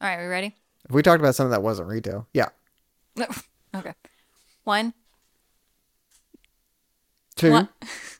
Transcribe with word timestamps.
All 0.00 0.08
right, 0.08 0.18
we 0.20 0.26
ready? 0.26 0.54
If 0.88 0.94
we 0.94 1.02
talked 1.02 1.20
about 1.20 1.34
something 1.34 1.50
that 1.50 1.62
wasn't 1.62 1.88
retail, 1.88 2.26
yeah. 2.32 2.48
okay. 3.74 3.94
One. 4.64 4.92
Two. 7.34 7.50
One. 7.52 7.68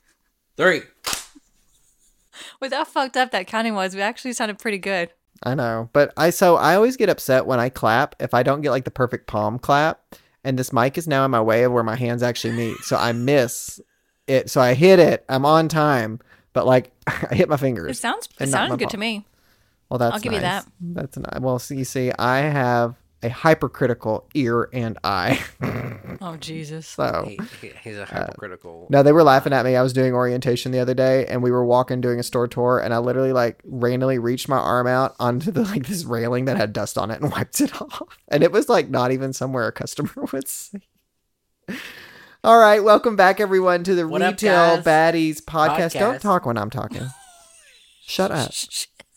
Three. 0.57 0.81
With 2.59 2.73
how 2.73 2.83
fucked 2.85 3.15
up 3.17 3.31
that 3.31 3.47
counting 3.47 3.75
was, 3.75 3.95
we 3.95 4.01
actually 4.01 4.33
sounded 4.33 4.57
pretty 4.59 4.79
good. 4.79 5.11
I 5.43 5.53
know, 5.53 5.89
but 5.93 6.11
I 6.17 6.31
so 6.31 6.55
I 6.55 6.75
always 6.75 6.97
get 6.97 7.09
upset 7.09 7.45
when 7.45 7.59
I 7.59 7.69
clap 7.69 8.15
if 8.19 8.33
I 8.33 8.41
don't 8.41 8.61
get 8.61 8.71
like 8.71 8.85
the 8.85 8.91
perfect 8.91 9.27
palm 9.27 9.59
clap, 9.59 10.15
and 10.43 10.57
this 10.57 10.73
mic 10.73 10.97
is 10.97 11.07
now 11.07 11.25
in 11.25 11.31
my 11.31 11.41
way 11.41 11.63
of 11.63 11.71
where 11.71 11.83
my 11.83 11.95
hands 11.95 12.23
actually 12.23 12.53
meet, 12.53 12.77
so 12.77 12.97
I 12.97 13.11
miss 13.11 13.79
it. 14.25 14.49
So 14.49 14.59
I 14.61 14.73
hit 14.73 14.97
it. 14.97 15.23
I'm 15.29 15.45
on 15.45 15.67
time, 15.67 16.19
but 16.53 16.65
like 16.65 16.91
I 17.05 17.35
hit 17.35 17.49
my 17.49 17.55
It 17.55 17.59
fingers. 17.59 17.99
sounds 17.99 18.25
it 18.25 18.31
And 18.39 18.51
not 18.51 18.57
sounded 18.69 18.79
good 18.79 18.85
palm. 18.85 18.91
to 18.91 18.97
me. 18.97 19.25
Well, 19.89 19.97
that's 19.97 20.15
I'll 20.15 20.19
give 20.19 20.33
you 20.33 20.39
that. 20.41 20.65
That's 20.81 21.17
nice. 21.17 21.39
Well, 21.39 21.59
see, 21.59 21.77
you 21.77 21.85
see, 21.85 22.11
I 22.19 22.39
have 22.39 22.95
a 23.23 23.29
hypercritical 23.29 24.27
ear 24.33 24.69
and 24.73 24.97
eye. 25.03 25.43
Oh 26.19 26.35
Jesus. 26.35 26.87
so 26.87 27.25
He, 27.27 27.39
he- 27.61 27.73
he's 27.83 27.97
a 27.97 28.01
uh, 28.01 28.05
hypocritical. 28.25 28.87
no, 28.89 29.03
they 29.03 29.11
were 29.11 29.21
laughing 29.21 29.53
at 29.53 29.63
me. 29.63 29.75
I 29.75 29.83
was 29.83 29.93
doing 29.93 30.13
orientation 30.15 30.71
the 30.71 30.79
other 30.79 30.95
day, 30.95 31.27
and 31.27 31.43
we 31.43 31.51
were 31.51 31.63
walking, 31.63 32.01
doing 32.01 32.19
a 32.19 32.23
store 32.23 32.47
tour, 32.47 32.79
and 32.79 32.91
I 32.91 32.97
literally 32.97 33.33
like 33.33 33.61
randomly 33.63 34.17
reached 34.17 34.49
my 34.49 34.57
arm 34.57 34.87
out 34.87 35.15
onto 35.19 35.51
the 35.51 35.61
like 35.61 35.85
this 35.85 36.05
railing 36.05 36.45
that 36.45 36.57
had 36.57 36.73
dust 36.73 36.97
on 36.97 37.11
it 37.11 37.21
and 37.21 37.31
wiped 37.33 37.61
it 37.61 37.79
off. 37.79 38.01
And 38.29 38.41
it 38.43 38.51
was 38.51 38.67
like 38.67 38.89
not 38.89 39.11
even 39.11 39.31
somewhere 39.31 39.67
a 39.67 39.71
customer 39.71 40.09
would 40.33 40.47
see. 40.47 40.79
All 42.43 42.57
right, 42.57 42.83
welcome 42.83 43.15
back 43.15 43.39
everyone 43.39 43.83
to 43.83 43.93
the 43.93 44.07
What 44.07 44.21
Retail 44.23 44.81
guys? 44.81 44.83
Baddies 44.83 45.41
podcast. 45.43 45.99
Don't 45.99 46.19
talk 46.19 46.47
when 46.47 46.57
I'm 46.57 46.71
talking. 46.71 47.07
Shut 48.07 48.31
up. 48.31 48.51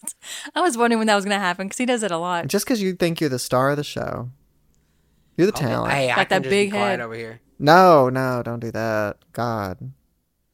Shit. 0.04 0.14
I 0.54 0.60
was 0.60 0.76
wondering 0.76 0.98
when 0.98 1.06
that 1.06 1.14
was 1.16 1.24
gonna 1.24 1.38
happen 1.38 1.66
because 1.66 1.78
he 1.78 1.86
does 1.86 2.02
it 2.02 2.10
a 2.10 2.18
lot. 2.18 2.46
Just 2.46 2.64
because 2.64 2.82
you 2.82 2.94
think 2.94 3.20
you're 3.20 3.30
the 3.30 3.38
star 3.38 3.70
of 3.70 3.76
the 3.76 3.84
show, 3.84 4.30
you're 5.36 5.46
the 5.46 5.52
talent. 5.52 5.92
Hey, 5.92 6.10
I 6.10 6.16
Got 6.16 6.28
can 6.28 6.28
that 6.28 6.42
just 6.44 6.50
big 6.50 6.68
be 6.70 6.76
quiet 6.76 6.90
head. 6.92 7.00
over 7.00 7.14
here. 7.14 7.40
No, 7.58 8.08
no, 8.08 8.42
don't 8.42 8.60
do 8.60 8.70
that. 8.72 9.18
God. 9.32 9.92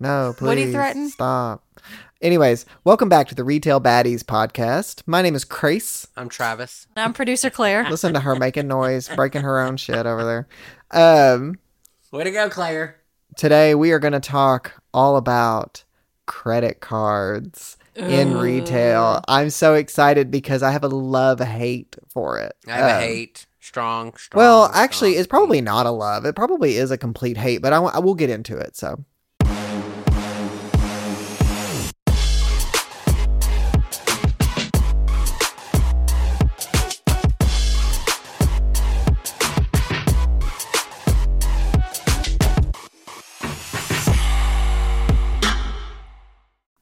No, 0.00 0.34
please. 0.36 0.46
What'd 0.46 0.64
he 0.66 0.72
threaten? 0.72 1.08
Stop. 1.08 1.62
Anyways, 2.20 2.66
welcome 2.84 3.08
back 3.08 3.28
to 3.28 3.34
the 3.34 3.44
Retail 3.44 3.80
Baddies 3.80 4.22
podcast. 4.22 5.02
My 5.06 5.22
name 5.22 5.34
is 5.34 5.44
Crase. 5.44 6.06
I'm 6.16 6.28
Travis. 6.28 6.86
I'm 6.96 7.12
producer 7.12 7.50
Claire. 7.50 7.84
Listen 7.90 8.14
to 8.14 8.20
her 8.20 8.34
making 8.36 8.66
noise, 8.68 9.08
breaking 9.14 9.42
her 9.42 9.60
own 9.60 9.76
shit 9.76 10.06
over 10.06 10.24
there. 10.24 10.48
Um, 11.34 11.58
Way 12.10 12.24
to 12.24 12.30
go, 12.30 12.48
Claire. 12.48 12.96
today 13.36 13.74
we 13.74 13.92
are 13.92 13.98
going 13.98 14.14
to 14.14 14.20
talk 14.20 14.72
all 14.94 15.16
about 15.16 15.84
credit 16.24 16.80
cards 16.80 17.76
in 17.96 18.36
retail. 18.36 19.22
I'm 19.28 19.50
so 19.50 19.74
excited 19.74 20.30
because 20.30 20.62
I 20.62 20.70
have 20.70 20.84
a 20.84 20.88
love 20.88 21.40
hate 21.40 21.96
for 22.08 22.38
it. 22.38 22.54
I 22.68 22.72
have 22.72 22.84
Um, 22.84 22.90
a 22.90 23.00
hate. 23.00 23.46
Strong, 23.60 24.14
strong. 24.16 24.38
Well, 24.38 24.70
actually, 24.74 25.12
strong 25.12 25.20
it's 25.20 25.26
probably 25.28 25.60
not 25.60 25.86
a 25.86 25.90
love. 25.90 26.24
It 26.24 26.36
probably 26.36 26.76
is 26.76 26.90
a 26.90 26.98
complete 26.98 27.36
hate, 27.36 27.58
but 27.62 27.72
I, 27.72 27.76
w- 27.76 27.92
I 27.92 27.98
will 27.98 28.14
get 28.14 28.30
into 28.30 28.56
it. 28.56 28.76
So, 28.76 29.04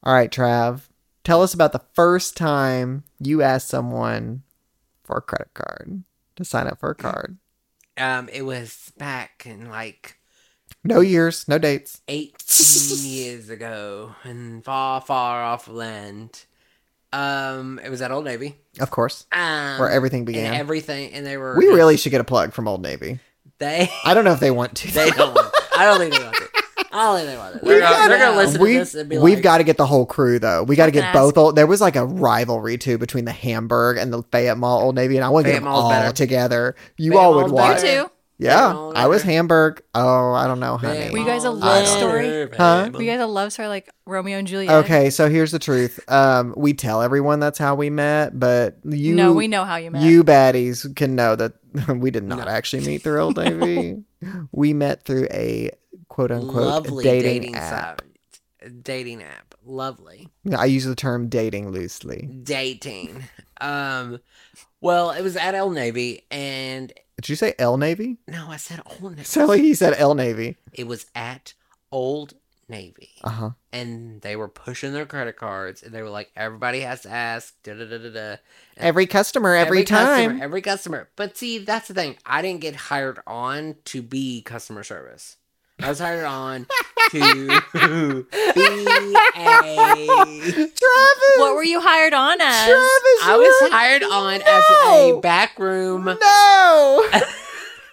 all 0.02 0.12
right, 0.12 0.30
Trav, 0.30 0.82
tell 1.24 1.42
us 1.42 1.54
about 1.54 1.72
the 1.72 1.82
first 1.94 2.36
time 2.36 3.04
you 3.18 3.42
asked 3.42 3.68
someone 3.68 4.42
for 5.02 5.16
a 5.18 5.22
credit 5.22 5.52
card 5.54 6.04
to 6.36 6.44
sign 6.44 6.66
up 6.66 6.78
for 6.80 6.90
a 6.90 6.94
card. 6.94 7.38
Um, 7.96 8.28
it 8.32 8.42
was 8.42 8.92
back 8.98 9.44
in 9.46 9.68
like 9.70 10.18
No 10.82 11.00
years, 11.00 11.46
no 11.48 11.58
dates. 11.58 12.00
18 12.08 12.98
years 13.10 13.50
ago 13.50 14.14
in 14.24 14.62
far, 14.62 15.00
far 15.00 15.42
off 15.44 15.68
land. 15.68 16.44
Um, 17.12 17.80
it 17.84 17.90
was 17.90 18.02
at 18.02 18.10
Old 18.10 18.24
Navy. 18.24 18.56
Of 18.80 18.90
course. 18.90 19.26
Um, 19.30 19.78
Where 19.78 19.90
everything 19.90 20.20
and 20.20 20.26
began. 20.26 20.54
everything, 20.54 21.12
and 21.12 21.24
they 21.24 21.36
were. 21.36 21.56
We 21.56 21.66
really 21.68 21.96
should 21.96 22.10
get 22.10 22.20
a 22.20 22.24
plug 22.24 22.52
from 22.52 22.66
Old 22.66 22.82
Navy. 22.82 23.20
They. 23.58 23.88
I 24.04 24.14
don't 24.14 24.24
know 24.24 24.32
if 24.32 24.40
they 24.40 24.50
want 24.50 24.76
to. 24.78 24.90
They 24.92 25.10
don't 25.10 25.32
want 25.32 25.46
it. 25.46 25.62
I 25.78 25.84
don't 25.84 25.98
think 26.00 26.12
they 26.14 26.24
want 26.24 26.36
it. 26.40 26.43
I 26.94 27.04
don't 27.06 27.16
think 27.16 27.28
they 27.28 27.36
want 27.36 27.56
it. 27.56 27.64
They're, 27.64 27.80
gonna, 27.80 28.08
they're 28.08 28.18
gonna 28.18 28.36
listen 28.36 28.60
we, 28.62 28.72
to 28.74 28.78
this 28.78 28.94
and 28.94 29.10
be 29.10 29.18
we've 29.18 29.34
like, 29.34 29.42
got 29.42 29.58
to 29.58 29.64
get 29.64 29.76
the 29.76 29.86
whole 29.86 30.06
crew 30.06 30.38
though. 30.38 30.62
We 30.62 30.76
got 30.76 30.86
to 30.86 30.92
get 30.92 31.12
both. 31.12 31.36
Old, 31.36 31.56
there 31.56 31.66
was 31.66 31.80
like 31.80 31.96
a 31.96 32.06
rivalry 32.06 32.78
too 32.78 32.98
between 32.98 33.24
the 33.24 33.32
Hamburg 33.32 33.96
and 33.98 34.12
the 34.12 34.22
Fayette 34.30 34.56
Mall 34.58 34.80
Old 34.80 34.94
Navy, 34.94 35.16
and 35.16 35.24
I 35.24 35.28
want 35.28 35.46
to 35.46 35.52
get 35.52 35.58
them 35.58 35.68
all 35.68 35.90
better. 35.90 36.12
together. 36.14 36.76
You 36.96 37.10
Fayette 37.12 37.24
all 37.24 37.34
would 37.34 37.40
Mall's 37.48 37.52
watch. 37.52 37.80
too. 37.80 38.10
Yeah, 38.36 38.72
Mall's 38.72 38.94
I 38.96 39.06
was. 39.06 39.22
Hamburg. 39.22 39.82
Oh, 39.94 40.32
I 40.32 40.46
don't 40.48 40.58
know, 40.60 40.76
honey. 40.76 41.10
Were 41.10 41.18
you 41.18 41.24
guys 41.26 41.44
a 41.44 41.50
love 41.50 41.86
story? 41.86 42.48
Huh? 42.56 42.90
Were 42.92 43.00
you 43.02 43.10
guys 43.10 43.20
a 43.20 43.26
love 43.26 43.52
story 43.52 43.68
like 43.68 43.90
Romeo 44.06 44.38
and 44.38 44.46
Juliet? 44.46 44.84
Okay, 44.84 45.10
so 45.10 45.28
here's 45.30 45.52
the 45.52 45.60
truth. 45.60 46.00
Um, 46.10 46.52
we 46.56 46.74
tell 46.74 47.00
everyone 47.00 47.38
that's 47.40 47.58
how 47.58 47.74
we 47.76 47.90
met, 47.90 48.38
but 48.38 48.78
you, 48.84 49.14
no, 49.14 49.32
we 49.32 49.46
know 49.46 49.64
how 49.64 49.76
you 49.76 49.90
met. 49.92 50.02
you 50.02 50.24
baddies 50.24 50.94
can 50.96 51.14
know 51.14 51.36
that 51.36 51.52
we 51.88 52.10
did 52.10 52.24
not 52.24 52.38
No. 52.38 52.48
actually 52.48 52.84
meet 52.86 53.02
through 53.02 53.20
Old 53.20 53.36
Navy. 53.38 54.02
we 54.50 54.72
met 54.74 55.04
through 55.04 55.28
a 55.30 55.70
quote 56.14 56.30
unquote 56.30 56.62
Lovely 56.62 57.02
dating, 57.04 57.42
dating, 57.42 57.54
app. 57.56 58.00
site. 58.62 58.82
Dating 58.84 59.22
app. 59.22 59.54
Lovely. 59.64 60.28
I 60.56 60.66
use 60.66 60.84
the 60.84 60.94
term 60.94 61.28
dating 61.28 61.70
loosely. 61.70 62.28
Dating. 62.44 63.24
Um, 63.60 64.20
well, 64.80 65.10
it 65.10 65.22
was 65.22 65.36
at 65.36 65.54
Old 65.54 65.74
Navy, 65.74 66.22
and 66.30 66.92
Did 67.16 67.28
you 67.28 67.36
say 67.36 67.54
L 67.58 67.76
Navy? 67.76 68.18
no, 68.28 68.46
I 68.48 68.56
said 68.56 68.80
Old 69.00 69.16
Navy. 69.16 69.40
Like 69.40 69.60
he 69.60 69.74
said 69.74 69.94
L 69.96 70.14
Navy. 70.14 70.56
It 70.72 70.86
was 70.86 71.06
at 71.14 71.54
Old 71.92 72.34
Navy. 72.68 73.10
Uh 73.22 73.30
huh. 73.30 73.50
and 73.72 74.20
they 74.22 74.36
were 74.36 74.48
pushing 74.48 74.92
their 74.92 75.04
credit 75.06 75.36
cards 75.36 75.82
and 75.82 75.92
they 75.92 76.00
were 76.02 76.08
like 76.10 76.30
everybody 76.36 76.80
has 76.80 77.02
to 77.02 77.10
ask 77.10 77.54
da 77.62 77.74
da 77.74 77.84
da 77.84 77.98
da 77.98 78.10
da 78.10 78.36
Every 78.78 79.06
customer, 79.06 79.54
every, 79.54 79.84
time. 79.84 80.06
customer, 80.30 80.44
every 80.44 80.62
customer 80.62 81.08
but 81.16 81.36
see 81.36 81.58
that's 81.58 81.88
the 81.88 81.94
thing 81.94 82.16
i 82.24 82.40
didn't 82.40 82.60
get 82.62 82.74
hired 82.74 83.18
on 83.26 83.76
to 83.86 84.00
be 84.00 84.40
customer 84.42 84.82
service 84.82 85.36
i 85.80 85.88
was 85.88 85.98
hired 85.98 86.24
on 86.24 86.66
to 87.10 88.26
be 88.54 89.16
a 89.36 89.92
Travis. 90.44 91.38
What 91.38 91.54
were 91.54 91.64
you 91.64 91.80
hired 91.80 92.14
on 92.14 92.40
as? 92.40 92.66
Travis, 92.66 93.20
i 93.24 93.36
was 93.36 93.70
hired 93.72 94.02
on 94.02 94.40
as 94.42 94.64
a 94.86 95.20
back 95.20 95.58
room 95.58 96.04
No. 96.04 97.08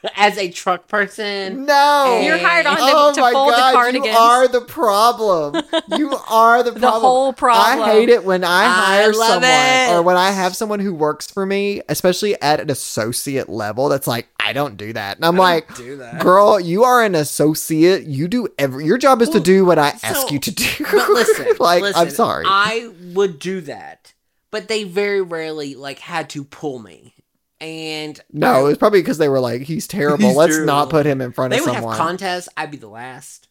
as 0.16 0.38
a 0.38 0.50
truck 0.50 0.88
person 0.88 1.66
No. 1.66 2.22
You're 2.24 2.38
hired 2.38 2.66
on 2.66 2.78
to, 2.78 2.84
oh 2.84 3.14
to 3.14 3.22
my 3.22 3.32
fold 3.32 3.52
God, 3.52 3.72
the 3.72 3.76
cardigans. 3.76 4.06
You 4.08 4.12
are 4.14 4.48
the 4.48 4.62
problem. 4.62 5.64
You 5.98 6.14
are 6.30 6.64
the 6.64 6.72
problem. 6.72 7.02
whole 7.02 7.34
problem. 7.34 7.88
I 7.88 7.92
hate 7.92 8.10
it 8.10 8.24
when 8.24 8.44
I 8.44 8.64
I 8.64 8.70
hire 8.70 9.14
love 9.14 9.28
someone 9.44 9.50
it. 9.50 9.92
or 9.92 10.02
when 10.02 10.18
I 10.18 10.32
have 10.32 10.56
someone 10.56 10.80
who 10.80 10.94
works 10.94 11.30
for 11.30 11.46
me, 11.46 11.82
especially 11.90 12.40
at 12.42 12.60
an 12.60 12.70
associate 12.72 13.48
level, 13.50 13.90
that's 13.90 14.08
like, 14.08 14.28
I 14.40 14.54
don't 14.54 14.76
do 14.78 14.92
that. 14.94 15.18
And 15.18 15.26
I'm 15.26 15.38
like, 15.38 15.76
do 15.76 15.98
that 15.98 16.20
girl, 16.22 16.60
you 16.60 16.84
are 16.84 17.04
an 17.04 17.14
associate. 17.16 18.04
You 18.06 18.28
do 18.28 18.48
every, 18.58 18.86
your 18.86 18.98
job 18.98 19.22
is 19.22 19.30
to 19.30 19.40
do 19.40 19.66
what 19.66 19.78
I 19.78 19.92
so- 19.92 20.08
ask 20.08 20.32
you 20.32 20.40
to 20.40 20.52
do. 20.52 20.86
But 20.92 21.10
listen, 21.10 21.48
like, 21.60 21.82
listen, 21.84 22.02
I'm 22.02 22.10
sorry. 22.10 22.46
I 22.48 22.90
would 23.14 23.38
do 23.40 23.62
that, 23.62 24.14
but 24.50 24.68
they 24.68 24.84
very 24.84 25.22
rarely 25.22 25.76
like 25.76 26.00
had 26.00 26.30
to 26.32 26.44
pull 26.44 26.80
me. 26.80 27.14
And 27.62 28.20
no, 28.34 28.66
it 28.66 28.70
was 28.70 28.78
probably 28.80 29.02
because 29.02 29.20
they 29.20 29.30
were 29.30 29.40
like, 29.40 29.62
he's 29.62 29.88
terrible. 29.88 30.30
He's 30.30 30.36
Let's 30.36 30.54
terrible. 30.54 30.66
not 30.68 30.90
put 30.90 31.06
him 31.06 31.22
in 31.22 31.32
front 31.32 31.52
they 31.52 31.60
of 31.60 31.64
someone. 31.64 31.82
They 31.82 31.88
would 31.88 31.92
have 31.92 32.08
contests. 32.08 32.50
I'd 32.58 32.72
be 32.72 32.78
the 32.78 32.90
last, 32.90 33.50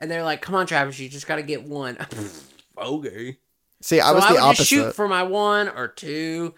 and 0.00 0.10
they're 0.10 0.24
like, 0.24 0.42
"Come 0.42 0.56
on, 0.56 0.66
Travis, 0.66 0.98
you 0.98 1.08
just 1.08 1.28
got 1.28 1.36
to 1.36 1.42
get 1.42 1.64
one." 1.64 1.96
okay. 2.78 3.38
See, 3.82 4.00
I 4.00 4.12
so 4.12 4.14
was 4.14 4.24
I 4.24 4.28
the 4.28 4.34
would 4.34 4.40
opposite. 4.40 4.56
just 4.68 4.68
shoot 4.68 4.92
for 4.94 5.08
my 5.08 5.22
one 5.22 5.68
or 5.68 5.88
two. 5.88 6.54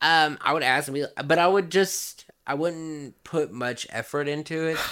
Um, 0.00 0.38
I 0.40 0.52
would 0.52 0.62
ask 0.62 0.90
them, 0.92 1.06
but 1.26 1.38
I 1.38 1.48
would 1.48 1.70
just, 1.70 2.23
I 2.46 2.54
wouldn't 2.54 3.22
put 3.24 3.52
much 3.52 3.86
effort 3.90 4.28
into 4.28 4.66
it. 4.68 4.78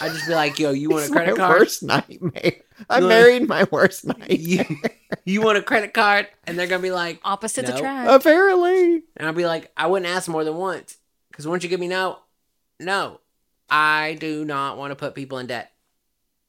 Oh, 0.00 0.06
I'd 0.06 0.12
just 0.12 0.26
be 0.26 0.34
like, 0.34 0.58
"Yo, 0.58 0.72
you 0.72 0.88
want 0.90 1.08
a 1.08 1.12
credit 1.12 1.32
my 1.32 1.36
card? 1.46 1.60
worst 1.60 1.82
nightmare. 1.84 2.54
I 2.90 2.98
You 2.98 3.04
want- 3.04 3.06
married 3.06 3.48
my 3.48 3.64
worst 3.70 4.04
nightmare. 4.06 4.26
You, 4.30 4.64
you 5.24 5.40
want 5.40 5.56
a 5.56 5.62
credit 5.62 5.94
card?" 5.94 6.26
And 6.48 6.58
they're 6.58 6.66
gonna 6.66 6.82
be 6.82 6.90
like, 6.90 7.20
Opposites 7.22 7.68
No. 7.68 7.76
attract. 7.76 8.10
Apparently. 8.10 9.02
And 9.16 9.28
I'll 9.28 9.32
be 9.34 9.46
like, 9.46 9.70
I 9.76 9.86
wouldn't 9.86 10.10
ask 10.10 10.28
more 10.28 10.42
than 10.42 10.56
once. 10.56 10.96
Because 11.30 11.46
once 11.46 11.62
you 11.62 11.68
give 11.68 11.78
me 11.78 11.86
no, 11.86 12.18
no. 12.80 13.20
I 13.70 14.16
do 14.18 14.44
not 14.44 14.78
want 14.78 14.90
to 14.90 14.96
put 14.96 15.14
people 15.14 15.38
in 15.38 15.46
debt. 15.46 15.70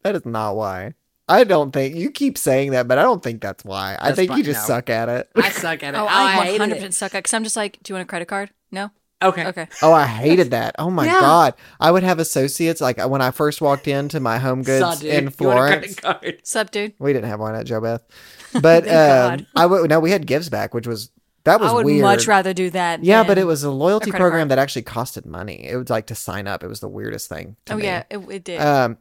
That 0.04 0.16
is 0.16 0.26
not 0.26 0.56
why. 0.56 0.94
I 1.28 1.44
don't 1.44 1.72
think 1.72 1.96
you 1.96 2.10
keep 2.12 2.38
saying 2.40 2.72
that, 2.72 2.88
but 2.88 2.98
I 2.98 3.04
don't 3.04 3.22
think 3.22 3.42
that's 3.42 3.64
why. 3.64 3.96
I 4.00 4.08
That's 4.08 4.16
think 4.16 4.36
you 4.38 4.44
just 4.44 4.68
no. 4.68 4.76
suck 4.76 4.90
at 4.90 5.08
it. 5.10 5.30
I 5.36 5.50
suck 5.50 5.84
at 5.84 5.94
it. 5.94 5.98
Oh, 5.98 6.04
Oh, 6.04 6.08
I 6.08 6.50
I 6.52 6.58
100% 6.58 6.94
suck 6.94 7.14
at 7.14 7.18
it 7.20 7.24
because 7.24 7.34
I'm 7.34 7.44
just 7.44 7.56
like, 7.56 7.78
do 7.84 7.92
you 7.92 7.96
want 7.96 8.08
a 8.08 8.10
credit 8.10 8.28
card? 8.28 8.52
No? 8.72 8.90
Okay. 9.24 9.46
Okay. 9.48 9.68
Oh, 9.82 9.94
I 9.94 10.06
hated 10.06 10.52
that. 10.52 10.76
Oh 10.78 10.90
my 10.90 11.06
Yeah. 11.06 11.20
god. 11.20 11.54
I 11.80 11.90
would 11.92 12.04
have 12.04 12.20
associates 12.20 12.82
like 12.82 13.00
when 13.08 13.22
I 13.22 13.32
first 13.32 13.62
walked 13.62 13.88
into 13.88 14.20
my 14.20 14.38
home 14.38 14.62
goods 14.62 14.80
Saw, 14.82 14.96
dude. 14.96 15.10
in 15.12 15.16
You 15.18 15.24
want 15.24 15.30
a 15.30 15.32
Florence. 15.32 15.96
credit 15.96 16.02
card? 16.22 16.42
Sup, 16.44 16.70
dude? 16.72 16.94
We 17.00 17.14
didn't 17.14 17.30
have 17.30 17.40
one 17.40 17.56
at 17.56 17.66
Joe 17.66 17.82
Beth. 17.82 18.02
But 18.62 18.86
Thank 18.86 18.88
um, 18.96 19.38
God. 19.40 19.48
I 19.56 19.66
would 19.66 19.90
no, 19.90 20.00
we 20.00 20.12
had 20.12 20.28
gives 20.28 20.50
back, 20.50 20.74
which 20.74 20.86
was 20.88 21.10
That 21.46 21.60
was 21.60 21.72
I 21.72 21.74
would 21.76 21.86
weird. 21.86 22.02
much 22.04 22.28
rather 22.28 22.54
do 22.54 22.70
that. 22.72 23.04
yeah, 23.04 23.24
but 23.24 23.38
it 23.38 23.46
was 23.46 23.64
a 23.64 23.72
loyalty 23.72 24.12
credit 24.12 24.22
program 24.24 24.42
card. 24.42 24.52
that 24.52 24.60
actually 24.60 24.84
costed 24.84 25.26
money. 25.26 25.66
It 25.68 25.76
was 25.78 25.90
like 25.90 26.08
to 26.08 26.16
sign 26.16 26.48
up. 26.48 26.64
It 26.64 26.68
was 26.68 26.80
the 26.82 26.88
weirdest 26.90 27.28
thing. 27.30 27.56
To 27.66 27.74
Oh 27.74 27.78
me. 27.78 27.84
yeah, 27.86 28.04
it, 28.10 28.18
it 28.30 28.44
did. 28.44 28.62
Um, 28.62 28.98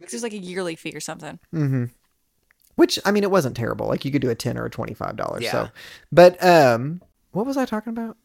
'Cause 0.00 0.12
it 0.12 0.16
was 0.16 0.22
like 0.22 0.32
a 0.34 0.38
yearly 0.38 0.76
fee 0.76 0.92
or 0.94 1.00
something. 1.00 1.38
hmm 1.50 1.84
Which 2.76 2.98
I 3.04 3.10
mean, 3.12 3.22
it 3.22 3.30
wasn't 3.30 3.56
terrible. 3.56 3.86
Like 3.88 4.04
you 4.04 4.10
could 4.10 4.20
do 4.22 4.28
a 4.30 4.34
ten 4.34 4.58
or 4.58 4.66
a 4.66 4.70
twenty 4.70 4.92
five 4.94 5.16
dollars. 5.16 5.42
Yeah. 5.42 5.52
So, 5.52 5.68
but 6.12 6.42
um, 6.44 7.00
what 7.32 7.46
was 7.46 7.56
I 7.56 7.64
talking 7.64 7.90
about? 7.90 8.16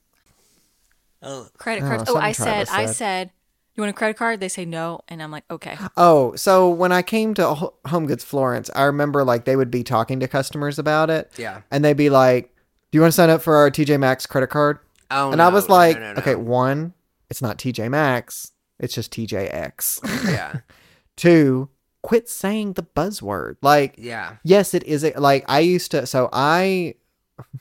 Oh, 1.22 1.48
Credit 1.58 1.84
Oh, 1.84 1.88
cards. 1.88 2.04
Oh, 2.10 2.16
I 2.18 2.32
said, 2.32 2.68
Travis 2.68 2.70
I 2.72 2.86
said. 2.86 2.96
said, 2.96 3.32
you 3.76 3.82
want 3.82 3.92
a 3.92 3.94
credit 3.98 4.18
card? 4.18 4.40
They 4.40 4.48
say 4.50 4.66
no, 4.66 5.02
and 5.08 5.22
I'm 5.24 5.32
like, 5.32 5.44
okay. 5.50 5.78
Oh, 5.96 6.36
so 6.36 6.70
when 6.70 6.92
I 6.92 7.02
came 7.02 7.34
to 7.36 7.54
Ho- 7.54 7.74
Home 7.88 8.08
Goods 8.08 8.24
Florence, 8.24 8.70
I 8.76 8.84
remember 8.84 9.24
like 9.24 9.46
they 9.46 9.56
would 9.56 9.72
be 9.72 9.84
talking 9.84 10.20
to 10.20 10.28
customers 10.28 10.78
about 10.80 11.10
it, 11.10 11.32
yeah. 11.38 11.62
and 11.72 11.84
they'd 11.86 11.96
be 11.96 12.10
like, 12.10 12.54
"Do 12.92 12.98
you 12.98 13.02
want 13.02 13.14
to 13.14 13.16
sign 13.16 13.30
up 13.30 13.42
for 13.42 13.56
our 13.56 13.70
TJ 13.72 13.98
Maxx 14.00 14.26
credit 14.26 14.48
card?" 14.50 14.80
Oh, 15.12 15.32
and 15.32 15.42
I 15.42 15.48
was 15.50 15.68
no, 15.70 15.76
like, 15.76 15.96
no, 15.96 16.02
no, 16.02 16.14
no. 16.14 16.20
"Okay, 16.20 16.36
one, 16.36 16.94
it's 17.30 17.42
not 17.42 17.58
TJ 17.58 17.90
Maxx, 17.90 18.52
it's 18.80 18.94
just 18.94 19.12
TJX. 19.14 20.26
Yeah. 20.30 20.60
Two, 21.16 21.70
quit 22.02 22.28
saying 22.30 22.74
the 22.74 22.84
buzzword. 22.84 23.56
Like, 23.62 23.96
Yeah. 23.98 24.38
yes, 24.44 24.74
it 24.74 24.84
is. 24.84 25.04
A, 25.04 25.12
like 25.20 25.46
I 25.48 25.60
used 25.60 25.92
to. 25.92 26.06
So 26.06 26.30
I, 26.34 26.96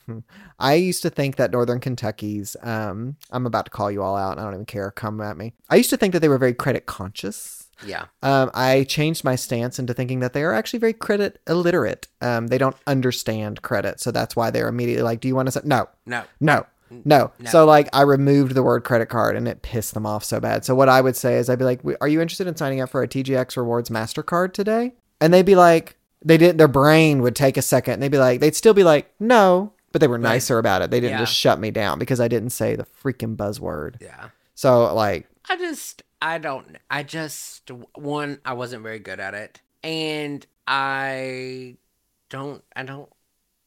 I 0.59 0.73
used 0.75 1.01
to 1.03 1.09
think 1.09 1.35
that 1.37 1.51
Northern 1.51 1.79
Kentucky's. 1.79 2.55
Um, 2.61 3.15
I'm 3.31 3.45
about 3.45 3.65
to 3.65 3.71
call 3.71 3.91
you 3.91 4.01
all 4.03 4.15
out. 4.15 4.37
I 4.39 4.43
don't 4.43 4.53
even 4.53 4.65
care. 4.65 4.91
Come 4.91 5.21
at 5.21 5.37
me. 5.37 5.53
I 5.69 5.75
used 5.75 5.89
to 5.91 5.97
think 5.97 6.13
that 6.13 6.19
they 6.19 6.29
were 6.29 6.37
very 6.37 6.53
credit 6.53 6.85
conscious. 6.85 7.67
Yeah. 7.85 8.05
Um, 8.21 8.51
I 8.53 8.83
changed 8.83 9.23
my 9.23 9.35
stance 9.35 9.79
into 9.79 9.93
thinking 9.93 10.19
that 10.19 10.33
they 10.33 10.43
are 10.43 10.53
actually 10.53 10.79
very 10.79 10.93
credit 10.93 11.39
illiterate. 11.47 12.07
Um, 12.21 12.47
they 12.47 12.57
don't 12.57 12.75
understand 12.87 13.61
credit, 13.61 13.99
so 14.01 14.11
that's 14.11 14.35
why 14.35 14.51
they're 14.51 14.67
immediately 14.67 15.03
like, 15.03 15.21
"Do 15.21 15.27
you 15.29 15.35
want 15.35 15.47
to 15.47 15.51
say 15.53 15.61
no, 15.63 15.87
No. 16.05 16.23
no, 16.41 16.65
no?" 17.05 17.31
No. 17.39 17.49
So 17.49 17.65
like, 17.65 17.87
I 17.93 18.01
removed 18.01 18.55
the 18.55 18.63
word 18.63 18.83
credit 18.83 19.05
card, 19.09 19.35
and 19.35 19.47
it 19.47 19.61
pissed 19.61 19.93
them 19.93 20.05
off 20.05 20.23
so 20.23 20.39
bad. 20.39 20.65
So 20.65 20.73
what 20.75 20.89
I 20.89 20.99
would 21.01 21.15
say 21.15 21.37
is, 21.37 21.49
I'd 21.49 21.59
be 21.59 21.63
like, 21.65 21.81
"Are 22.01 22.07
you 22.07 22.19
interested 22.19 22.47
in 22.47 22.55
signing 22.55 22.81
up 22.81 22.89
for 22.89 23.01
a 23.03 23.07
TJX 23.07 23.55
Rewards 23.55 23.89
Mastercard 23.89 24.53
today?" 24.53 24.93
And 25.21 25.33
they'd 25.33 25.45
be 25.45 25.55
like, 25.55 25.97
"They 26.23 26.37
did." 26.37 26.57
Their 26.57 26.67
brain 26.67 27.21
would 27.21 27.35
take 27.35 27.57
a 27.57 27.61
second, 27.61 27.95
and 27.95 28.03
they'd 28.03 28.11
be 28.11 28.17
like, 28.17 28.39
they'd 28.39 28.55
still 28.55 28.73
be 28.73 28.83
like, 28.83 29.11
"No," 29.19 29.73
but 29.91 30.01
they 30.01 30.07
were 30.07 30.17
nicer 30.17 30.57
about 30.59 30.81
it. 30.81 30.91
They 30.91 30.99
didn't 30.99 31.13
Yeah. 31.19 31.25
just 31.25 31.33
shut 31.35 31.59
me 31.59 31.71
down 31.71 31.99
because 31.99 32.19
I 32.19 32.27
didn't 32.27 32.51
say 32.51 32.75
the 32.75 32.85
freaking 33.03 33.35
buzzword. 33.35 33.95
Yeah. 34.01 34.29
So 34.55 34.93
like, 34.93 35.27
I 35.49 35.55
just, 35.57 36.03
I 36.21 36.37
don't, 36.37 36.77
I 36.91 37.03
just, 37.03 37.71
one, 37.95 38.39
I 38.45 38.53
wasn't 38.53 38.83
very 38.83 38.99
good 38.99 39.19
at 39.19 39.33
it. 39.33 39.61
And 39.83 40.45
I 40.67 41.77
don't, 42.29 42.61
I 42.75 42.83
don't, 42.83 43.09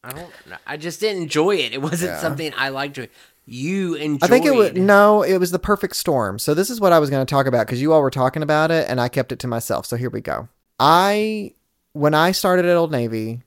I 0.04 0.12
don't. 0.12 0.30
I 0.66 0.76
just 0.76 1.00
didn't 1.00 1.22
enjoy 1.22 1.56
it. 1.56 1.72
It 1.72 1.80
wasn't 1.82 2.12
Yeah. 2.12 2.20
something 2.20 2.52
I 2.56 2.68
liked 2.68 2.96
to. 2.96 3.08
You 3.46 3.94
enjoyed. 3.94 4.22
I 4.22 4.26
think 4.28 4.46
it 4.46 4.54
was 4.54 4.72
no, 4.74 5.22
it 5.22 5.38
was 5.38 5.50
the 5.50 5.58
perfect 5.58 5.96
storm. 5.96 6.38
So 6.38 6.54
this 6.54 6.70
is 6.70 6.80
what 6.80 6.92
I 6.92 6.98
was 7.00 7.10
going 7.10 7.24
to 7.26 7.30
talk 7.30 7.46
about 7.46 7.66
because 7.66 7.80
you 7.82 7.92
all 7.92 8.00
were 8.02 8.10
talking 8.10 8.42
about 8.42 8.70
it, 8.70 8.88
and 8.88 9.00
I 9.00 9.08
kept 9.08 9.32
it 9.32 9.38
to 9.40 9.48
myself. 9.48 9.86
So 9.86 9.96
here 9.96 10.10
we 10.10 10.20
go. 10.20 10.48
I 10.78 11.54
when 11.92 12.14
I 12.14 12.32
started 12.32 12.64
at 12.66 12.76
Old 12.76 12.90
Navy, 12.92 13.42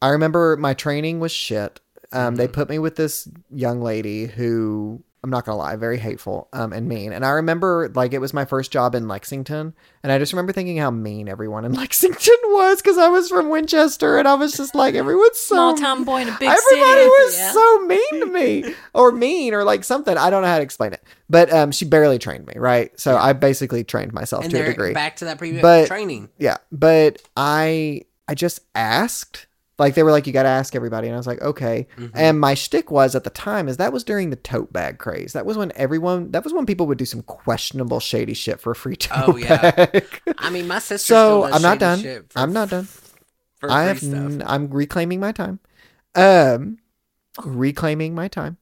I 0.00 0.08
remember 0.08 0.56
my 0.56 0.74
training 0.74 1.20
was 1.20 1.32
shit. 1.32 1.80
Um, 2.12 2.36
They 2.36 2.48
put 2.48 2.68
me 2.68 2.78
with 2.78 2.96
this 2.96 3.28
young 3.50 3.82
lady 3.82 4.26
who 4.26 5.02
I'm 5.24 5.30
not 5.30 5.44
gonna 5.44 5.58
lie, 5.58 5.74
very 5.74 5.98
hateful 5.98 6.48
um, 6.52 6.72
and 6.72 6.88
mean. 6.88 7.12
And 7.12 7.26
I 7.26 7.30
remember 7.30 7.90
like 7.94 8.12
it 8.12 8.20
was 8.20 8.32
my 8.32 8.44
first 8.44 8.70
job 8.70 8.94
in 8.94 9.08
Lexington, 9.08 9.74
and 10.04 10.12
I 10.12 10.18
just 10.18 10.32
remember 10.32 10.52
thinking 10.52 10.76
how 10.76 10.92
mean 10.92 11.28
everyone 11.28 11.64
in 11.64 11.72
Lexington 11.74 12.36
was 12.44 12.80
because 12.80 12.98
I 12.98 13.08
was 13.08 13.28
from 13.28 13.48
Winchester, 13.48 14.16
and 14.18 14.28
I 14.28 14.34
was 14.34 14.52
just 14.52 14.76
like 14.76 14.94
everyone's 14.94 15.38
so 15.38 15.56
Small 15.56 15.76
town 15.76 16.04
boy 16.04 16.22
in 16.22 16.28
a 16.28 16.36
big 16.38 16.48
Everybody 16.48 17.00
city. 17.00 17.06
was 17.08 17.36
Yeah. 17.36 17.52
so 17.52 17.78
mean 17.80 18.20
to 18.20 18.26
me, 18.26 18.74
or 18.94 19.10
mean, 19.10 19.54
or 19.54 19.64
like 19.64 19.82
something. 19.82 20.16
I 20.16 20.30
don't 20.30 20.42
know 20.42 20.48
how 20.48 20.58
to 20.58 20.62
explain 20.62 20.92
it, 20.92 21.02
but 21.28 21.52
um, 21.52 21.72
she 21.72 21.84
barely 21.84 22.18
trained 22.20 22.46
me, 22.46 22.54
right? 22.56 22.92
So 22.98 23.16
I 23.16 23.32
basically 23.32 23.82
trained 23.82 24.12
myself 24.12 24.44
and 24.44 24.52
to 24.52 24.60
a 24.62 24.66
degree. 24.66 24.92
back 24.94 25.16
to 25.16 25.24
that 25.24 25.38
previous 25.38 25.62
But- 25.62 25.88
training. 25.88 26.28
Yeah, 26.38 26.58
but 26.70 27.20
I 27.36 28.02
I 28.28 28.34
just 28.36 28.60
asked. 28.76 29.46
Like 29.78 29.94
they 29.94 30.02
were 30.02 30.10
like, 30.10 30.26
you 30.26 30.32
got 30.32 30.42
to 30.42 30.48
ask 30.48 30.74
everybody, 30.74 31.06
and 31.06 31.14
I 31.14 31.18
was 31.18 31.26
like, 31.28 31.40
okay. 31.40 31.86
Mm-hmm. 31.96 32.16
And 32.16 32.40
my 32.40 32.54
shtick 32.54 32.90
was 32.90 33.14
at 33.14 33.22
the 33.24 33.30
time 33.30 33.68
is 33.68 33.76
that 33.76 33.92
was 33.92 34.02
during 34.02 34.30
the 34.30 34.36
tote 34.36 34.72
bag 34.72 34.98
craze. 34.98 35.34
That 35.34 35.46
was 35.46 35.56
when 35.56 35.70
everyone. 35.76 36.32
That 36.32 36.42
was 36.42 36.52
when 36.52 36.66
people 36.66 36.86
would 36.88 36.98
do 36.98 37.04
some 37.04 37.22
questionable, 37.22 38.00
shady 38.00 38.34
shit 38.34 38.60
for 38.60 38.72
a 38.72 38.74
free 38.76 38.96
tote 38.96 39.28
Oh, 39.28 39.36
yeah. 39.36 39.70
bag. 39.70 40.20
I 40.38 40.50
mean, 40.50 40.66
my 40.66 40.80
sister. 40.80 41.14
so 41.14 41.42
still 41.42 41.42
does 41.50 41.54
I'm 41.54 41.62
not 41.62 41.98
shady 42.00 42.14
done. 42.14 42.24
for- 42.28 42.38
I'm 42.40 42.52
not 42.52 42.70
done. 42.70 42.88
For 43.60 43.70
i 43.70 43.84
have 43.84 43.98
stuff. 43.98 44.14
N- 44.14 44.42
i'm 44.46 44.68
reclaiming 44.70 45.18
my 45.18 45.32
time. 45.32 45.58
Um, 46.14 46.78
reclaiming 47.44 48.14
my 48.14 48.28
time. 48.28 48.56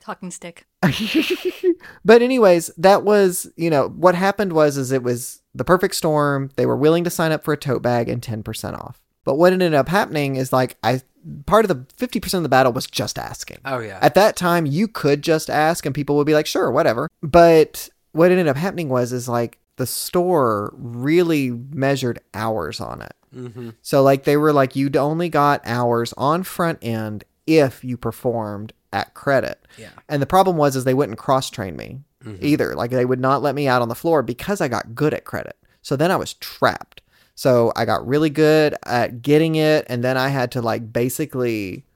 Talking 0.00 0.30
stick. 0.30 0.66
but 2.04 2.22
anyways, 2.22 2.68
that 2.78 3.02
was 3.04 3.46
you 3.56 3.70
know 3.70 3.88
what 3.88 4.14
happened 4.14 4.52
was 4.52 4.76
is 4.76 4.92
it 4.92 5.02
was 5.02 5.42
the 5.54 5.64
perfect 5.64 5.94
storm. 5.94 6.50
They 6.56 6.66
were 6.66 6.76
willing 6.76 7.04
to 7.04 7.10
sign 7.10 7.32
up 7.32 7.44
for 7.44 7.52
a 7.52 7.56
tote 7.56 7.82
bag 7.82 8.08
and 8.08 8.22
ten 8.22 8.42
percent 8.42 8.76
off. 8.76 9.00
But 9.30 9.36
what 9.36 9.52
ended 9.52 9.74
up 9.74 9.88
happening 9.88 10.34
is 10.34 10.52
like 10.52 10.76
I 10.82 11.02
part 11.46 11.64
of 11.64 11.68
the 11.68 11.86
fifty 11.96 12.18
percent 12.18 12.40
of 12.40 12.42
the 12.42 12.48
battle 12.48 12.72
was 12.72 12.88
just 12.88 13.16
asking. 13.16 13.58
Oh 13.64 13.78
yeah. 13.78 14.00
At 14.02 14.16
that 14.16 14.34
time, 14.34 14.66
you 14.66 14.88
could 14.88 15.22
just 15.22 15.48
ask, 15.48 15.86
and 15.86 15.94
people 15.94 16.16
would 16.16 16.26
be 16.26 16.34
like, 16.34 16.46
"Sure, 16.46 16.68
whatever." 16.68 17.08
But 17.22 17.88
what 18.10 18.32
ended 18.32 18.48
up 18.48 18.56
happening 18.56 18.88
was 18.88 19.12
is 19.12 19.28
like 19.28 19.58
the 19.76 19.86
store 19.86 20.74
really 20.76 21.52
measured 21.52 22.18
hours 22.34 22.80
on 22.80 23.02
it. 23.02 23.12
mm-hmm. 23.32 23.70
So 23.82 24.02
like 24.02 24.24
they 24.24 24.36
were 24.36 24.52
like 24.52 24.74
you'd 24.74 24.96
only 24.96 25.28
got 25.28 25.62
hours 25.64 26.12
on 26.16 26.42
front 26.42 26.80
end 26.82 27.22
if 27.46 27.84
you 27.84 27.96
performed 27.96 28.72
at 28.92 29.14
credit. 29.14 29.64
Yeah. 29.78 29.90
And 30.08 30.20
the 30.20 30.26
problem 30.26 30.56
was 30.56 30.74
is 30.74 30.82
they 30.82 30.92
wouldn't 30.92 31.18
cross 31.18 31.50
train 31.50 31.76
me 31.76 32.00
Mhm. 32.24 32.42
either. 32.42 32.74
Like 32.74 32.90
they 32.90 33.04
would 33.04 33.20
not 33.20 33.42
let 33.42 33.54
me 33.54 33.68
out 33.68 33.80
on 33.80 33.88
the 33.88 33.94
floor 33.94 34.24
because 34.24 34.60
I 34.60 34.66
got 34.66 34.96
good 34.96 35.14
at 35.14 35.24
credit. 35.24 35.56
So 35.82 35.94
then 35.94 36.10
I 36.10 36.16
was 36.16 36.34
trapped. 36.34 37.00
So 37.40 37.72
I 37.74 37.86
got 37.86 38.06
really 38.06 38.28
good 38.28 38.74
at 38.84 39.22
getting 39.22 39.54
it 39.54 39.86
and 39.88 40.04
then 40.04 40.18
I 40.18 40.28
had 40.28 40.52
to 40.52 40.60
like 40.60 40.92
basically 40.92 41.86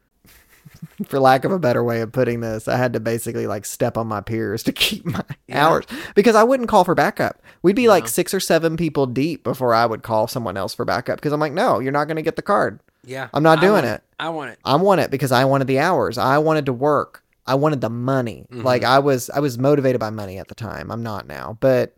for 1.06 1.20
lack 1.20 1.44
of 1.44 1.52
a 1.52 1.58
better 1.58 1.84
way 1.84 2.00
of 2.00 2.12
putting 2.12 2.40
this, 2.40 2.66
I 2.66 2.78
had 2.78 2.94
to 2.94 3.00
basically 3.00 3.46
like 3.46 3.66
step 3.66 3.98
on 3.98 4.06
my 4.06 4.22
peers 4.22 4.62
to 4.62 4.72
keep 4.84 5.04
my 5.04 5.20
Yeah. 5.46 5.66
hours 5.68 5.84
because 6.14 6.34
I 6.34 6.44
wouldn't 6.44 6.70
call 6.70 6.82
for 6.84 6.94
backup. 6.94 7.42
We'd 7.60 7.76
be 7.76 7.88
like 7.88 8.08
six 8.08 8.32
or 8.32 8.40
seven 8.40 8.78
people 8.78 9.04
deep 9.04 9.44
before 9.44 9.74
I 9.74 9.84
would 9.84 10.02
call 10.02 10.28
someone 10.28 10.56
else 10.56 10.72
for 10.74 10.86
backup 10.86 11.18
because 11.18 11.34
I'm 11.34 11.40
like, 11.40 11.52
no, 11.52 11.78
you're 11.78 11.92
not 11.92 12.06
going 12.06 12.16
to 12.16 12.22
get 12.22 12.36
the 12.36 12.42
card. 12.42 12.80
Yeah. 13.04 13.28
I'm 13.34 13.42
not 13.42 13.60
doing 13.60 13.72
want 13.82 13.84
it. 13.84 14.02
I 14.18 14.30
want 14.30 14.50
it. 14.52 14.58
I 14.64 14.76
want 14.76 15.02
it 15.02 15.10
because 15.10 15.30
I 15.30 15.44
wanted 15.44 15.66
the 15.66 15.78
hours. 15.78 16.16
I 16.16 16.38
wanted 16.38 16.64
to 16.64 16.72
work. 16.72 17.22
I 17.46 17.54
wanted 17.56 17.82
the 17.82 17.90
money. 17.90 18.46
Mhm. 18.50 18.64
Like 18.64 18.82
I 18.82 18.98
was 18.98 19.28
I 19.28 19.40
was 19.40 19.58
motivated 19.58 20.00
by 20.00 20.08
money 20.08 20.38
at 20.38 20.48
the 20.48 20.54
time. 20.54 20.90
I'm 20.90 21.02
not 21.02 21.26
now. 21.26 21.58
But 21.60 21.94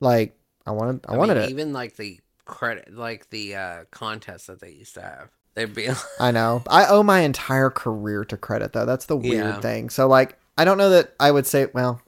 like 0.00 0.36
I 0.66 0.72
wanted 0.72 1.00
I, 1.08 1.16
wanted 1.16 1.36
mean, 1.38 1.44
it. 1.44 1.50
Even 1.50 1.72
like 1.72 1.96
the 1.96 2.20
credit, 2.50 2.94
like 2.94 3.30
the 3.30 3.54
uh 3.54 3.84
contests 3.90 4.46
that 4.46 4.60
they 4.60 4.70
used 4.72 4.94
to 4.94 5.02
have. 5.02 5.28
They'd 5.54 5.74
be. 5.74 5.88
I 6.20 6.30
know. 6.30 6.62
I 6.68 6.86
owe 6.86 7.02
my 7.02 7.20
entire 7.20 7.70
career 7.70 8.24
to 8.26 8.36
credit 8.36 8.72
though. 8.72 8.86
That's 8.86 9.06
the 9.06 9.16
weird 9.16 9.44
Yeah. 9.56 9.60
thing. 9.60 9.90
So 9.90 10.06
like 10.08 10.36
I 10.58 10.64
don't 10.64 10.78
know 10.78 10.90
that 10.90 11.14
I 11.18 11.30
would 11.30 11.46
say 11.46 11.66
well 11.72 12.02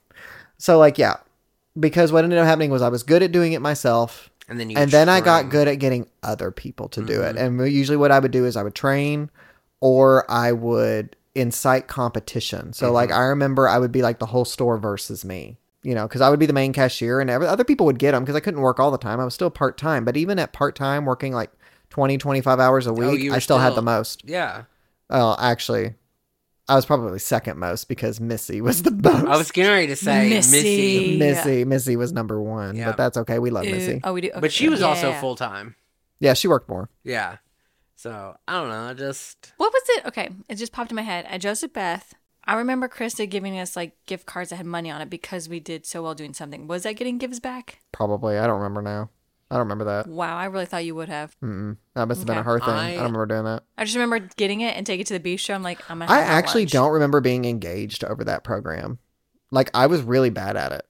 so 0.58 0.78
like 0.78 0.98
yeah. 0.98 1.16
Because 1.78 2.12
what 2.12 2.22
ended 2.24 2.38
up 2.38 2.46
happening 2.46 2.70
was 2.70 2.82
I 2.82 2.90
was 2.90 3.02
good 3.02 3.22
at 3.22 3.32
doing 3.32 3.54
it 3.54 3.60
myself. 3.62 4.28
and 4.48 4.60
then 4.60 4.68
you. 4.68 4.76
and 4.76 4.90
then 4.90 5.08
I 5.08 5.22
got 5.22 5.48
good 5.48 5.68
at 5.68 5.76
getting 5.76 6.06
other 6.22 6.50
people 6.50 6.88
to 6.90 7.02
do 7.02 7.22
it. 7.22 7.36
Mhm. 7.36 7.40
And 7.62 7.72
usually, 7.72 7.96
what 7.96 8.10
I 8.12 8.18
would 8.18 8.30
do 8.30 8.44
is 8.44 8.56
I 8.58 8.62
would 8.62 8.74
train, 8.74 9.30
or 9.80 10.30
I 10.30 10.52
would 10.52 11.16
incite 11.34 11.88
competition. 11.88 12.74
So, 12.74 12.92
like, 12.92 13.10
I 13.10 13.22
remember 13.22 13.66
I 13.68 13.78
would 13.78 13.90
be 13.92 14.02
like 14.02 14.18
the 14.18 14.26
whole 14.26 14.44
store 14.44 14.76
versus 14.76 15.24
me. 15.24 15.56
You 15.82 15.94
know, 15.94 16.06
because 16.06 16.20
I 16.20 16.30
would 16.30 16.38
be 16.38 16.46
the 16.46 16.52
main 16.52 16.72
cashier, 16.72 17.20
and 17.20 17.28
every, 17.28 17.46
other 17.46 17.64
people 17.64 17.86
would 17.86 17.98
get 17.98 18.12
them 18.12 18.22
because 18.22 18.36
I 18.36 18.40
couldn't 18.40 18.60
work 18.60 18.78
all 18.78 18.92
the 18.92 18.98
time. 18.98 19.18
I 19.18 19.24
was 19.24 19.34
still 19.34 19.50
part 19.50 19.76
time, 19.76 20.04
but 20.04 20.16
even 20.16 20.38
at 20.38 20.52
part 20.52 20.76
time, 20.76 21.04
working 21.04 21.32
like 21.32 21.50
20, 21.90 22.18
25 22.18 22.60
hours 22.60 22.86
a 22.86 22.90
oh, 22.90 22.92
week, 22.92 23.20
you 23.20 23.32
I 23.32 23.36
were 23.36 23.40
still, 23.40 23.58
had 23.58 23.74
the 23.74 23.82
most. 23.82 24.22
Yeah. 24.24 24.64
Well, 25.10 25.36
actually, 25.40 25.94
I 26.68 26.76
was 26.76 26.86
probably 26.86 27.18
second 27.18 27.58
most 27.58 27.88
because 27.88 28.20
Missy 28.20 28.60
was 28.60 28.82
the 28.82 28.92
most. 28.92 29.26
I 29.26 29.36
was 29.36 29.50
getting 29.50 29.72
ready 29.72 29.86
to 29.88 29.96
say 29.96 30.28
Missy. 30.30 30.56
Missy, 30.56 31.18
Missy, 31.18 31.64
Missy 31.64 31.96
was 31.96 32.12
number 32.12 32.40
one, 32.40 32.76
Yeah. 32.76 32.86
but 32.86 32.96
that's 32.96 33.16
okay. 33.18 33.38
We 33.40 33.50
love 33.50 33.64
Ew. 33.64 33.72
Missy. 33.72 34.00
Oh, 34.04 34.12
we 34.12 34.20
do. 34.20 34.30
but 34.40 34.52
she 34.52 34.68
was 34.68 34.82
also 34.82 35.12
full 35.14 35.34
time. 35.34 35.74
Yeah, 36.20 36.34
she 36.34 36.46
worked 36.46 36.68
more. 36.68 36.88
Yeah. 37.02 37.38
So 37.96 38.36
I 38.48 38.60
don't 38.60 38.68
know. 38.68 38.88
I 38.90 38.94
just 38.94 39.52
What 39.56 39.72
was 39.72 39.82
it? 39.88 40.06
Okay, 40.06 40.30
it 40.48 40.54
just 40.54 40.72
popped 40.72 40.90
in 40.90 40.96
my 40.96 41.02
head. 41.02 41.24
At 41.28 41.40
Joseph 41.40 41.72
Beth, 41.72 42.14
I 42.44 42.54
remember 42.54 42.88
Krista 42.88 43.28
giving 43.28 43.58
us 43.58 43.76
like 43.76 43.96
gift 44.06 44.26
cards 44.26 44.50
that 44.50 44.56
had 44.56 44.66
money 44.66 44.90
on 44.90 45.00
it 45.00 45.08
because 45.10 45.48
we 45.48 45.60
did 45.60 45.86
so 45.86 46.02
well 46.02 46.14
doing 46.14 46.34
something. 46.34 46.66
Was 46.66 46.82
that 46.82 46.94
getting 46.96 47.18
gives 47.18 47.38
back? 47.40 47.78
Probably. 47.92 48.36
I 48.38 48.46
don't 48.46 48.56
remember 48.60 48.82
now. 48.82 49.10
I 49.50 49.56
don't 49.56 49.64
remember 49.64 49.84
that. 49.84 50.06
Wow, 50.08 50.36
I 50.38 50.46
really 50.46 50.64
thought 50.64 50.84
you 50.84 50.94
would 50.94 51.10
have. 51.10 51.36
Mm-mm. 51.42 51.76
That 51.94 52.08
must 52.08 52.20
have 52.20 52.26
been 52.26 52.38
a 52.38 52.40
Okay. 52.40 52.46
her 52.48 52.58
thing. 52.60 52.68
I, 52.70 52.88
I- 52.92 52.94
don't 52.94 53.04
remember 53.12 53.26
doing 53.26 53.44
that. 53.44 53.62
I 53.76 53.84
just 53.84 53.94
remember 53.96 54.18
getting 54.36 54.62
it 54.62 54.76
and 54.76 54.86
take 54.86 54.98
it 55.00 55.06
to 55.08 55.12
the 55.14 55.20
beach 55.20 55.40
show. 55.40 55.54
I'm 55.54 55.62
like, 55.62 55.78
I'm 55.90 55.98
gonna. 55.98 56.10
I 56.10 56.18
have 56.20 56.28
my 56.28 56.32
actually 56.34 56.62
lunch. 56.62 56.72
don't 56.72 56.92
remember 56.92 57.20
being 57.20 57.44
engaged 57.44 58.02
over 58.02 58.24
that 58.24 58.44
program. 58.44 58.98
Like 59.50 59.70
I 59.74 59.86
was 59.86 60.00
really 60.02 60.30
bad 60.30 60.56
at 60.56 60.72
it 60.72 60.86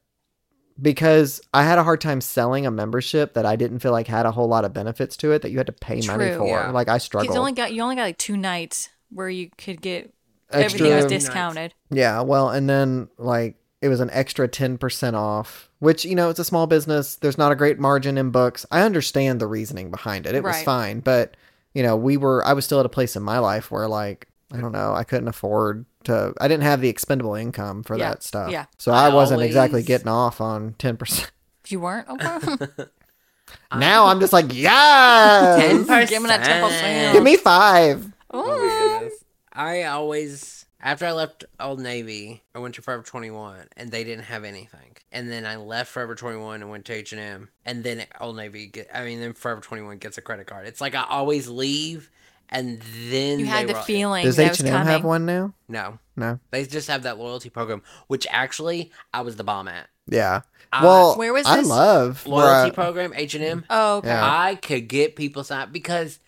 because 0.80 1.40
I 1.52 1.64
had 1.64 1.78
a 1.78 1.84
hard 1.84 2.00
time 2.00 2.20
selling 2.20 2.66
a 2.66 2.70
membership 2.70 3.34
that 3.34 3.44
I 3.44 3.56
didn't 3.56 3.80
feel 3.80 3.92
like 3.92 4.06
had 4.06 4.26
a 4.26 4.30
whole 4.30 4.48
lot 4.48 4.64
of 4.64 4.72
benefits 4.72 5.16
to 5.18 5.32
it 5.32 5.42
that 5.42 5.50
you 5.50 5.58
had 5.58 5.66
to 5.66 5.72
pay 5.72 6.00
money 6.06 6.28
True. 6.28 6.38
for. 6.38 6.46
Yeah. 6.46 6.70
Like 6.70 6.88
I 6.88 6.94
You 6.94 7.00
struggled. 7.00 7.36
only 7.36 7.52
got 7.52 7.72
you 7.72 7.82
only 7.82 7.96
got 7.96 8.02
like 8.02 8.18
two 8.18 8.36
nights 8.36 8.88
where 9.10 9.28
you 9.28 9.50
could 9.58 9.80
get 9.82 10.14
everything 10.52 10.94
was 10.94 11.06
discounted. 11.06 11.74
Yeah, 11.90 12.20
well, 12.20 12.50
and 12.50 12.68
then 12.68 13.08
like 13.18 13.56
it 13.80 13.88
was 13.88 14.00
an 14.00 14.10
extra 14.12 14.48
10% 14.48 15.14
off, 15.14 15.68
which, 15.80 16.04
you 16.04 16.14
know, 16.14 16.30
it's 16.30 16.38
a 16.38 16.44
small 16.44 16.68
business. 16.68 17.16
There's 17.16 17.36
not 17.36 17.50
a 17.50 17.56
great 17.56 17.80
margin 17.80 18.16
in 18.16 18.30
books. 18.30 18.64
I 18.70 18.82
understand 18.82 19.40
the 19.40 19.48
reasoning 19.48 19.90
behind 19.90 20.24
it. 20.26 20.36
It 20.36 20.44
was 20.44 20.62
fine, 20.62 21.00
but 21.00 21.36
you 21.74 21.82
know, 21.82 21.96
we 21.96 22.16
were 22.16 22.44
I 22.46 22.52
was 22.52 22.64
still 22.64 22.80
at 22.80 22.86
a 22.86 22.90
place 22.90 23.16
in 23.16 23.22
my 23.22 23.38
life 23.38 23.70
where 23.70 23.88
like 23.88 24.28
I 24.52 24.60
don't 24.60 24.72
know, 24.72 24.92
I 24.94 25.04
couldn't 25.04 25.28
afford 25.28 25.86
to 26.04 26.32
I 26.40 26.46
didn't 26.46 26.64
have 26.64 26.80
the 26.80 26.88
expendable 26.88 27.34
income 27.34 27.82
for 27.82 27.96
Yeah, 27.96 28.10
that 28.10 28.22
stuff. 28.22 28.50
yeah. 28.52 28.66
So 28.78 28.92
I, 28.92 29.06
I 29.06 29.14
wasn't 29.14 29.42
exactly 29.42 29.82
getting 29.82 30.08
off 30.08 30.40
on 30.40 30.74
10%. 30.74 31.30
You 31.68 31.80
weren't? 31.80 32.08
Okay. 32.22 32.66
now 33.76 34.06
I'm 34.06 34.20
just 34.20 34.32
like, 34.32 34.46
yeah. 34.54 35.56
10%. 35.60 36.08
Give 36.08 36.22
me 36.22 36.28
that 36.28 36.44
triple 36.44 36.68
sale. 36.70 37.12
Give 37.12 37.22
me 37.22 37.36
5. 37.36 38.12
Oh, 38.30 38.42
oh 38.44 38.46
my 38.46 38.98
goodness. 39.00 39.21
I 39.52 39.84
always, 39.84 40.66
after 40.80 41.06
I 41.06 41.12
left 41.12 41.44
Old 41.60 41.80
Navy, 41.80 42.42
I 42.54 42.58
went 42.58 42.74
to 42.76 42.82
Forever 42.82 43.02
21 43.02 43.66
and 43.76 43.90
they 43.90 44.04
didn't 44.04 44.24
have 44.24 44.44
anything. 44.44 44.96
And 45.10 45.30
then 45.30 45.44
I 45.44 45.56
left 45.56 45.90
Forever 45.90 46.14
21 46.14 46.62
and 46.62 46.70
went 46.70 46.84
to 46.86 46.94
H&M. 46.94 47.48
And 47.64 47.84
then 47.84 48.04
Old 48.20 48.36
Navy, 48.36 48.66
get, 48.66 48.88
I 48.94 49.04
mean, 49.04 49.20
then 49.20 49.34
Forever 49.34 49.60
21 49.60 49.98
gets 49.98 50.16
a 50.18 50.22
credit 50.22 50.46
card. 50.46 50.66
It's 50.66 50.80
like 50.80 50.94
I 50.94 51.04
always 51.08 51.48
leave 51.48 52.10
and 52.48 52.82
then 53.08 53.38
You 53.40 53.46
had 53.46 53.68
they 53.68 53.72
the 53.72 53.78
ro- 53.78 53.82
feeling 53.84 54.24
Does 54.24 54.36
that 54.36 54.44
it 54.46 54.48
was 54.50 54.60
H&M 54.60 54.72
coming. 54.72 54.92
have 54.92 55.04
one 55.04 55.26
now? 55.26 55.54
No. 55.68 55.98
No. 56.16 56.38
They 56.50 56.64
just 56.66 56.88
have 56.88 57.02
that 57.04 57.18
loyalty 57.18 57.48
program, 57.50 57.82
which 58.08 58.26
actually 58.30 58.90
I 59.14 59.22
was 59.22 59.36
the 59.36 59.44
bomb 59.44 59.68
at. 59.68 59.88
Yeah. 60.06 60.42
I- 60.72 60.82
Well, 60.84 61.16
Where 61.16 61.32
was 61.32 61.46
I 61.46 61.60
love 61.60 62.26
loyalty 62.26 62.70
I- 62.70 62.74
program, 62.74 63.12
H&M. 63.14 63.64
Oh, 63.70 63.98
okay. 63.98 64.08
Yeah. 64.08 64.22
I 64.24 64.54
could 64.56 64.88
get 64.88 65.16
people 65.16 65.44
signed 65.44 65.72
because 65.72 66.18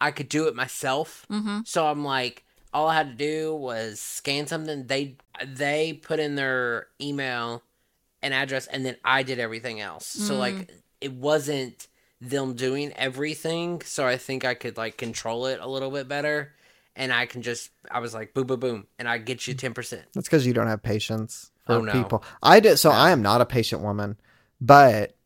I 0.00 0.10
could 0.10 0.28
do 0.28 0.46
it 0.48 0.54
myself. 0.54 1.24
Mm-hmm. 1.30 1.60
So 1.64 1.86
I'm 1.86 2.04
like, 2.04 2.44
all 2.74 2.88
I 2.88 2.94
had 2.94 3.16
to 3.16 3.24
do 3.24 3.54
was 3.54 4.00
scan 4.00 4.46
something. 4.46 4.86
They 4.86 5.16
they 5.46 5.94
put 5.94 6.18
in 6.18 6.34
their 6.34 6.88
email 7.00 7.62
and 8.20 8.34
address, 8.34 8.66
and 8.66 8.84
then 8.84 8.96
I 9.04 9.22
did 9.22 9.38
everything 9.38 9.80
else. 9.80 10.06
So 10.06 10.34
Mm. 10.34 10.38
like, 10.38 10.70
it 11.00 11.12
wasn't 11.12 11.88
them 12.20 12.54
doing 12.54 12.92
everything. 12.94 13.80
So 13.82 14.06
I 14.06 14.16
think 14.16 14.44
I 14.44 14.54
could 14.54 14.76
like 14.76 14.96
control 14.96 15.46
it 15.46 15.60
a 15.60 15.68
little 15.68 15.90
bit 15.90 16.08
better. 16.08 16.52
And 16.96 17.12
I 17.12 17.26
can 17.26 17.42
just, 17.42 17.70
I 17.90 17.98
was 17.98 18.14
like, 18.14 18.34
boom, 18.34 18.46
boom, 18.46 18.60
boom, 18.60 18.86
and 19.00 19.08
I 19.08 19.18
get 19.18 19.46
you 19.48 19.54
ten 19.54 19.74
percent. 19.74 20.04
That's 20.14 20.28
because 20.28 20.46
you 20.46 20.52
don't 20.54 20.68
have 20.68 20.82
patience 20.82 21.50
for 21.66 21.74
Oh, 21.74 21.80
no. 21.80 21.92
people. 21.92 22.24
I 22.42 22.60
do. 22.60 22.76
So 22.76 22.90
No. 22.90 22.94
I 22.96 23.10
am 23.10 23.20
not 23.20 23.40
a 23.40 23.46
patient 23.46 23.82
woman, 23.82 24.16
but 24.60 25.16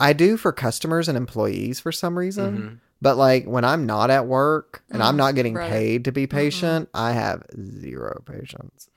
I 0.00 0.12
do 0.14 0.36
for 0.36 0.52
customers 0.52 1.08
and 1.08 1.16
employees 1.16 1.78
for 1.80 1.92
some 1.92 2.18
reason. 2.18 2.58
Mhm. 2.58 2.78
But 3.02 3.16
like 3.18 3.44
when 3.46 3.64
I'm 3.64 3.84
not 3.84 4.10
at 4.10 4.26
work 4.26 4.82
and 4.90 5.02
I'm 5.02 5.14
Mm, 5.14 5.18
not 5.18 5.34
getting 5.34 5.54
brother. 5.54 5.70
paid 5.70 6.04
to 6.06 6.12
be 6.12 6.26
patient, 6.26 6.88
I 6.94 7.12
have 7.12 7.42
zero 7.60 8.22
patience. 8.24 8.88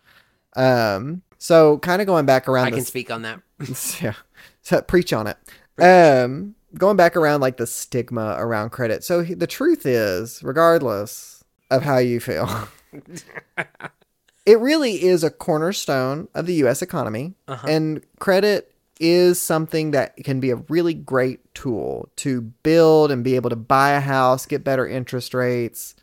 Um. 0.55 1.24
So 1.39 1.79
kind 1.79 2.01
of 2.01 2.05
going 2.05 2.25
back 2.25 2.47
around. 2.47 2.67
I 2.67 2.71
can 2.71 2.85
speak 2.85 3.09
on 3.12 3.24
that. 3.24 3.41
yeah. 4.01 4.13
So 4.62 4.81
preach 4.83 5.12
on 5.12 5.27
it. 5.27 5.38
Um, 5.81 6.55
going 6.77 6.97
back 6.97 7.15
around 7.17 7.41
like 7.41 7.57
the 7.57 7.67
stigma 7.67 8.35
around 8.39 8.69
credit. 8.69 9.03
So 9.03 9.21
he- 9.24 9.33
the 9.33 9.47
truth 9.47 9.85
is, 9.85 10.41
regardless 10.43 11.43
of 11.71 11.81
how 11.83 11.97
you 11.97 12.19
feel, 12.19 12.47
it 14.45 14.59
really 14.59 15.03
is 15.03 15.24
a 15.24 15.29
cornerstone 15.31 16.27
of 16.35 16.45
the 16.45 16.53
U.S. 16.55 16.81
economy, 16.81 17.33
Uh-huh. 17.47 17.67
and 17.67 18.03
credit 18.19 18.71
is 18.99 19.41
something 19.41 19.91
that 19.91 20.15
can 20.17 20.39
be 20.39 20.51
a 20.51 20.57
really 20.69 20.93
great 20.93 21.53
tool 21.53 22.09
to 22.17 22.41
build 22.41 23.11
and 23.11 23.23
be 23.23 23.35
able 23.35 23.49
to 23.49 23.55
buy 23.55 23.91
a 23.91 23.99
house, 23.99 24.45
get 24.45 24.63
better 24.63 24.87
interest 24.87 25.33
rates, 25.33 25.95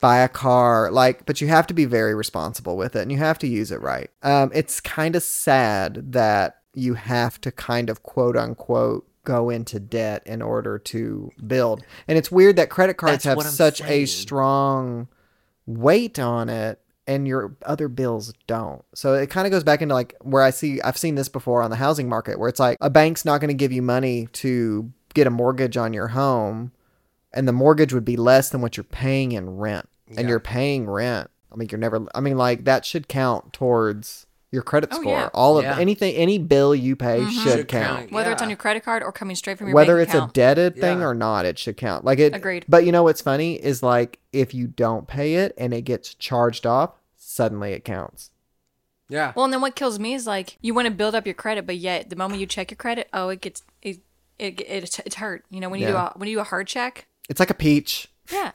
buy 0.00 0.18
a 0.18 0.28
car 0.28 0.90
like 0.90 1.24
but 1.24 1.40
you 1.40 1.48
have 1.48 1.66
to 1.66 1.74
be 1.74 1.86
very 1.86 2.14
responsible 2.14 2.76
with 2.76 2.94
it 2.94 3.00
and 3.00 3.10
you 3.10 3.18
have 3.18 3.38
to 3.38 3.46
use 3.46 3.70
it 3.70 3.80
right. 3.80 4.10
Um, 4.22 4.50
it's 4.54 4.80
kind 4.80 5.16
of 5.16 5.22
sad 5.22 6.12
that 6.12 6.60
you 6.74 6.94
have 6.94 7.40
to 7.40 7.50
kind 7.50 7.88
of 7.88 8.02
quote 8.02 8.36
unquote 8.36 9.08
go 9.24 9.50
into 9.50 9.80
debt 9.80 10.22
in 10.24 10.40
order 10.40 10.78
to 10.78 11.30
build. 11.46 11.82
And 12.06 12.16
it's 12.16 12.30
weird 12.30 12.56
that 12.56 12.70
credit 12.70 12.96
cards 12.96 13.24
That's 13.24 13.44
have 13.44 13.52
such 13.52 13.82
a 13.82 14.06
strong 14.06 15.08
weight 15.66 16.18
on 16.18 16.48
it 16.48 16.80
and 17.06 17.26
your 17.26 17.56
other 17.64 17.88
bills 17.88 18.32
don't. 18.46 18.84
So 18.94 19.14
it 19.14 19.30
kind 19.30 19.46
of 19.46 19.50
goes 19.50 19.64
back 19.64 19.82
into 19.82 19.94
like 19.94 20.14
where 20.22 20.42
i 20.42 20.50
see 20.50 20.80
i've 20.82 20.96
seen 20.96 21.14
this 21.14 21.28
before 21.28 21.62
on 21.62 21.70
the 21.70 21.76
housing 21.76 22.08
market 22.08 22.38
where 22.38 22.48
it's 22.48 22.60
like 22.60 22.76
a 22.80 22.90
bank's 22.90 23.24
not 23.24 23.40
going 23.40 23.48
to 23.48 23.54
give 23.54 23.72
you 23.72 23.82
money 23.82 24.28
to 24.32 24.92
get 25.14 25.26
a 25.26 25.30
mortgage 25.30 25.76
on 25.76 25.92
your 25.92 26.08
home 26.08 26.72
and 27.32 27.46
the 27.46 27.52
mortgage 27.52 27.92
would 27.92 28.04
be 28.04 28.16
less 28.16 28.50
than 28.50 28.60
what 28.60 28.76
you're 28.76 28.84
paying 28.84 29.32
in 29.32 29.50
rent 29.56 29.88
and 30.16 30.28
you're 30.28 30.40
paying 30.40 30.88
rent. 30.88 31.30
I 31.52 31.56
mean 31.56 31.68
you're 31.70 31.78
never 31.78 32.06
i 32.14 32.20
mean 32.20 32.36
like 32.36 32.64
that 32.64 32.84
should 32.84 33.08
count 33.08 33.52
towards 33.52 34.26
your 34.56 34.64
credit 34.64 34.88
Oh, 34.92 34.96
score 35.00 35.12
yeah. 35.12 35.28
all 35.34 35.58
of 35.58 35.64
Yeah. 35.64 35.78
anything 35.78 36.14
any 36.16 36.38
bill 36.38 36.74
you 36.74 36.96
pay 36.96 37.20
Mhm. 37.20 37.30
should, 37.30 37.42
Should 37.52 37.68
count, 37.68 37.98
count. 37.98 38.12
Whether 38.12 38.32
it's 38.32 38.42
on 38.42 38.48
Yeah. 38.48 38.52
your 38.54 38.56
credit 38.56 38.82
card 38.84 39.02
or 39.02 39.12
coming 39.12 39.36
straight 39.36 39.58
from 39.58 39.68
your 39.68 39.74
whether 39.76 39.96
bank 39.96 40.08
it's 40.08 40.14
account. 40.14 40.30
a 40.30 40.32
debted 40.34 40.74
thing 40.80 40.98
Yeah. 41.00 41.04
or 41.06 41.14
not 41.14 41.44
it 41.44 41.58
should 41.58 41.76
count 41.76 42.04
like 42.04 42.18
it 42.18 42.34
Agreed. 42.34 42.64
but 42.68 42.84
you 42.86 42.90
know 42.90 43.02
what's 43.04 43.20
funny 43.20 43.54
is 43.62 43.82
like 43.82 44.18
if 44.32 44.54
you 44.54 44.66
don't 44.66 45.06
pay 45.06 45.34
it 45.36 45.54
and 45.58 45.72
it 45.74 45.82
gets 45.82 46.14
charged 46.14 46.66
off 46.66 46.92
suddenly 47.16 47.72
it 47.72 47.84
counts 47.84 48.30
Yeah. 49.08 49.32
Well, 49.36 49.44
and 49.44 49.52
then 49.54 49.60
what 49.60 49.76
kills 49.76 50.00
me 50.00 50.14
is 50.14 50.26
like 50.26 50.56
you 50.60 50.74
want 50.74 50.86
to 50.86 50.90
build 50.90 51.14
up 51.14 51.26
your 51.26 51.34
credit, 51.34 51.64
but 51.64 51.76
yet 51.76 52.10
the 52.10 52.16
moment 52.16 52.40
you 52.40 52.46
check 52.46 52.72
your 52.72 52.76
credit, 52.76 53.08
oh, 53.12 53.28
it 53.28 53.40
gets 53.40 53.62
it 53.82 54.00
it, 54.38 54.60
it 54.60 54.82
it's, 54.82 54.98
it's 55.00 55.14
hurt. 55.16 55.44
You 55.48 55.60
know 55.60 55.68
when 55.68 55.78
you 55.80 55.86
Yeah. 55.86 55.92
do 55.92 55.98
a 55.98 56.12
when 56.16 56.28
you 56.28 56.36
do 56.36 56.40
a 56.40 56.44
hard 56.44 56.66
check, 56.66 57.06
it's 57.28 57.38
like 57.38 57.50
a 57.50 57.54
peach 57.54 58.08
yeah, 58.32 58.50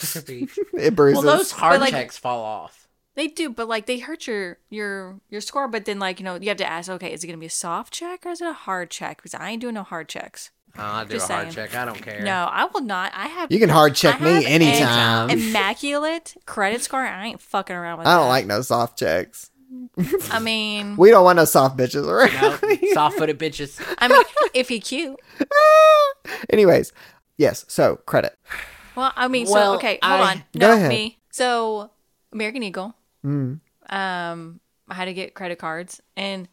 it 0.12 0.94
bruises 0.94 1.24
well, 1.24 1.36
those 1.38 1.50
hard 1.52 1.80
like- 1.80 1.90
checks 1.90 2.16
fall 2.16 2.42
off. 2.44 2.87
They 3.18 3.26
do, 3.26 3.50
but 3.50 3.68
like 3.68 3.86
they 3.86 3.98
hurt 3.98 4.26
your 4.26 4.58
your 4.70 5.20
your 5.28 5.40
score. 5.40 5.68
But 5.68 5.84
then 5.84 5.98
like 5.98 6.18
you 6.20 6.24
know 6.24 6.36
you 6.36 6.48
have 6.48 6.56
to 6.58 6.66
ask, 6.70 6.88
okay, 6.88 7.12
is 7.12 7.22
it 7.22 7.26
gonna 7.26 7.38
be 7.38 7.46
a 7.46 7.50
soft 7.50 7.92
check 7.92 8.24
or 8.24 8.30
is 8.30 8.40
it 8.40 8.48
a 8.48 8.52
hard 8.52 8.90
check? 8.90 9.18
Because 9.18 9.34
I 9.34 9.50
ain't 9.50 9.60
doing 9.60 9.74
no 9.74 9.82
hard 9.82 10.08
checks. 10.08 10.50
Uh, 10.76 10.80
oh, 10.82 10.84
I'll 10.84 11.06
do 11.06 11.14
Just 11.14 11.28
a 11.30 11.32
hard 11.34 11.52
saying. 11.52 11.68
check. 11.68 11.74
I 11.78 11.84
don't 11.84 12.00
care. 12.00 12.22
No, 12.22 12.48
I 12.50 12.66
will 12.66 12.82
not. 12.82 13.10
I 13.14 13.26
have. 13.26 13.50
you 13.50 13.58
can 13.58 13.68
hard 13.70 13.94
check 13.94 14.20
I 14.20 14.24
me 14.24 14.32
have 14.34 14.44
anytime 14.44 15.30
an 15.30 15.38
immaculate 15.38 16.36
credit 16.46 16.82
score. 16.82 17.00
I 17.04 17.26
ain't 17.26 17.40
fucking 17.40 17.74
around 17.74 17.98
with. 17.98 18.06
i 18.06 18.12
don't 18.14 18.24
that. 18.24 18.28
like 18.28 18.46
no 18.46 18.60
soft 18.62 18.98
checks 18.98 19.50
I 20.30 20.38
mean, 20.38 20.96
we 20.96 21.10
don't 21.10 21.24
want 21.24 21.36
no 21.36 21.44
soft 21.44 21.76
bitches 21.76 22.06
around 22.06 22.32
No, 22.72 22.88
soft-footed 22.94 23.38
bitches. 23.38 23.78
I 23.98 24.08
mean, 24.08 24.22
if 24.54 24.68
he 24.70 24.80
cute. 24.80 25.18
anyways 26.50 26.92
yes 27.36 27.64
so 27.68 27.96
credit 28.06 28.36
Well, 28.96 29.12
I 29.16 29.28
mean, 29.28 29.46
Well, 29.48 29.72
so 29.74 29.76
okay, 29.78 29.98
hold 30.02 30.20
I- 30.20 30.30
on. 30.32 30.38
Go 30.56 30.68
no, 30.68 30.72
ahead. 30.74 30.88
me. 30.88 31.18
So 31.30 31.90
American 32.32 32.62
Eagle. 32.62 32.94
Mm. 33.24 33.60
Um, 33.90 34.60
I 34.88 34.94
had 34.94 35.06
to 35.06 35.14
get 35.14 35.34
credit 35.34 35.58
cards, 35.58 36.00
and 36.16 36.48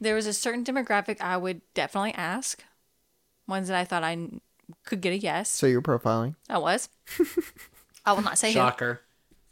there 0.00 0.14
was 0.14 0.26
a 0.26 0.32
certain 0.32 0.64
demographic 0.64 1.20
I 1.20 1.36
would 1.36 1.60
definitely 1.74 2.14
ask. 2.14 2.62
Ones 3.46 3.68
that 3.68 3.76
I 3.76 3.84
thought 3.84 4.02
I 4.04 4.12
n- 4.12 4.40
could 4.86 5.00
get 5.00 5.12
a 5.12 5.18
yes. 5.18 5.50
so 5.50 5.66
you're 5.66 5.82
profiling 5.82 6.34
I 6.48 6.58
was. 6.58 6.88
I 8.06 8.12
will 8.12 8.22
not 8.22 8.38
say 8.38 8.48
who. 8.48 8.54
Shocker. 8.54 9.00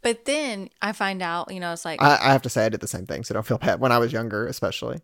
But 0.01 0.25
then 0.25 0.69
I 0.81 0.91
find 0.91 1.21
out, 1.21 1.53
you 1.53 1.59
know, 1.59 1.71
it's 1.73 1.85
like 1.85 2.01
I, 2.01 2.17
I 2.21 2.31
have 2.31 2.41
to 2.43 2.49
say 2.49 2.65
I 2.65 2.69
did 2.69 2.81
the 2.81 2.87
same 2.87 3.05
thing, 3.05 3.23
so 3.23 3.33
don't 3.33 3.45
feel 3.45 3.57
bad. 3.57 3.79
When 3.79 3.91
I 3.91 3.99
was 3.99 4.11
younger, 4.11 4.47
especially. 4.47 4.99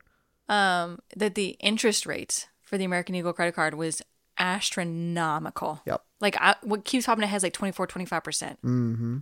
um 0.50 1.00
that 1.16 1.36
the 1.36 1.50
interest 1.60 2.06
rates 2.06 2.48
for 2.62 2.78
the 2.78 2.84
American 2.86 3.16
Eagle 3.16 3.34
credit 3.34 3.56
card 3.56 3.76
was 3.76 4.02
astronomical. 4.38 5.82
Yep. 5.86 6.04
Like 6.20 6.38
I, 6.42 6.56
what 6.64 6.86
keeps 6.86 7.06
popping 7.06 7.24
ahead 7.24 7.38
is 7.38 7.44
like 7.44 7.54
24, 7.54 7.88
25 7.88 8.24
percent. 8.24 8.62
Mm-hmm. 8.64 9.18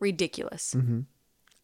Ridiculous. 0.00 0.74
Mm-hmm. 0.74 1.00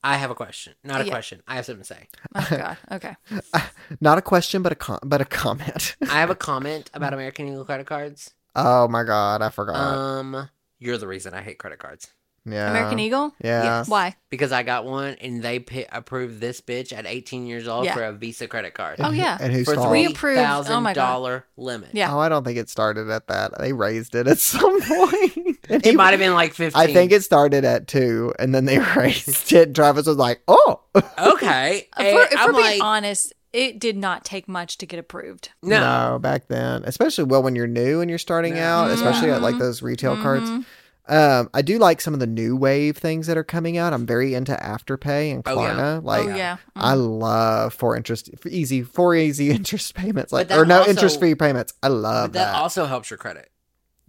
I 0.07 0.17
have 0.19 0.31
a 0.31 0.35
question. 0.35 0.75
Not 0.85 1.01
a 1.01 1.05
Yeah. 1.05 1.11
question. 1.13 1.43
I 1.49 1.55
have 1.57 1.65
something 1.65 1.83
to 1.83 1.87
say. 1.95 2.09
Oh 2.35 2.47
god. 2.51 2.77
Okay. 2.93 3.17
Not 4.01 4.19
a 4.19 4.23
question, 4.23 4.63
but 4.63 4.71
a 4.71 4.75
com- 4.77 5.01
but 5.03 5.21
a 5.21 5.25
comment. 5.25 5.97
I 6.03 6.21
have 6.21 6.31
a 6.31 6.35
comment 6.35 6.91
about 6.95 7.15
American 7.15 7.49
Eagle 7.49 7.65
credit 7.65 7.87
cards. 7.87 8.35
oh 8.55 8.87
my 8.87 9.03
god, 9.03 9.41
I 9.43 9.49
forgot. 9.49 9.77
Um, 9.77 10.49
you're 10.79 10.99
the 10.99 11.09
reason 11.09 11.33
I 11.35 11.41
hate 11.43 11.59
credit 11.59 11.79
cards 11.79 12.09
yeah. 12.47 12.71
American 12.71 12.99
Eagle. 12.99 13.35
Yeah. 13.43 13.63
Yes. 13.65 13.89
Why? 13.89 14.17
because 14.31 14.51
I 14.51 14.65
got 14.65 14.85
one 14.85 15.15
and 15.21 15.43
they 15.45 15.61
pi 15.61 15.87
approved 15.93 16.41
this 16.41 16.61
bitch 16.61 16.93
at 16.93 17.07
18 17.07 17.47
years 17.47 17.69
old 17.69 17.85
Yeah. 17.85 17.95
for 17.95 18.03
a 18.03 18.13
Visa 18.13 18.49
credit 18.49 18.75
card 18.75 18.97
Oh, 18.99 19.13
yeah. 19.13 19.39
And 19.41 19.53
who's 19.53 19.65
for 19.65 19.77
fault? 19.77 19.93
We 19.93 20.07
three 20.07 20.13
approved- 20.13 20.41
oh 20.41 20.43
thousand 20.43 20.83
my 20.83 20.93
God. 20.93 21.07
dollar 21.07 21.47
limit. 21.57 21.91
Yeah. 21.93 22.13
Oh, 22.13 22.19
I 22.19 22.29
don't 22.29 22.43
think 22.45 22.59
it 22.59 22.69
started 22.69 23.09
at 23.11 23.29
that. 23.29 23.53
They 23.61 23.73
raised 23.73 24.15
it 24.17 24.27
at 24.27 24.39
some 24.41 24.81
point. 24.83 25.37
And 25.69 25.85
It 25.85 25.91
he- 25.91 25.93
might 25.97 26.11
have 26.11 26.19
been 26.21 26.35
like 26.35 26.53
15. 26.53 26.81
I 26.81 26.93
think 26.93 27.13
it 27.13 27.23
started 27.23 27.65
at 27.65 27.87
two, 27.87 28.35
and 28.41 28.53
then 28.55 28.65
they 28.65 28.79
raised 28.97 29.53
it. 29.53 29.73
Travis 29.75 30.07
was 30.07 30.17
like, 30.17 30.43
"Oh, 30.49 30.81
okay. 31.19 31.89
If 31.99 32.15
we're, 32.15 32.25
if 32.25 32.37
I'm 32.39 32.47
we're 32.53 32.61
being 32.63 32.79
like, 32.81 32.83
honest, 32.83 33.33
it 33.53 33.79
did 33.79 33.97
not 33.97 34.25
take 34.25 34.49
much 34.49 34.79
to 34.79 34.87
get 34.87 34.99
approved. 34.99 35.51
no. 35.63 36.19
back 36.21 36.49
then, 36.49 36.83
especially 36.87 37.25
well 37.25 37.43
when 37.43 37.55
you're 37.55 37.67
new 37.69 38.01
and 38.01 38.11
you're 38.11 38.19
starting 38.19 38.55
No. 38.55 38.61
out, 38.63 38.91
especially 38.91 39.31
at 39.31 39.43
like 39.43 39.55
Mhm. 39.55 39.61
those 39.61 39.81
retail 39.81 40.17
cards. 40.17 40.51
Mhm. 40.51 40.65
Um, 41.07 41.51
I 41.53 41.61
do 41.61 41.79
like 41.79 42.01
some 42.01 42.15
of 42.15 42.21
the 42.21 42.27
new 42.27 42.57
wave 42.57 42.97
things 42.97 43.27
that 43.27 43.37
are 43.37 43.45
coming 43.45 43.77
out. 43.77 43.93
I'm 43.93 44.07
very 44.07 44.35
into 44.35 44.53
Afterpay 44.55 45.33
and 45.35 45.43
Oh, 45.47 45.61
yeah. 45.63 45.75
Klarna. 45.75 46.03
Like, 46.03 46.25
oh 46.27 46.35
yeah. 46.35 46.57
I 46.75 46.95
love 46.95 47.75
for 47.75 47.95
interest, 47.97 48.31
for 48.41 48.49
easy, 48.49 48.83
for 48.83 49.15
easy 49.15 49.51
interest 49.59 49.95
payments, 49.95 50.33
like 50.33 50.51
or 50.51 50.65
no 50.65 50.79
also- 50.79 50.91
interest 50.91 51.19
free 51.19 51.35
payments. 51.35 51.75
I 51.83 51.89
love 51.89 52.33
that, 52.33 52.53
that. 52.53 52.55
also 52.55 52.87
helps 52.87 53.11
your 53.11 53.19
credit. 53.19 53.51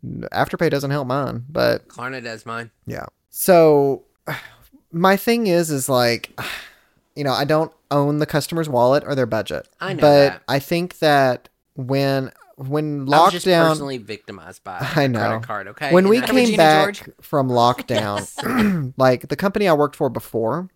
Afterpay 0.05 0.69
doesn't 0.69 0.91
help 0.91 1.07
mine, 1.07 1.45
but 1.49 1.87
Klarna 1.89 2.23
does 2.23 2.45
mine. 2.45 2.71
yeah. 2.85 3.05
So 3.29 4.03
my 4.91 5.17
thing 5.17 5.47
is 5.47 5.71
is 5.71 5.89
like 5.89 6.39
you 7.15 7.23
know, 7.23 7.33
I 7.33 7.43
don't 7.45 7.71
own 7.91 8.19
the 8.19 8.25
customer's 8.25 8.69
wallet 8.69 9.03
or 9.05 9.15
their 9.15 9.25
budget. 9.25 9.67
I 9.81 9.93
know 9.93 10.01
But 10.01 10.29
that. 10.29 10.43
I 10.47 10.59
think 10.59 10.99
that 10.99 11.49
when 11.75 12.31
when 12.57 13.01
I 13.13 13.23
was 13.23 13.33
just 13.33 13.45
lockdown 13.45 13.67
personally 13.69 13.97
victimized 13.97 14.63
by 14.63 14.77
I 14.95 15.07
know. 15.07 15.19
credit 15.19 15.43
card. 15.47 15.67
Okay, 15.69 15.91
when 15.93 16.05
And 16.05 16.09
we 16.09 16.21
came 16.21 16.35
Regina 16.35 16.57
back 16.57 16.93
George? 16.95 17.09
from 17.21 17.49
lockdown, 17.49 18.93
like 18.97 19.27
the 19.27 19.35
company 19.35 19.67
I 19.67 19.73
worked 19.73 19.95
for 19.95 20.09
before 20.09 20.69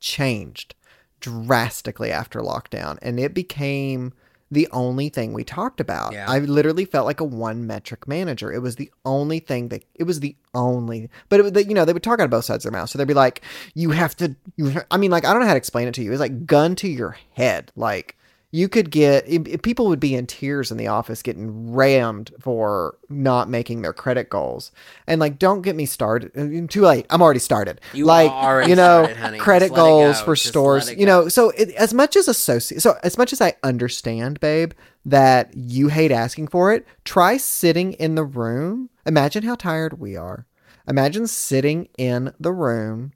changed 0.00 0.74
drastically 1.20 2.10
after 2.10 2.40
lockdown, 2.40 2.98
and 3.02 3.18
it 3.18 3.34
became 3.34 4.12
the 4.50 4.68
only 4.70 5.08
thing 5.08 5.32
we 5.32 5.42
talked 5.42 5.80
about. 5.80 6.12
Yeah. 6.12 6.26
I 6.30 6.38
literally 6.38 6.84
felt 6.84 7.04
like 7.06 7.18
a 7.20 7.24
one 7.24 7.66
metric 7.66 8.06
manager. 8.06 8.52
It 8.52 8.60
was 8.60 8.76
the 8.76 8.92
only 9.04 9.40
thing 9.40 9.68
that 9.70 9.82
it 9.96 10.04
was 10.04 10.20
the 10.20 10.36
only, 10.54 11.10
but 11.28 11.40
it, 11.40 11.42
was- 11.52 11.66
you 11.66 11.74
know 11.74 11.84
they 11.84 11.92
would 11.92 12.02
talk 12.04 12.20
out 12.20 12.24
of 12.26 12.30
both 12.30 12.44
sides 12.44 12.64
of 12.64 12.70
their 12.70 12.78
mouth. 12.80 12.90
So 12.90 12.98
they'd 12.98 13.08
be 13.08 13.14
like, 13.14 13.42
"You 13.74 13.90
have 13.90 14.14
to," 14.18 14.36
you. 14.56 14.74
I 14.90 14.98
mean, 14.98 15.10
like 15.10 15.24
I 15.24 15.32
don't 15.32 15.40
know 15.42 15.48
how 15.48 15.54
to 15.54 15.58
explain 15.58 15.88
it 15.88 15.94
to 15.94 16.02
you. 16.02 16.12
It's 16.12 16.20
like 16.20 16.46
gun 16.46 16.76
to 16.76 16.88
your 16.88 17.16
head, 17.32 17.72
like. 17.74 18.16
You 18.56 18.68
could 18.70 18.90
get 18.90 19.28
if 19.28 19.60
people 19.60 19.86
would 19.88 20.00
be 20.00 20.14
in 20.14 20.26
tears 20.26 20.70
in 20.70 20.78
the 20.78 20.86
office 20.86 21.20
getting 21.22 21.72
rammed 21.74 22.30
for 22.40 22.96
not 23.10 23.50
making 23.50 23.82
their 23.82 23.92
credit 23.92 24.30
goals. 24.30 24.72
And 25.06 25.20
like 25.20 25.38
don't 25.38 25.60
get 25.60 25.76
me 25.76 25.84
started. 25.84 26.30
uh, 26.36 26.66
Too 26.66 26.80
late. 26.80 27.04
I'm 27.10 27.20
already 27.20 27.40
started. 27.40 27.80
You 27.92 28.06
like 28.06 28.30
already 28.30 28.70
you 28.70 28.76
know, 28.76 29.04
started, 29.04 29.16
honey. 29.18 29.38
credit 29.38 29.66
Just 29.66 29.74
goals 29.76 30.18
go. 30.20 30.24
for 30.24 30.34
Just 30.34 30.48
stores. 30.48 30.90
You 30.90 31.04
know, 31.04 31.28
so 31.28 31.50
it, 31.50 31.70
as 31.72 31.92
much 31.92 32.16
as 32.16 32.28
associate 32.28 32.80
so 32.80 32.96
as 33.02 33.18
much 33.18 33.32
as 33.34 33.40
I 33.42 33.54
understand, 33.62 34.40
babe, 34.40 34.72
that 35.04 35.54
you 35.54 35.88
hate 35.88 36.10
asking 36.10 36.48
for 36.48 36.72
it, 36.72 36.86
try 37.04 37.36
sitting 37.36 37.92
in 37.94 38.14
the 38.14 38.24
room. 38.24 38.88
Imagine 39.04 39.42
how 39.42 39.54
tired 39.54 39.98
we 40.00 40.16
are. 40.16 40.46
Imagine 40.88 41.26
sitting 41.26 41.88
in 41.98 42.32
the 42.38 42.52
room 42.52 43.12
it. 43.12 43.15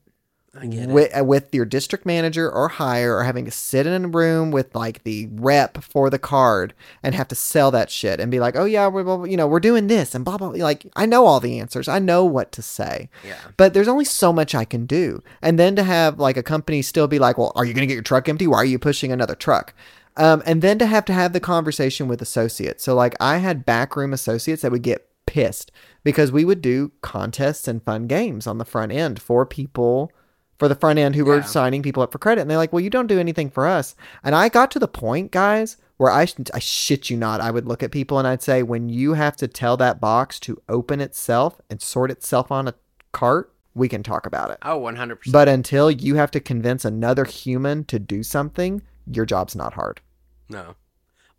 With, 0.54 1.16
uh, 1.16 1.25
with 1.25 1.54
your 1.54 1.64
district 1.64 2.04
manager 2.04 2.50
or 2.50 2.69
higher 2.69 3.14
or 3.14 3.23
having 3.23 3.45
to 3.45 3.50
sit 3.52 3.87
in 3.87 4.04
a 4.04 4.09
room 4.09 4.50
with 4.50 4.75
like 4.75 5.04
the 5.04 5.28
rep 5.33 5.83
for 5.83 6.11
the 6.11 6.19
card 6.19 6.75
and 7.02 7.14
have 7.14 7.28
to 7.28 7.37
sell 7.37 7.71
that 7.71 7.88
shit 7.88 8.19
and 8.19 8.30
be 8.33 8.40
like 8.40 8.57
oh 8.57 8.64
yeah 8.64 8.88
we're 8.88 9.26
you 9.26 9.37
know 9.37 9.47
we're 9.47 9.61
doing 9.61 9.87
this 9.87 10.14
and 10.14 10.25
blah 10.25 10.37
blah 10.37 10.49
like 10.49 10.87
i 10.97 11.07
know 11.07 11.25
all 11.25 11.38
the 11.38 11.61
answers. 11.61 11.87
I 11.87 12.00
know 12.00 12.25
what 12.25 12.50
to 12.52 12.62
say. 12.62 13.09
Yeah. 13.25 13.37
but 13.57 13.75
there's 13.75 13.88
only 13.88 14.04
so 14.04 14.33
much 14.33 14.54
i 14.54 14.64
can 14.64 14.87
do. 14.87 15.23
And 15.40 15.59
then 15.59 15.76
to 15.76 15.85
have 15.85 16.19
like 16.19 16.37
a 16.37 16.42
company 16.42 16.83
still 16.83 17.07
be 17.07 17.21
like 17.21 17.38
well 17.38 17.52
are 17.54 17.64
you 17.64 17.73
going 17.73 17.83
to 17.83 17.87
get 17.87 17.95
your 17.95 18.02
truck 18.02 18.28
empty? 18.28 18.47
Why 18.47 18.59
are 18.59 18.64
you 18.64 18.78
pushing 18.78 19.12
another 19.12 19.37
truck? 19.37 19.73
Um, 20.16 20.42
and 20.45 20.61
then 20.61 20.78
to 20.80 20.87
have 20.87 21.04
to 21.04 21.12
have 21.12 21.33
the 21.33 21.40
conversation 21.40 22.09
with 22.09 22.21
associates. 22.21 22.83
So 22.83 22.95
like 22.95 23.14
i 23.21 23.37
had 23.38 23.64
backroom 23.64 24.12
associates 24.12 24.62
that 24.62 24.73
would 24.73 24.83
get 24.83 25.07
pissed 25.26 25.71
because 26.02 26.33
we 26.33 26.45
would 26.45 26.61
do 26.61 26.90
contests 27.02 27.69
and 27.69 27.85
fun 27.85 28.09
games 28.09 28.49
on 28.49 28.59
the 28.59 28.64
front 28.64 28.90
end 28.90 29.23
for 29.23 29.47
people 29.47 30.11
for 30.60 30.68
the 30.68 30.76
front 30.76 30.98
end 31.00 31.16
who 31.16 31.24
were 31.24 31.42
signing 31.42 31.82
people 31.82 32.02
up 32.02 32.12
for 32.12 32.18
credit. 32.18 32.42
And 32.42 32.50
they're 32.50 32.58
like, 32.58 32.72
well, 32.72 32.80
you 32.84 32.90
don't 32.90 33.08
do 33.08 33.18
anything 33.18 33.50
for 33.50 33.66
us. 33.66 33.96
And 34.22 34.34
I 34.36 34.48
got 34.48 34.70
to 34.72 34.78
the 34.78 34.86
point, 34.86 35.32
guys, 35.32 35.78
where 35.96 36.12
I, 36.12 36.28
I 36.54 36.58
shit 36.60 37.10
you 37.10 37.16
not, 37.16 37.40
I 37.40 37.50
would 37.50 37.66
look 37.66 37.82
at 37.82 37.90
people 37.90 38.18
and 38.18 38.28
I'd 38.28 38.42
say, 38.42 38.62
when 38.62 38.88
you 38.88 39.14
have 39.14 39.36
to 39.36 39.48
tell 39.48 39.76
that 39.78 40.00
box 40.00 40.38
to 40.40 40.62
open 40.68 41.00
itself 41.00 41.60
and 41.68 41.82
sort 41.82 42.10
itself 42.10 42.52
on 42.52 42.68
a 42.68 42.74
cart, 43.12 43.52
we 43.74 43.88
can 43.88 44.02
talk 44.02 44.26
about 44.26 44.50
it. 44.50 44.58
Oh, 44.62 44.80
100%. 44.80 45.32
But 45.32 45.48
until 45.48 45.90
you 45.90 46.16
have 46.16 46.30
to 46.32 46.40
convince 46.40 46.84
another 46.84 47.24
human 47.24 47.84
to 47.84 47.98
do 47.98 48.22
something, 48.22 48.82
your 49.10 49.24
job's 49.24 49.56
not 49.56 49.74
hard. 49.74 50.00
no. 50.48 50.76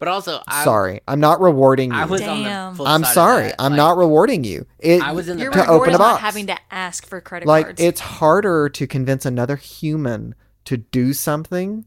But 0.02 0.08
also, 0.10 0.42
I, 0.48 0.64
sorry. 0.66 1.00
I'm 1.08 1.20
not 1.22 1.40
rewarding 1.40 1.92
you. 1.92 1.98
I 1.98 2.06
was 2.06 2.20
Damn. 2.22 2.30
on 2.48 2.74
the 2.74 2.78
flip 2.78 2.90
I'm 2.90 3.04
side 3.04 3.10
of 3.10 3.14
sorry. 3.14 3.44
that. 3.44 3.56
I'm 3.60 3.72
Like, 3.72 3.78
not 3.78 3.98
rewarding 3.98 4.44
you. 4.44 4.66
It, 4.80 5.02
I 5.02 5.12
was 5.14 5.30
in 5.30 5.38
the 5.38 5.44
You're 5.44 5.52
to 5.54 5.60
back- 5.60 5.70
open 5.70 5.94
a 5.94 5.98
box. 6.00 6.22
having 6.22 6.48
to 6.48 6.58
ask 6.72 7.06
for 7.06 7.22
credit 7.22 7.48
like 7.48 7.66
cards. 7.68 7.80
Like 7.80 7.88
it's 7.88 8.00
harder 8.02 8.68
to 8.70 8.88
convince 8.88 9.26
another 9.26 9.56
human 9.56 10.36
to 10.66 10.78
do 10.78 11.14
something 11.14 11.86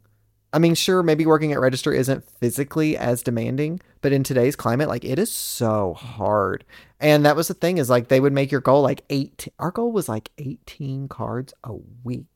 i 0.52 0.59
mean 0.59 0.75
sure 0.76 1.02
maybe 1.02 1.26
working 1.26 1.52
at 1.52 1.59
register 1.61 1.92
isn't 1.92 2.23
physically 2.38 2.97
as 2.97 3.23
demanding 3.25 3.80
but 4.02 4.12
in 4.12 4.23
today's 4.23 4.54
climate 4.56 4.88
like 4.88 5.04
it 5.04 5.18
is 5.18 5.30
so 5.33 5.95
hard 5.95 6.65
and 7.00 7.25
that 7.25 7.34
was 7.36 7.49
the 7.49 7.54
thing 7.54 7.78
is 7.78 7.88
like 7.91 8.06
they 8.08 8.21
would 8.21 8.32
make 8.32 8.50
your 8.52 8.60
goal 8.60 8.82
like 8.82 9.02
8 9.10 9.49
our 9.58 9.71
goal 9.71 9.91
was 9.93 10.08
like 10.08 10.30
18 10.38 11.08
cards 11.08 11.54
a 11.65 11.73
week 12.04 12.33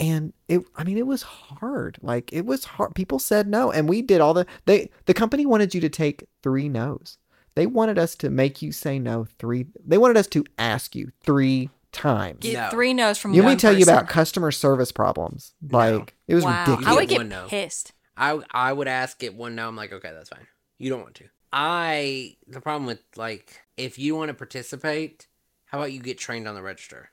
and 0.00 0.32
it 0.48 0.62
i 0.76 0.82
mean 0.82 0.96
it 0.98 1.06
was 1.06 1.22
hard 1.22 1.98
like 2.00 2.32
it 2.32 2.46
was 2.46 2.64
hard 2.64 2.94
people 2.94 3.18
said 3.18 3.46
no 3.46 3.70
and 3.70 3.88
we 3.88 4.02
did 4.02 4.20
all 4.20 4.34
the 4.34 4.46
they 4.64 4.90
the 5.04 5.14
company 5.14 5.46
wanted 5.46 5.74
you 5.74 5.80
to 5.80 5.88
take 5.88 6.26
three 6.42 6.68
no's 6.68 7.18
they 7.54 7.66
wanted 7.66 7.98
us 7.98 8.14
to 8.16 8.30
make 8.30 8.62
you 8.62 8.72
say 8.72 8.98
no 8.98 9.26
three 9.38 9.66
they 9.86 9.98
wanted 9.98 10.16
us 10.16 10.26
to 10.26 10.44
ask 10.58 10.96
you 10.96 11.12
three 11.22 11.70
times 11.92 12.38
Get 12.40 12.54
No. 12.54 12.70
three 12.70 12.94
no's 12.94 13.18
from 13.18 13.34
you 13.34 13.42
one 13.42 13.46
want 13.46 13.52
me 13.54 13.56
to 13.58 13.66
tell 13.66 13.76
you 13.76 13.82
about 13.84 14.08
customer 14.08 14.50
service 14.50 14.92
problems 14.92 15.52
like 15.70 16.14
it 16.26 16.34
was 16.34 16.44
wow. 16.44 16.60
ridiculous 16.60 16.86
I 16.86 16.94
would 16.94 17.00
get 17.02 17.08
get 17.08 17.18
one 17.18 17.28
no. 17.28 17.46
pissed. 17.48 17.92
I 18.16 18.38
I 18.50 18.72
would 18.72 18.88
ask 18.88 19.22
it 19.22 19.34
one 19.34 19.54
no. 19.54 19.66
I'm 19.66 19.76
like, 19.76 19.92
okay, 19.92 20.12
that's 20.12 20.28
fine. 20.28 20.46
You 20.78 20.90
don't 20.90 21.02
want 21.02 21.14
to. 21.16 21.24
I 21.52 22.36
the 22.46 22.60
problem 22.60 22.86
with 22.86 23.00
like 23.16 23.60
if 23.76 23.98
you 23.98 24.14
want 24.14 24.28
to 24.28 24.34
participate, 24.34 25.26
how 25.66 25.78
about 25.78 25.92
you 25.92 26.00
get 26.00 26.18
trained 26.18 26.46
on 26.46 26.54
the 26.54 26.62
register? 26.62 27.10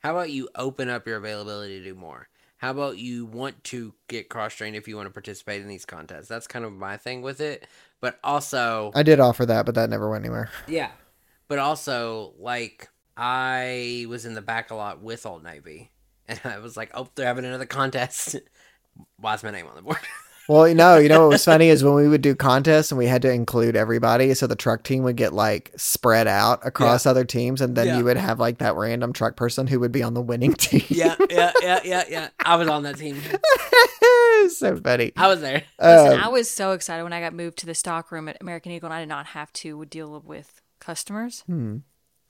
How 0.00 0.12
about 0.12 0.30
you 0.30 0.48
open 0.54 0.88
up 0.88 1.06
your 1.06 1.16
availability 1.16 1.78
to 1.78 1.84
do 1.84 1.94
more? 1.94 2.28
How 2.58 2.70
about 2.70 2.98
you 2.98 3.24
want 3.26 3.62
to 3.64 3.94
get 4.08 4.28
cross 4.28 4.54
trained 4.54 4.74
if 4.74 4.88
you 4.88 4.96
want 4.96 5.06
to 5.06 5.12
participate 5.12 5.60
in 5.60 5.68
these 5.68 5.84
contests? 5.84 6.28
That's 6.28 6.46
kind 6.46 6.64
of 6.64 6.72
my 6.72 6.96
thing 6.96 7.22
with 7.22 7.40
it. 7.40 7.66
But 8.00 8.18
also, 8.22 8.92
i 8.94 9.02
did 9.02 9.18
offer 9.20 9.44
that 9.46 9.66
but 9.66 9.74
that 9.74 9.90
never 9.90 10.08
went 10.08 10.24
anywhere 10.24 10.50
yeah. 10.66 10.90
But 11.48 11.58
also, 11.58 12.34
like, 12.38 12.88
I 13.16 14.06
was 14.08 14.26
in 14.26 14.34
the 14.34 14.42
back 14.42 14.70
a 14.70 14.74
lot 14.74 15.00
with 15.00 15.24
Old 15.24 15.42
Navy, 15.42 15.90
and 16.28 16.40
I 16.44 16.58
was 16.58 16.76
like, 16.76 16.90
oh, 16.94 17.08
they're 17.14 17.26
having 17.26 17.44
another 17.44 17.66
contest. 17.66 18.36
Why's 19.16 19.42
my 19.42 19.50
name 19.50 19.66
on 19.66 19.76
the 19.76 19.82
board? 19.82 19.98
well 20.48 20.74
no 20.74 20.96
you 20.96 21.08
know 21.08 21.20
what 21.22 21.30
was 21.30 21.44
funny 21.44 21.68
is 21.68 21.84
when 21.84 21.94
we 21.94 22.08
would 22.08 22.22
do 22.22 22.34
contests 22.34 22.90
and 22.90 22.98
we 22.98 23.06
had 23.06 23.22
to 23.22 23.30
include 23.30 23.76
everybody 23.76 24.34
so 24.34 24.46
the 24.46 24.56
truck 24.56 24.82
team 24.82 25.02
would 25.04 25.16
get 25.16 25.32
like 25.32 25.70
spread 25.76 26.26
out 26.26 26.58
across 26.66 27.06
other 27.06 27.24
teams 27.24 27.60
and 27.60 27.76
then 27.76 27.86
Yeah. 27.86 27.98
you 27.98 28.04
would 28.04 28.16
have 28.16 28.40
like 28.40 28.58
that 28.58 28.74
random 28.74 29.12
truck 29.12 29.36
person 29.36 29.66
who 29.66 29.78
would 29.80 29.92
be 29.92 30.02
on 30.02 30.14
the 30.14 30.22
winning 30.22 30.54
team 30.54 30.82
yeah, 30.88 31.14
yeah, 31.30 31.52
yeah, 31.62 31.80
yeah, 31.84 32.04
yeah. 32.08 32.28
I 32.44 32.56
was 32.56 32.66
on 32.68 32.82
that 32.82 32.96
team. 32.96 33.20
so 34.48 34.76
funny 34.76 35.12
I 35.16 35.28
was 35.28 35.40
there. 35.40 35.64
Listen, 35.80 36.12
Um, 36.14 36.24
I 36.24 36.28
was 36.28 36.50
so 36.50 36.72
excited 36.72 37.02
when 37.02 37.12
I 37.12 37.20
got 37.20 37.34
moved 37.34 37.58
to 37.58 37.66
the 37.66 37.74
stock 37.74 38.10
room 38.10 38.28
at 38.28 38.38
American 38.40 38.72
Eagle 38.72 38.86
and 38.86 38.94
I 38.94 39.00
did 39.00 39.08
not 39.08 39.26
have 39.26 39.52
to 39.54 39.84
deal 39.86 40.20
with 40.24 40.60
customers, 40.80 41.42
hmm. 41.46 41.78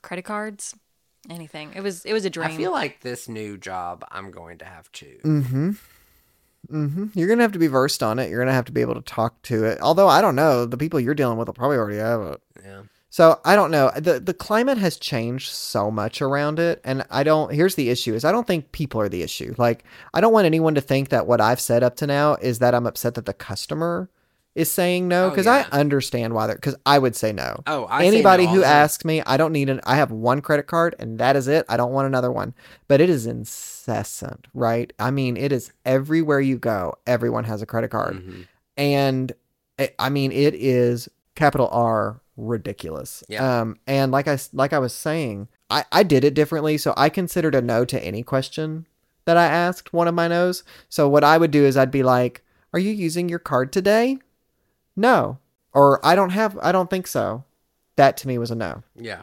credit 0.03 0.23
cards, 0.25 0.75
anything. 1.31 1.73
It 1.75 1.83
was 1.83 2.05
it 2.05 2.13
was 2.13 2.25
a 2.25 2.31
dream. 2.31 2.51
I 2.51 2.57
feel 2.57 2.73
like 2.73 3.01
this 3.01 3.29
new 3.29 3.57
job, 3.59 4.05
I'm 4.11 4.31
going 4.31 4.59
to 4.59 4.65
have 4.65 4.91
to. 4.93 5.19
Mm-hmm. 5.25 5.71
Mm-hmm. 6.71 7.07
You're 7.15 7.29
gonna 7.29 7.43
have 7.43 7.53
to 7.53 7.59
be 7.59 7.67
versed 7.67 8.03
on 8.03 8.19
it. 8.19 8.31
You're 8.31 8.41
gonna 8.41 8.53
have 8.53 8.67
to 8.67 8.73
be 8.73 8.81
able 8.81 8.95
to 8.95 9.03
talk 9.03 9.41
to 9.43 9.65
it. 9.65 9.81
Although 9.81 10.09
I 10.09 10.21
don't 10.21 10.37
know, 10.37 10.67
the 10.67 10.77
people 10.77 11.01
you're 11.01 11.15
dealing 11.15 11.39
with 11.39 11.49
will 11.49 11.55
probably 11.55 11.77
already 11.77 11.99
have 11.99 12.21
it. 12.23 12.43
Yeah. 12.63 12.83
So 13.11 13.41
I 13.45 13.57
don't 13.57 13.71
know. 13.71 13.91
the 13.97 14.21
The 14.21 14.35
climate 14.35 14.79
has 14.79 14.99
changed 14.99 15.51
so 15.51 15.91
much 15.91 16.21
around 16.21 16.59
it, 16.59 16.81
and 16.85 17.05
I 17.11 17.23
don't. 17.23 17.53
Here's 17.53 17.75
the 17.75 17.89
issue: 17.89 18.15
is 18.15 18.25
I 18.25 18.33
don't 18.33 18.47
think 18.47 18.73
people 18.73 19.01
are 19.01 19.09
the 19.09 19.23
issue. 19.23 19.55
Like 19.57 19.85
I 20.13 20.21
don't 20.21 20.33
want 20.33 20.47
anyone 20.47 20.75
to 20.75 20.81
think 20.83 21.09
that 21.09 21.27
what 21.27 21.41
I've 21.41 21.61
said 21.61 21.83
up 21.83 21.97
to 21.97 22.07
now 22.07 22.35
is 22.35 22.59
that 22.59 22.75
I'm 22.75 22.87
upset 22.87 23.15
that 23.15 23.25
the 23.25 23.33
customer 23.33 24.11
is 24.55 24.71
saying 24.71 25.07
no 25.09 25.27
Oh, 25.27 25.31
because 25.31 25.47
yeah. 25.47 25.67
I 25.71 25.79
understand 25.81 26.35
why 26.35 26.47
they're 26.49 26.57
because 26.57 26.75
I 26.85 26.99
would 26.99 27.15
say 27.15 27.33
no. 27.33 27.63
Oh, 27.67 27.85
I 27.85 28.05
Anybody 28.07 28.47
no 28.47 28.53
who 28.55 28.63
asks 28.65 29.05
me, 29.05 29.23
I 29.25 29.37
don't 29.37 29.53
need 29.53 29.69
an. 29.69 29.81
I 29.85 29.97
have 29.97 30.11
one 30.11 30.41
credit 30.41 30.67
card 30.67 30.95
and 30.99 31.19
that 31.19 31.37
is 31.37 31.47
it. 31.49 31.65
I 31.69 31.77
don't 31.77 31.93
want 31.93 32.07
another 32.07 32.33
one. 32.33 32.55
But 32.89 33.01
it 33.01 33.09
is 33.11 33.27
incessant, 33.27 34.47
right? 34.55 34.93
I 34.99 35.11
mean, 35.11 35.37
it 35.37 35.53
is 35.53 35.73
everywhere 35.85 36.41
you 36.41 36.59
go. 36.59 36.95
Everyone 37.07 37.45
has 37.45 37.63
a 37.63 37.67
credit 37.67 37.91
card, 37.91 38.17
Mhm. 38.17 38.47
and 38.77 39.33
it, 39.79 39.95
I 39.99 40.09
mean, 40.09 40.33
it 40.33 40.55
is 40.55 41.09
capital 41.35 41.69
R 41.71 42.21
ridiculous. 42.37 43.23
Yeah. 43.29 43.61
Um, 43.61 43.77
and 43.87 44.11
like 44.13 44.27
I 44.29 44.39
like 44.53 44.73
I 44.73 44.79
was 44.79 44.93
saying, 44.95 45.49
I 45.71 45.85
I 45.93 46.03
did 46.03 46.25
it 46.25 46.35
differently. 46.35 46.79
So 46.79 46.95
I 46.97 47.09
considered 47.09 47.55
a 47.55 47.63
no 47.63 47.85
to 47.85 48.05
any 48.05 48.23
question 48.23 48.87
that 49.25 49.37
I 49.37 49.45
asked 49.47 49.93
one 49.93 50.09
of 50.09 50.15
my 50.15 50.27
no's. 50.29 50.65
So 50.89 51.09
what 51.09 51.23
I 51.25 51.39
would 51.39 51.51
do 51.51 51.65
is 51.65 51.77
I'd 51.77 51.91
be 51.91 52.03
like, 52.03 52.43
"Are 52.73 52.79
you 52.81 52.91
using 52.91 53.29
your 53.29 53.39
card 53.39 53.73
today?" 53.73 54.19
No. 54.99 55.39
Or 55.73 56.05
I 56.05 56.15
don't 56.15 56.31
have 56.31 56.59
I 56.61 56.73
don't 56.73 56.91
think 56.91 57.07
so. 57.07 57.45
That 57.97 58.17
to 58.19 58.29
me 58.29 58.37
was 58.39 58.51
a 58.51 58.55
no. 58.55 58.83
Yeah. 58.95 59.23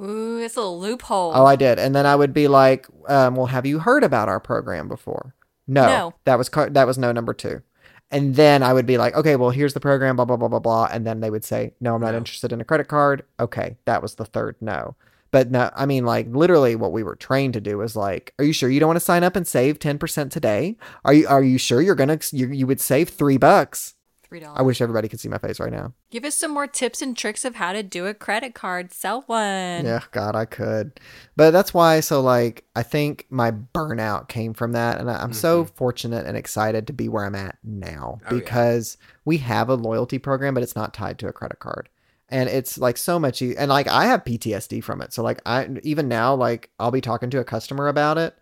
Ooh, 0.00 0.38
it's 0.38 0.56
a 0.56 0.60
little 0.60 0.80
loophole. 0.80 1.32
Oh, 1.34 1.44
I 1.46 1.54
did. 1.56 1.78
And 1.78 1.94
then 1.94 2.06
I 2.06 2.16
would 2.16 2.32
be 2.34 2.48
like, 2.48 2.86
um, 3.08 3.36
well, 3.36 3.46
have 3.46 3.64
you 3.66 3.78
heard 3.78 4.02
about 4.02 4.28
our 4.28 4.40
program 4.40 4.88
before? 4.88 5.34
No. 5.68 5.86
No. 5.86 6.14
That 6.24 6.38
was 6.38 6.48
car- 6.48 6.70
that 6.70 6.86
was 6.86 6.98
no 6.98 7.12
number 7.12 7.32
2. 7.34 7.62
And 8.10 8.34
then 8.34 8.62
I 8.62 8.72
would 8.72 8.84
be 8.86 8.98
like, 8.98 9.14
okay, 9.14 9.36
well, 9.36 9.50
here's 9.50 9.74
the 9.74 9.80
program, 9.80 10.16
blah 10.16 10.24
blah 10.24 10.36
blah 10.36 10.48
blah 10.48 10.58
blah, 10.58 10.88
and 10.92 11.06
then 11.06 11.20
they 11.20 11.30
would 11.30 11.44
say, 11.44 11.72
no, 11.80 11.94
I'm 11.94 12.00
not 12.00 12.12
No. 12.12 12.18
interested 12.18 12.52
in 12.52 12.60
a 12.60 12.64
credit 12.64 12.88
card. 12.88 13.24
Okay, 13.40 13.76
that 13.86 14.02
was 14.02 14.16
the 14.16 14.24
third 14.26 14.56
no. 14.60 14.96
But 15.30 15.50
no, 15.50 15.70
I 15.74 15.86
mean, 15.86 16.04
like 16.04 16.26
literally, 16.28 16.76
what 16.76 16.92
we 16.92 17.02
were 17.02 17.16
trained 17.16 17.54
to 17.54 17.60
do 17.60 17.78
was 17.78 17.96
like, 17.96 18.34
are 18.38 18.44
you 18.44 18.52
sure 18.52 18.68
you 18.68 18.80
don't 18.80 18.88
want 18.88 18.98
to 18.98 19.04
sign 19.04 19.24
up 19.24 19.34
and 19.34 19.46
save 19.46 19.78
ten 19.78 19.98
percent 19.98 20.30
today? 20.30 20.76
Are 21.06 21.14
you 21.14 21.26
are 21.26 21.42
you 21.42 21.56
sure 21.56 21.80
you're 21.80 21.94
gonna 21.94 22.18
you, 22.32 22.48
you 22.48 22.66
would 22.66 22.80
save 22.80 23.08
three 23.08 23.38
bucks? 23.38 23.94
Three 24.32 24.40
dollars. 24.40 24.58
I 24.58 24.62
wish 24.62 24.80
everybody 24.80 25.08
could 25.08 25.20
see 25.20 25.28
my 25.28 25.36
face 25.36 25.60
right 25.60 25.70
now. 25.70 25.92
Give 26.10 26.24
us 26.24 26.34
some 26.34 26.52
more 26.52 26.66
tips 26.66 27.02
and 27.02 27.14
tricks 27.14 27.44
of 27.44 27.56
how 27.56 27.74
to 27.74 27.82
do 27.82 28.06
a 28.06 28.14
credit 28.14 28.54
card. 28.54 28.90
Sell 28.90 29.24
one. 29.26 29.84
Yeah, 29.84 30.00
God, 30.10 30.34
I 30.34 30.46
could. 30.46 30.98
But 31.36 31.50
that's 31.50 31.74
why, 31.74 32.00
so 32.00 32.22
like, 32.22 32.64
I 32.74 32.82
think 32.82 33.26
my 33.28 33.50
burnout 33.50 34.28
came 34.28 34.54
from 34.54 34.72
that. 34.72 34.98
And 34.98 35.10
I- 35.10 35.22
I'm 35.22 35.34
so 35.34 35.64
mm-hmm. 35.64 35.74
fortunate 35.74 36.24
and 36.24 36.34
excited 36.34 36.86
to 36.86 36.94
be 36.94 37.10
where 37.10 37.26
I'm 37.26 37.34
at 37.34 37.58
now 37.62 38.20
Oh, 38.22 38.28
yeah. 38.34 38.40
because 38.40 38.96
we 39.26 39.36
have 39.36 39.68
a 39.68 39.74
loyalty 39.74 40.18
program, 40.18 40.54
but 40.54 40.62
it's 40.62 40.76
not 40.76 40.94
tied 40.94 41.18
to 41.18 41.28
a 41.28 41.32
credit 41.34 41.58
card. 41.58 41.90
And 42.30 42.48
it's 42.48 42.78
like 42.78 42.96
so 42.96 43.18
much, 43.18 43.42
e- 43.42 43.54
and 43.54 43.68
like 43.68 43.86
I 43.86 44.06
have 44.06 44.24
PTSD 44.24 44.82
from 44.82 45.02
it. 45.02 45.12
So 45.12 45.22
like 45.22 45.42
I 45.44 45.68
even 45.82 46.08
now 46.08 46.34
like 46.34 46.70
I'll 46.80 46.90
be 46.90 47.02
talking 47.02 47.28
to 47.28 47.38
a 47.40 47.44
customer 47.44 47.88
about 47.88 48.16
it, 48.16 48.34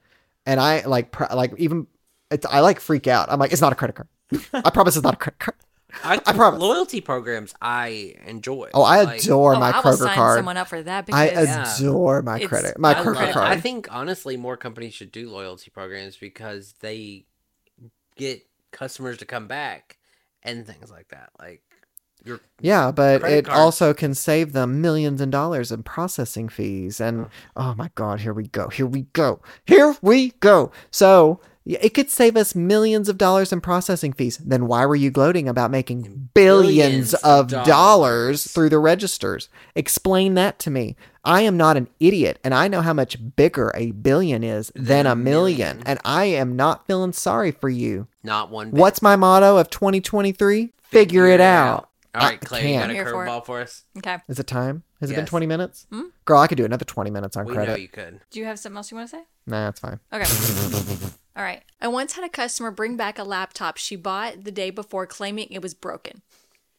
and 0.47 0.61
I 0.61 0.83
like 0.87 1.11
pr- 1.11 1.35
like 1.35 1.53
even 1.59 1.89
it's 2.31 2.47
I 2.47 2.61
like 2.61 2.79
freak 2.79 3.09
out. 3.09 3.33
I'm 3.33 3.41
like 3.41 3.51
it's 3.51 3.61
not 3.61 3.73
a 3.73 3.75
credit 3.75 3.97
card. 3.97 4.09
I 4.65 4.71
promise 4.71 4.95
it's 4.95 5.03
not 5.03 5.15
a 5.15 5.17
credit 5.17 5.41
card. 5.41 5.57
I, 6.03 6.21
I 6.27 6.33
promise. 6.33 6.61
Loyalty 6.61 7.01
programs 7.01 7.55
I 7.61 8.15
enjoy. 8.27 8.71
Oh, 8.75 8.83
I 8.83 9.03
Like, 9.03 9.23
adore 9.23 9.53
Oh, 9.53 9.61
my 9.61 9.73
I 9.73 9.83
Kroger 9.83 9.99
sign 9.99 10.17
card. 10.17 10.39
someone 10.39 10.57
up 10.57 10.69
for 10.69 10.83
that 10.83 11.07
I 11.11 11.27
because 11.29 11.45
Yeah. 11.45 11.81
adore 11.81 12.23
my 12.23 12.39
It's 12.39 12.49
credit 12.49 12.79
my 12.79 12.93
my 12.93 12.95
I, 12.95 13.03
Kroger 13.03 13.17
credit 13.17 13.33
card. 13.33 13.49
I 13.53 13.57
think 13.57 13.89
honestly 13.91 14.37
more 14.37 14.57
companies 14.57 14.95
should 14.95 15.13
do 15.13 15.31
loyalty 15.31 15.71
programs 15.71 16.17
because 16.17 16.75
they 16.81 17.27
get 18.17 18.47
customers 18.73 19.19
to 19.19 19.25
come 19.27 19.49
back 19.49 19.99
and 20.43 20.67
things 20.67 20.91
like 20.91 21.09
that. 21.09 21.31
Like 21.39 21.63
you're 22.25 22.41
Yeah, 22.63 22.91
but 22.93 23.25
it 23.25 23.47
cards. 23.47 23.49
also 23.49 23.95
can 23.95 24.15
save 24.15 24.53
them 24.53 24.83
millions 24.83 25.21
and 25.23 25.33
dollars 25.33 25.73
in 25.73 25.83
processing 25.83 26.49
fees. 26.51 27.01
And 27.01 27.29
oh 27.57 27.75
my 27.75 27.91
God, 27.95 28.21
here 28.21 28.35
we 28.35 28.49
go. 28.49 28.69
Here 28.69 28.87
we 28.87 29.03
go. 29.15 29.41
Here 29.67 29.97
we 30.03 30.33
go. 30.41 30.71
So 30.91 31.41
yeah, 31.41 31.50
it 31.67 31.95
could 31.95 32.11
save 32.11 32.37
us 32.37 32.55
millions 32.55 33.09
of 33.09 33.19
dollars 33.19 33.53
in 33.53 33.61
processing 33.61 34.13
fees. 34.13 34.39
Then 34.39 34.67
why 34.67 34.87
were 34.87 34.97
you 34.97 35.11
gloating 35.11 35.49
about 35.49 35.71
making 35.71 36.31
billions 36.35 37.13
Billions 37.13 37.15
of 37.15 37.23
of 37.25 37.49
dollars 37.49 37.67
dollars. 37.67 38.45
through 38.53 38.69
the 38.71 38.79
registers? 38.79 39.49
Explain 39.75 40.35
that 40.35 40.59
to 40.61 40.71
me. 40.71 40.97
I 41.25 41.43
am 41.43 41.57
not 41.59 41.77
an 41.77 41.89
idiot, 42.01 42.39
and 42.43 42.55
I 42.55 42.67
know 42.69 42.81
how 42.81 42.95
much 42.95 43.19
bigger 43.37 43.71
a 43.75 43.91
billion 43.91 44.43
is 44.43 44.73
than 44.75 45.07
a 45.07 45.13
a 45.13 45.17
million. 45.17 45.59
million. 45.77 45.83
And 45.87 45.99
I 46.05 46.25
am 46.25 46.57
not 46.57 46.87
feeling 46.87 47.13
sorry 47.13 47.51
for 47.51 47.69
you. 47.69 48.09
not 48.23 48.51
one 48.51 48.71
bit. 48.71 48.81
What's 48.81 49.03
my 49.03 49.17
motto 49.17 49.59
of 49.59 49.69
2023? 49.69 50.73
Figure, 50.81 51.27
it 51.27 51.41
out. 51.41 51.89
All 52.15 52.23
right, 52.27 52.41
Clay, 52.41 52.73
you 52.73 52.81
got 52.81 52.91
a 52.91 52.93
Here 52.95 53.05
for 53.05 53.25
it. 53.25 53.29
curveball 53.29 53.45
for 53.47 53.61
us? 53.61 53.85
okay. 53.99 54.17
Is 54.29 54.39
it 54.41 54.47
time? 54.47 54.83
Has 55.01 55.11
it 55.11 55.15
been 55.15 55.27
20 55.27 55.47
minutes? 55.47 55.87
Hmm? 55.91 56.07
Girl, 56.25 56.41
I 56.41 56.47
could 56.47 56.57
do 56.59 56.65
another 56.65 56.85
20 56.85 57.11
minutes 57.11 57.37
on 57.37 57.45
We 57.45 57.53
know 57.53 57.65
credit. 57.65 57.81
you 57.83 57.89
could. 57.89 58.21
Do 58.31 58.41
you 58.41 58.47
have 58.47 58.59
something 58.59 58.77
else 58.79 58.91
you 58.91 58.97
want 58.97 59.11
to 59.11 59.17
say? 59.19 59.23
Nah, 59.47 59.67
that's 59.67 59.79
fine. 59.81 60.01
Okay. 60.13 60.25
All 61.37 61.43
right. 61.45 61.63
I 61.81 61.89
once 61.89 62.15
had 62.15 62.25
a 62.25 62.29
customer 62.29 62.71
bring 62.71 62.97
back 62.97 63.19
a 63.19 63.25
laptop 63.25 63.77
she 63.77 63.97
bought 63.97 64.45
the 64.45 64.51
day 64.51 64.71
before 64.71 65.07
claiming 65.07 65.49
it 65.51 65.63
was 65.63 65.75
broken. 65.75 66.23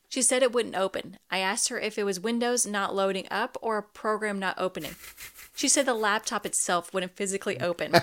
She 0.09 0.21
said 0.21 0.43
it 0.43 0.51
wouldn't 0.51 0.75
open. 0.75 1.19
I 1.29 1.39
asked 1.39 1.69
her 1.69 1.79
if 1.79 1.97
it 1.97 2.03
was 2.03 2.19
Windows 2.19 2.67
not 2.67 2.93
loading 2.93 3.27
up 3.31 3.57
or 3.61 3.77
a 3.77 3.83
program 3.83 4.39
not 4.39 4.59
opening. 4.59 4.95
She 5.55 5.69
said 5.69 5.85
the 5.85 5.93
laptop 5.93 6.45
itself 6.45 6.93
wouldn't 6.93 7.15
physically 7.15 7.59
open. 7.61 7.93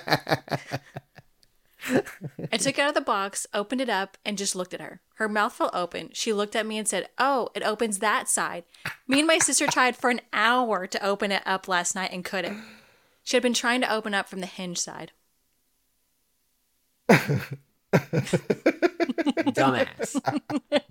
I 2.53 2.57
took 2.57 2.79
it 2.79 2.81
out 2.81 2.89
of 2.89 2.95
the 2.95 3.03
box, 3.03 3.47
opened 3.53 3.81
it 3.81 3.91
up, 3.91 4.17
and 4.25 4.39
just 4.39 4.57
looked 4.57 4.73
at 4.75 4.81
her. 4.81 5.01
Her 5.15 5.29
mouth 5.29 5.53
fell 5.53 5.71
open. 5.75 6.11
She 6.13 6.33
looked 6.33 6.57
at 6.57 6.67
me 6.67 6.79
and 6.79 6.89
said, 6.89 7.09
Oh, 7.19 7.51
it 7.55 7.63
opens 7.63 7.99
that 7.99 8.29
side. 8.29 8.65
Me 9.07 9.19
and 9.19 9.27
my 9.27 9.39
sister 9.39 9.67
tried 9.67 9.97
for 9.97 10.11
an 10.11 10.23
hour 10.33 10.87
to 10.87 11.05
open 11.05 11.31
it 11.31 11.43
up 11.45 11.69
last 11.69 11.95
night 11.95 12.11
and 12.13 12.25
couldn't. 12.25 12.63
She 13.23 13.37
had 13.37 13.43
been 13.43 13.55
trying 13.55 13.83
to 13.83 13.93
open 13.93 14.15
up 14.15 14.29
from 14.29 14.41
the 14.41 14.47
hinge 14.47 14.79
side. 14.79 15.13
Dumbass. 19.53 20.21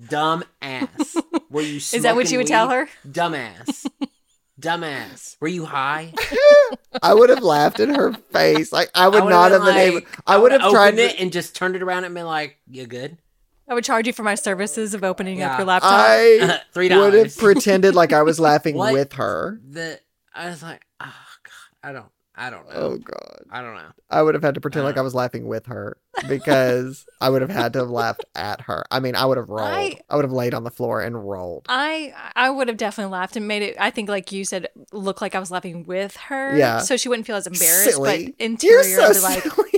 Dumbass. 0.02 1.24
Were 1.50 1.62
you 1.62 1.76
Is 1.78 2.02
that 2.04 2.16
what 2.16 2.32
you 2.32 2.38
would 2.40 2.48
tell 2.48 2.70
her? 2.70 2.88
Dumbass. 3.08 3.88
Dumbass. 4.60 5.38
Were 5.40 5.48
you 5.48 5.66
high? 5.66 6.14
I 7.04 7.14
would 7.14 7.30
have 7.30 7.44
laughed 7.44 7.80
in 7.80 7.94
her 7.94 8.14
face. 8.32 8.72
Like 8.72 8.90
I 8.96 9.08
would 9.08 9.24
would've 9.24 9.30
not 9.30 9.52
have 9.52 9.62
been 9.62 9.74
been 9.76 9.78
able. 9.78 9.96
like- 9.96 10.08
I 10.26 10.38
would 10.38 10.52
have 10.52 10.62
opened 10.62 10.74
tried 10.74 11.00
it 11.00 11.20
and 11.20 11.32
just 11.32 11.56
turned 11.56 11.76
it 11.76 11.84
around 11.84 12.06
and 12.06 12.16
been 12.16 12.26
like, 12.26 12.58
"You 12.70 12.88
good?" 12.88 13.18
I 13.70 13.74
would 13.74 13.84
charge 13.84 14.08
you 14.08 14.14
for 14.14 14.24
my 14.24 14.36
services 14.36 14.94
of 14.94 15.04
opening 15.04 15.42
up 15.44 15.58
your 15.60 15.68
laptop. 15.68 15.92
I 15.94 16.62
Three 16.74 16.90
would 16.96 17.14
have 17.14 17.38
pretended 17.38 17.96
like 17.96 18.14
I 18.14 18.24
was 18.24 18.40
laughing 18.40 18.76
with 18.94 19.14
her. 19.14 19.60
The 19.70 20.00
I 20.34 20.50
was 20.50 20.64
like, 20.64 20.82
"Oh 21.00 21.06
God, 21.44 21.90
I 21.90 21.92
don't, 21.92 22.06
I 22.40 22.50
don't 22.52 22.68
know, 22.70 22.76
Oh 22.76 22.98
god. 22.98 23.42
I 23.50 23.62
don't 23.62 23.76
know." 23.76 23.90
I 24.10 24.22
would 24.22 24.36
have 24.36 24.44
had 24.44 24.54
to 24.56 24.62
pretend 24.62 24.86
like 24.86 24.96
I 24.98 25.02
uh. 25.02 25.04
was 25.04 25.16
laughing 25.16 25.48
with 25.48 25.66
her 25.66 25.98
because 26.30 27.06
I 27.20 27.30
would 27.30 27.42
have 27.42 27.50
had 27.50 27.74
to 27.74 27.80
have 27.80 27.90
laughed 27.90 28.24
at 28.36 28.62
her. 28.62 28.84
I 28.92 29.00
mean, 29.00 29.16
I 29.16 29.26
would 29.26 29.38
have 29.38 29.50
rolled. 29.50 29.68
I, 29.70 30.00
I- 30.10 30.16
would 30.16 30.26
have 30.26 30.32
laid 30.32 30.54
on 30.54 30.64
the 30.64 30.70
floor 30.72 31.02
and 31.02 31.28
rolled. 31.28 31.66
I 31.70 32.14
I 32.36 32.50
would 32.50 32.68
have 32.68 32.78
definitely 32.78 33.12
laughed 33.12 33.36
and 33.36 33.48
made 33.48 33.64
it. 33.64 33.76
I 33.80 33.90
think, 33.90 34.08
like 34.10 34.32
you 34.32 34.46
said, 34.46 34.68
look 34.94 35.20
like 35.22 35.34
I 35.36 35.40
was 35.40 35.50
laughing 35.52 35.86
with 35.86 36.16
her. 36.18 36.56
Yeah. 36.58 36.80
So 36.80 36.96
she 36.98 37.10
wouldn't 37.10 37.26
feel 37.28 37.36
as 37.38 37.48
embarrassed. 37.48 37.92
Silly. 37.96 38.28
But 38.38 38.46
interior, 38.46 38.88
You're 38.88 39.14
so 39.14 39.22
like, 39.24 39.44
silly. 39.44 39.72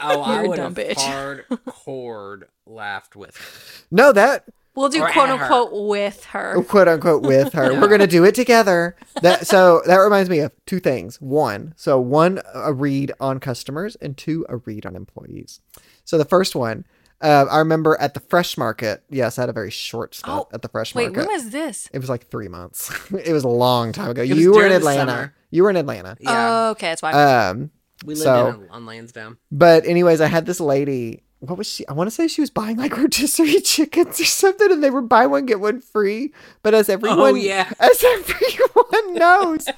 Oh, 0.00 0.20
I 0.22 0.34
You're 0.36 0.44
a 0.44 0.48
would 0.48 0.58
have 0.58 0.74
bitch. 0.74 0.94
hardcore 0.96 2.42
laughed 2.66 3.16
with 3.16 3.36
her. 3.36 3.84
no, 3.90 4.12
that 4.12 4.44
we'll 4.76 4.88
do 4.88 5.02
Or 5.02 5.08
at 5.08 5.12
quote 5.12 5.28
her. 5.28 5.34
unquote 5.34 5.70
with 5.88 6.24
her. 6.26 6.62
quote 6.64 6.86
unquote 6.88 7.22
with 7.22 7.52
her. 7.54 7.72
Yeah. 7.72 7.80
We're 7.80 7.88
gonna 7.88 8.06
do 8.06 8.24
it 8.24 8.34
together. 8.34 8.94
That 9.22 9.46
so 9.46 9.82
that 9.86 9.96
reminds 9.96 10.30
me 10.30 10.40
of 10.40 10.52
two 10.66 10.78
things. 10.80 11.20
One, 11.20 11.74
so 11.76 11.98
one 11.98 12.40
a 12.54 12.72
read 12.72 13.12
on 13.20 13.40
customers, 13.40 13.96
and 13.96 14.16
two 14.16 14.46
a 14.48 14.56
read 14.58 14.86
on 14.86 14.94
employees. 14.94 15.60
So 16.04 16.18
the 16.18 16.24
first 16.24 16.54
one, 16.54 16.84
uh, 17.20 17.46
I 17.50 17.58
remember 17.58 17.96
at 18.00 18.14
the 18.14 18.20
fresh 18.20 18.56
market. 18.58 19.02
Yes, 19.10 19.38
I 19.38 19.42
had 19.42 19.48
a 19.48 19.52
very 19.54 19.70
short 19.70 20.14
stop 20.14 20.48
Oh, 20.50 20.54
at 20.54 20.62
the 20.62 20.68
fresh 20.68 20.94
Wait, 20.94 21.04
market. 21.06 21.20
Wait, 21.20 21.26
when 21.28 21.34
was 21.34 21.50
this? 21.50 21.88
it 21.92 21.98
was 21.98 22.08
like 22.10 22.28
three 22.28 22.48
months. 22.48 22.90
it 23.24 23.32
was 23.32 23.44
a 23.44 23.48
long 23.48 23.92
time 23.92 24.10
ago. 24.10 24.22
You 24.22 24.52
were 24.52 24.66
in 24.66 24.72
Atlanta. 24.72 25.32
You 25.50 25.62
were 25.62 25.70
in 25.70 25.76
Atlanta. 25.76 26.16
Yeah, 26.20 26.30
Oh, 26.66 26.70
okay, 26.72 26.88
that's 26.88 27.02
why. 27.02 27.12
Um, 27.12 27.70
we 28.04 28.14
lived 28.14 28.24
so- 28.24 28.48
in, 28.48 28.68
on 28.70 28.84
Lansdowne. 28.84 29.38
but 29.50 29.86
anyways, 29.86 30.20
I 30.20 30.26
had 30.26 30.44
this 30.44 30.60
lady. 30.60 31.22
What 31.40 31.58
was 31.58 31.66
she? 31.66 31.86
I 31.86 31.92
want 31.92 32.08
to 32.08 32.14
say 32.14 32.28
she 32.28 32.40
was 32.40 32.50
buying 32.50 32.76
like 32.76 32.96
rotisserie 32.96 33.60
chickens 33.60 34.20
or 34.20 34.24
something, 34.24 34.70
and 34.72 34.82
they 34.82 34.90
were 34.90 35.02
buy 35.02 35.26
one 35.26 35.46
get 35.46 35.60
one 35.60 35.80
free. 35.80 36.32
But 36.62 36.74
as 36.74 36.88
oh, 36.88 36.94
everyone, 36.94 37.18
Oh 37.20 37.34
yeah, 37.34 37.70
as 37.80 38.02
everyone 38.02 39.14
knows, 39.14 39.68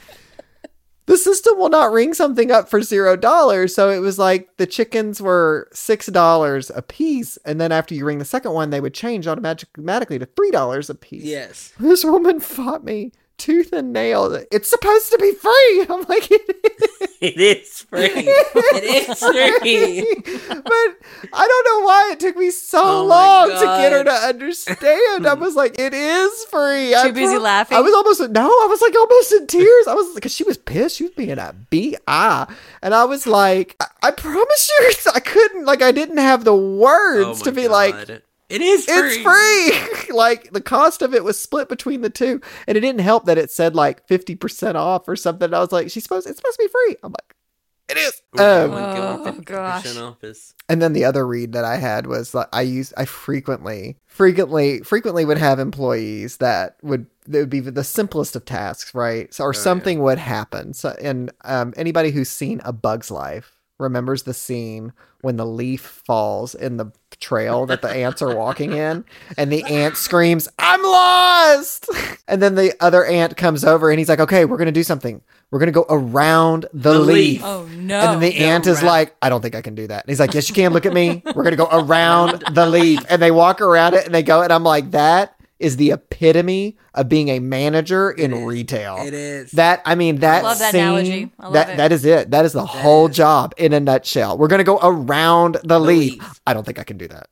the 1.06 1.16
system 1.16 1.58
will 1.58 1.68
not 1.68 1.90
ring 1.90 2.14
something 2.14 2.50
up 2.52 2.68
for 2.68 2.82
zero 2.82 3.16
dollars. 3.16 3.74
So 3.74 3.90
it 3.90 3.98
was 3.98 4.18
like 4.18 4.56
the 4.56 4.66
chickens 4.66 5.20
were 5.20 5.68
six 5.72 6.06
dollars 6.06 6.70
a 6.74 6.82
piece, 6.82 7.38
and 7.44 7.60
then 7.60 7.72
after 7.72 7.94
you 7.94 8.04
ring 8.04 8.18
the 8.18 8.24
second 8.24 8.52
one, 8.52 8.70
they 8.70 8.80
would 8.80 8.94
change 8.94 9.26
automatically 9.26 10.18
to 10.18 10.26
three 10.26 10.50
dollars 10.50 10.88
a 10.88 10.94
piece. 10.94 11.24
yes. 11.24 11.72
This 11.78 12.04
woman 12.04 12.40
fought 12.40 12.84
me 12.84 13.12
tooth 13.38 13.72
and 13.72 13.92
nail. 13.92 14.32
It's 14.52 14.68
supposed 14.68 15.10
to 15.12 15.18
be 15.18 15.32
free. 15.32 15.86
I'm 15.88 16.02
like, 16.08 16.30
it 16.30 16.72
is. 16.80 16.97
It 17.28 17.36
is 17.36 17.82
free. 17.82 18.10
it 18.14 18.84
is 18.84 19.18
free. 19.18 20.06
but 20.62 20.88
I 21.32 21.46
don't 21.48 21.66
know 21.66 21.86
why 21.86 22.10
it 22.12 22.20
took 22.20 22.36
me 22.36 22.50
so 22.50 22.80
Oh 22.80 23.06
long 23.06 23.48
to 23.48 23.64
get 23.64 23.90
her 23.92 24.04
to 24.04 24.10
understand. 24.12 25.26
I 25.26 25.34
was 25.34 25.56
like, 25.56 25.78
it 25.80 25.94
is 25.94 26.44
free. 26.44 26.94
I 26.94 27.08
Too 27.08 27.12
busy 27.12 27.38
laughing? 27.38 27.76
I 27.76 27.80
was 27.80 27.92
almost 27.92 28.20
no, 28.30 28.46
I 28.46 28.66
was 28.68 28.80
like 28.80 28.94
almost 28.94 29.32
in 29.32 29.46
tears. 29.48 29.86
I 29.88 29.94
was 29.94 30.14
because 30.14 30.32
she 30.32 30.44
was 30.44 30.58
pissed. 30.58 30.96
She 30.96 31.04
was 31.04 31.12
being 31.12 31.38
a 31.38 31.54
bi, 31.70 31.96
and 32.82 32.94
I 32.94 33.04
was 33.04 33.26
like, 33.26 33.74
I, 33.80 33.86
I 34.08 34.10
promise 34.12 34.70
you, 34.78 35.12
I 35.14 35.20
couldn't. 35.20 35.64
Like, 35.64 35.82
I 35.82 35.90
didn't 35.92 36.18
have 36.18 36.44
the 36.44 36.54
words 36.54 37.40
Oh 37.40 37.44
to 37.44 37.52
be 37.52 37.66
like, 37.68 37.94
God. 38.06 38.22
It 38.48 38.60
is 38.62 38.84
free. 38.86 38.94
it's 39.24 40.06
free. 40.08 40.14
like 40.14 40.52
the 40.52 40.60
cost 40.60 41.02
of 41.02 41.14
it 41.14 41.24
was 41.24 41.38
split 41.40 41.68
between 41.68 42.00
the 42.00 42.10
two, 42.10 42.40
and 42.66 42.76
it 42.78 42.80
didn't 42.80 43.00
help 43.00 43.26
that 43.26 43.38
it 43.38 43.50
said 43.50 43.74
like 43.74 44.06
fifty 44.06 44.34
percent 44.34 44.76
off 44.76 45.06
or 45.08 45.16
something. 45.16 45.52
I 45.52 45.58
was 45.60 45.72
like, 45.72 45.90
she's 45.90 46.02
supposed 46.02 46.26
it's 46.26 46.38
supposed 46.38 46.58
to 46.58 46.64
be 46.64 46.68
free. 46.68 46.96
I'm 47.02 47.12
like, 47.12 47.34
it 47.88 47.96
is. 47.96 48.22
Ooh, 48.38 48.42
I 48.42 48.62
Um, 48.64 48.72
Oh, 49.26 49.40
gosh. 49.44 49.96
off 49.96 50.22
and 50.68 50.80
then 50.82 50.92
the 50.92 51.04
other 51.04 51.26
read 51.26 51.52
that 51.52 51.64
I 51.64 51.76
had 51.76 52.06
was 52.06 52.34
like 52.34 52.48
I 52.52 52.62
use 52.62 52.92
I 52.96 53.04
frequently 53.06 53.96
frequently 54.06 54.80
frequently 54.80 55.24
would 55.24 55.38
have 55.38 55.58
employees 55.58 56.38
that 56.38 56.76
would 56.82 57.06
that 57.26 57.38
would 57.40 57.50
be 57.50 57.60
the 57.60 57.84
simplest 57.84 58.36
of 58.36 58.44
tasks, 58.44 58.94
right? 58.94 59.32
So 59.32 59.44
or 59.44 59.48
Oh, 59.48 59.52
yeah. 59.56 59.60
something 59.62 60.02
would 60.02 60.18
happen. 60.18 60.74
So 60.74 60.96
and 61.00 61.30
um, 61.44 61.72
anybody 61.76 62.10
who's 62.10 62.28
seen 62.30 62.60
A 62.64 62.72
Bug's 62.72 63.10
Life 63.10 63.58
remembers 63.78 64.24
the 64.24 64.34
scene 64.34 64.92
when 65.20 65.36
the 65.36 65.46
leaf 65.46 66.02
falls 66.06 66.54
in 66.54 66.76
the 66.78 66.90
trail 67.20 67.66
that 67.66 67.82
the 67.82 67.88
ants 67.90 68.22
are 68.22 68.34
walking 68.34 68.72
in 68.72 69.04
and 69.36 69.50
the 69.52 69.64
ant 69.64 69.96
screams, 69.96 70.48
"I'm 70.58 70.82
lost!" 70.82 71.88
And 72.26 72.42
then 72.42 72.54
the 72.54 72.74
other 72.80 73.04
ant 73.04 73.36
comes 73.36 73.64
over 73.64 73.90
and 73.90 73.98
he's 73.98 74.08
like, 74.08 74.20
"Okay, 74.20 74.44
we're 74.44 74.56
going 74.56 74.66
to 74.66 74.72
do 74.72 74.82
something. 74.82 75.20
We're 75.50 75.58
going 75.58 75.68
to 75.68 75.72
go 75.72 75.86
around 75.88 76.66
the, 76.74 76.92
The 76.92 76.98
leaf." 76.98 77.16
leaf. 77.16 77.42
oh 77.44 77.66
no. 77.74 77.98
And 78.00 78.12
then 78.12 78.20
the 78.20 78.38
Go 78.38 78.44
ant 78.44 78.66
is 78.66 78.78
around. 78.78 78.86
like, 78.86 79.16
I 79.22 79.28
don't 79.30 79.40
think 79.40 79.54
I 79.54 79.62
can 79.62 79.74
do 79.74 79.86
that. 79.86 80.04
And 80.04 80.10
he's 80.10 80.20
like, 80.20 80.34
Yes, 80.34 80.48
you 80.48 80.54
can. 80.54 80.72
Look 80.72 80.84
at 80.86 80.92
me. 80.92 81.22
We're 81.34 81.44
gonna 81.44 81.56
go 81.56 81.68
around 81.70 82.44
the 82.52 82.66
leaf, 82.66 83.00
and 83.08 83.20
they 83.22 83.30
walk 83.30 83.60
around 83.60 83.94
it, 83.94 84.04
and 84.04 84.14
they 84.14 84.22
go, 84.22 84.42
and 84.42 84.52
I'm 84.52 84.64
like, 84.64 84.90
that 84.90 85.34
is 85.58 85.76
the 85.76 85.90
epitome 85.90 86.76
of 86.94 87.08
being 87.08 87.28
a 87.28 87.40
manager 87.40 88.10
in 88.10 88.32
is. 88.32 88.44
retail. 88.44 88.98
It 88.98 89.14
is. 89.14 89.50
That 89.52 89.82
I 89.84 89.94
mean, 89.94 90.16
that 90.20 90.42
Love 90.44 90.58
that 90.60 90.72
scene, 90.72 90.80
analogy. 90.82 91.32
I 91.38 91.44
love 91.44 91.52
that 91.54 91.70
it. 91.70 91.76
that 91.78 91.92
is 91.92 92.04
it. 92.04 92.30
That 92.30 92.44
is 92.44 92.52
the 92.52 92.64
whole 92.64 93.08
is. 93.08 93.16
job 93.16 93.54
in 93.56 93.72
a 93.72 93.80
nutshell. 93.80 94.38
We're 94.38 94.48
gonna 94.48 94.64
go 94.64 94.78
around 94.82 95.58
the, 95.64 95.78
leaf. 95.80 96.12
leaf. 96.20 96.40
I 96.46 96.54
don't 96.54 96.64
think 96.64 96.78
I 96.78 96.84
can 96.84 96.96
do 96.98 97.08
that. 97.08 97.28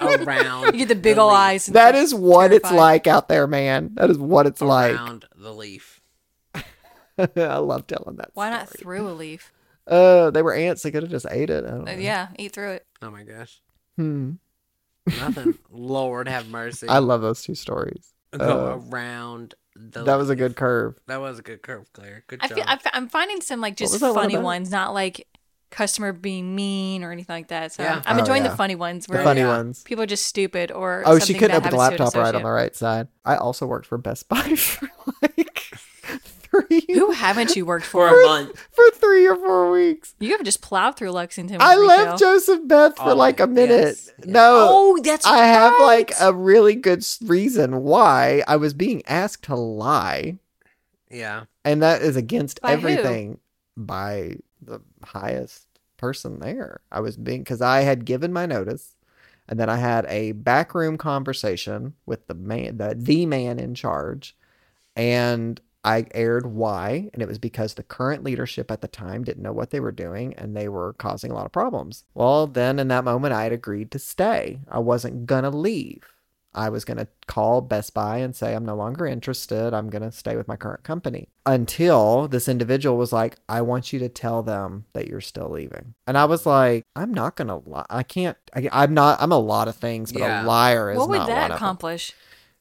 around. 0.00 0.62
You 0.72 0.78
get 0.80 0.88
the 0.88 0.94
big 0.94 1.18
ol' 1.18 1.28
leaf. 1.28 1.36
eyes. 1.36 1.68
and 1.68 1.76
That 1.76 1.94
is 1.94 2.14
what 2.14 2.52
it's 2.52 2.70
like 2.70 3.06
out 3.06 3.28
there, 3.28 3.46
man. 3.46 3.90
That 3.94 4.10
is 4.10 4.18
what 4.18 4.46
it's 4.46 4.60
like. 4.60 4.94
around 4.94 5.26
the 5.36 5.52
leaf. 5.52 6.00
I 6.54 7.56
love 7.58 7.86
telling 7.86 8.16
that. 8.16 8.30
Why 8.34 8.50
not 8.50 8.68
story. 8.68 8.98
through 8.98 9.08
a 9.08 9.12
leaf? 9.12 9.52
Uh, 9.86 10.30
they 10.30 10.42
were 10.42 10.54
ants. 10.54 10.82
They 10.82 10.90
could 10.90 11.02
have 11.02 11.10
just 11.10 11.26
ate 11.30 11.50
it. 11.50 11.64
I 11.64 11.70
don't 11.70 11.84
know. 11.84 11.92
Uh, 11.92 11.96
yeah, 11.96 12.28
eat 12.38 12.52
through 12.52 12.70
it. 12.72 12.86
Oh 13.02 13.10
my 13.10 13.22
gosh. 13.24 13.60
Hmm. 13.96 14.32
Nothing. 15.06 15.58
Lord 15.70 16.28
have 16.28 16.48
mercy. 16.48 16.88
I 16.88 16.98
love 16.98 17.20
those 17.22 17.42
two 17.42 17.54
stories. 17.54 18.12
Go 18.36 18.72
uh, 18.72 18.80
around 18.90 19.54
the. 19.76 20.04
That 20.04 20.14
was 20.16 20.30
a 20.30 20.36
good 20.36 20.56
curve. 20.56 20.94
That 21.06 21.20
was 21.20 21.38
a 21.38 21.42
good 21.42 21.62
curve, 21.62 21.92
Claire. 21.92 22.24
Good 22.28 22.40
I 22.42 22.48
job. 22.48 22.56
feel, 22.58 22.64
I 22.68 22.76
fe- 22.78 22.90
I'm 22.92 23.08
finding 23.08 23.40
some 23.40 23.60
like 23.60 23.76
just 23.76 23.92
was 23.92 24.00
that 24.00 24.14
one 24.14 24.24
funny 24.24 24.38
ones, 24.38 24.70
not 24.70 24.94
like 24.94 25.26
customer 25.70 26.12
being 26.12 26.54
mean 26.54 27.02
or 27.02 27.12
anything 27.12 27.34
like 27.34 27.48
that. 27.48 27.72
So 27.72 27.82
Yeah. 27.82 28.02
I'm 28.04 28.16
Oh, 28.16 28.20
enjoying 28.20 28.42
yeah. 28.44 28.50
the 28.50 28.56
funny 28.56 28.74
ones 28.74 29.08
where 29.08 29.18
The 29.18 29.24
funny 29.24 29.40
yeah. 29.40 29.48
ones. 29.56 29.82
people 29.82 30.04
are 30.04 30.06
just 30.06 30.26
stupid 30.26 30.70
or 30.70 31.02
Oh, 31.06 31.18
she 31.18 31.32
couldn't 31.32 31.48
bad 31.48 31.56
open 31.66 31.70
the 31.76 31.82
happens 31.82 31.98
to 31.98 32.04
an 32.04 32.10
laptop 32.12 32.22
right 32.22 32.34
on 32.34 32.42
the 32.42 32.50
right 32.50 32.76
side. 32.76 33.08
I 33.24 33.36
also 33.36 33.66
worked 33.66 33.86
for 33.86 33.96
Best 33.96 34.28
Buy 34.28 34.36
for 34.56 34.88
like 35.22 35.41
three 36.52 36.84
Who 36.88 37.10
haven't 37.12 37.56
you 37.56 37.64
worked 37.66 37.86
for 37.86 38.08
for? 38.08 38.20
a 38.22 38.26
month. 38.26 38.68
for 38.70 38.84
three 38.92 39.26
or 39.26 39.36
four 39.36 39.70
weeks. 39.70 40.14
You 40.20 40.32
have 40.36 40.44
just 40.44 40.60
plowed 40.62 40.96
through 40.96 41.10
Lexington. 41.12 41.56
With 41.56 41.62
I 41.62 41.74
retail. 41.74 41.86
left 41.86 42.18
Joseph 42.20 42.60
Beth 42.68 42.96
for 42.96 43.10
Oh, 43.10 43.14
like 43.16 43.40
a 43.40 43.46
minute. 43.46 43.70
yes, 43.96 44.10
yes. 44.18 44.26
No, 44.26 44.66
Oh, 44.70 45.00
that's 45.02 45.26
I 45.26 45.38
have 45.46 45.80
like 45.80 46.12
a 46.20 46.32
really 46.32 46.74
good 46.74 47.04
reason 47.22 47.82
why 47.82 48.42
I 48.46 48.56
was 48.56 48.74
being 48.74 49.02
asked 49.06 49.44
to 49.44 49.56
lie, 49.56 50.38
Yeah. 51.10 51.44
and 51.64 51.82
that 51.82 52.02
is 52.02 52.16
against 52.16 52.60
By 52.60 52.76
who? 52.76 52.88
everything 52.88 53.38
by 53.76 54.36
the 54.60 54.80
highest 55.04 55.66
person 55.96 56.38
there. 56.40 56.80
I 56.92 57.00
was 57.00 57.16
being 57.16 57.40
because 57.42 57.62
I 57.62 57.80
had 57.80 58.04
given 58.04 58.32
my 58.32 58.44
notice, 58.46 58.94
and 59.48 59.58
then 59.58 59.68
I 59.70 59.76
had 59.76 60.04
a 60.08 60.32
backroom 60.32 60.98
conversation 60.98 61.94
with 62.06 62.26
the 62.26 62.34
man, 62.34 62.76
the 62.76 62.94
the 62.98 63.24
man 63.26 63.58
in 63.58 63.74
charge, 63.74 64.36
and 64.96 65.60
I 65.84 66.06
aired 66.12 66.46
why, 66.46 67.10
and 67.12 67.22
it 67.22 67.28
was 67.28 67.38
because 67.38 67.74
the 67.74 67.82
current 67.82 68.22
leadership 68.22 68.70
at 68.70 68.80
the 68.82 68.88
time 68.88 69.24
didn't 69.24 69.42
know 69.42 69.52
what 69.52 69.70
they 69.70 69.80
were 69.80 69.90
doing 69.92 70.32
and 70.34 70.56
they 70.56 70.68
were 70.68 70.92
causing 70.94 71.30
a 71.30 71.34
lot 71.34 71.46
of 71.46 71.52
problems. 71.52 72.04
Well, 72.14 72.46
then 72.46 72.78
in 72.78 72.88
that 72.88 73.04
moment, 73.04 73.34
I 73.34 73.42
had 73.44 73.52
agreed 73.52 73.90
to 73.92 73.98
stay. 73.98 74.60
I 74.70 74.78
wasn't 74.78 75.26
gonna 75.26 75.50
leave. 75.50 76.04
I 76.54 76.68
was 76.68 76.84
going 76.84 76.98
to 76.98 77.08
call 77.26 77.62
Best 77.62 77.94
Buy 77.94 78.18
and 78.18 78.36
say, 78.36 78.54
I'm 78.54 78.66
no 78.66 78.74
longer 78.76 79.06
interested. 79.06 79.72
I'm 79.72 79.88
going 79.88 80.02
to 80.02 80.12
stay 80.12 80.36
with 80.36 80.46
my 80.46 80.56
current 80.56 80.82
company. 80.82 81.30
Until 81.46 82.28
this 82.28 82.46
individual 82.46 82.98
was 82.98 83.10
like, 83.10 83.36
I 83.48 83.62
want 83.62 83.90
you 83.90 83.98
to 84.00 84.10
tell 84.10 84.42
them 84.42 84.84
that 84.92 85.08
you're 85.08 85.22
still 85.22 85.48
leaving. 85.48 85.94
And 86.06 86.18
I 86.18 86.26
was 86.26 86.44
like, 86.44 86.84
I'm 86.94 87.14
not 87.14 87.36
going 87.36 87.48
to 87.48 87.62
lie. 87.66 87.86
I 87.88 88.02
can't, 88.02 88.36
I, 88.54 88.68
I'm 88.70 88.92
not, 88.92 89.22
I'm 89.22 89.32
a 89.32 89.38
lot 89.38 89.66
of 89.66 89.76
things, 89.76 90.12
but 90.12 90.20
Yeah. 90.20 90.44
a 90.44 90.46
liar 90.46 90.90
is 90.90 90.98
not 90.98 91.08
one 91.08 91.18
that 91.20 91.22
of 91.22 91.26
them 91.26 91.30
What 91.30 91.42
would 91.42 91.50
that 91.52 91.56
accomplish? 91.56 92.12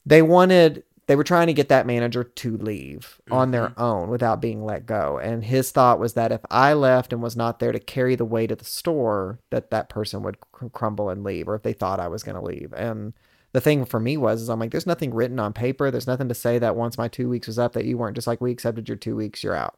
they 0.05 0.21
wanted 0.21 0.83
they 1.07 1.15
were 1.15 1.23
trying 1.23 1.47
to 1.47 1.53
get 1.53 1.69
that 1.69 1.85
manager 1.85 2.23
to 2.23 2.57
leave 2.57 3.19
on 3.29 3.51
their 3.51 3.69
mm-hmm. 3.69 3.81
own 3.81 4.09
without 4.09 4.41
being 4.41 4.63
let 4.63 4.85
go. 4.85 5.19
And 5.21 5.43
his 5.43 5.71
thought 5.71 5.99
was 5.99 6.13
that 6.13 6.31
if 6.31 6.41
i 6.49 6.73
left 6.73 7.11
and 7.11 7.21
was 7.21 7.35
not 7.35 7.59
there 7.59 7.71
to 7.71 7.79
carry 7.79 8.15
the 8.15 8.25
weight 8.25 8.51
of 8.51 8.59
the 8.59 8.65
store 8.65 9.39
that 9.49 9.71
that 9.71 9.89
person 9.89 10.23
would 10.23 10.39
cr- 10.51 10.67
crumble 10.67 11.09
and 11.09 11.23
leave 11.23 11.47
or 11.47 11.55
if 11.55 11.63
they 11.63 11.73
thought 11.73 11.99
i 11.99 12.07
was 12.07 12.23
going 12.23 12.35
to 12.35 12.45
leave. 12.45 12.73
And 12.73 13.13
the 13.53 13.61
thing 13.61 13.83
for 13.83 13.99
me 13.99 14.15
was 14.15 14.41
is 14.41 14.49
i'm 14.49 14.59
like 14.59 14.71
there's 14.71 14.87
nothing 14.87 15.13
written 15.13 15.39
on 15.39 15.53
paper. 15.53 15.91
There's 15.91 16.07
nothing 16.07 16.29
to 16.29 16.35
say 16.35 16.59
that 16.59 16.75
once 16.75 16.97
my 16.97 17.07
two 17.07 17.29
weeks 17.29 17.47
was 17.47 17.59
up 17.59 17.73
that 17.73 17.85
you 17.85 17.97
weren't 17.97 18.15
just 18.15 18.27
like 18.27 18.41
we 18.41 18.51
accepted 18.51 18.87
your 18.87 18.97
two 18.97 19.15
weeks 19.15 19.43
you're 19.43 19.55
out. 19.55 19.77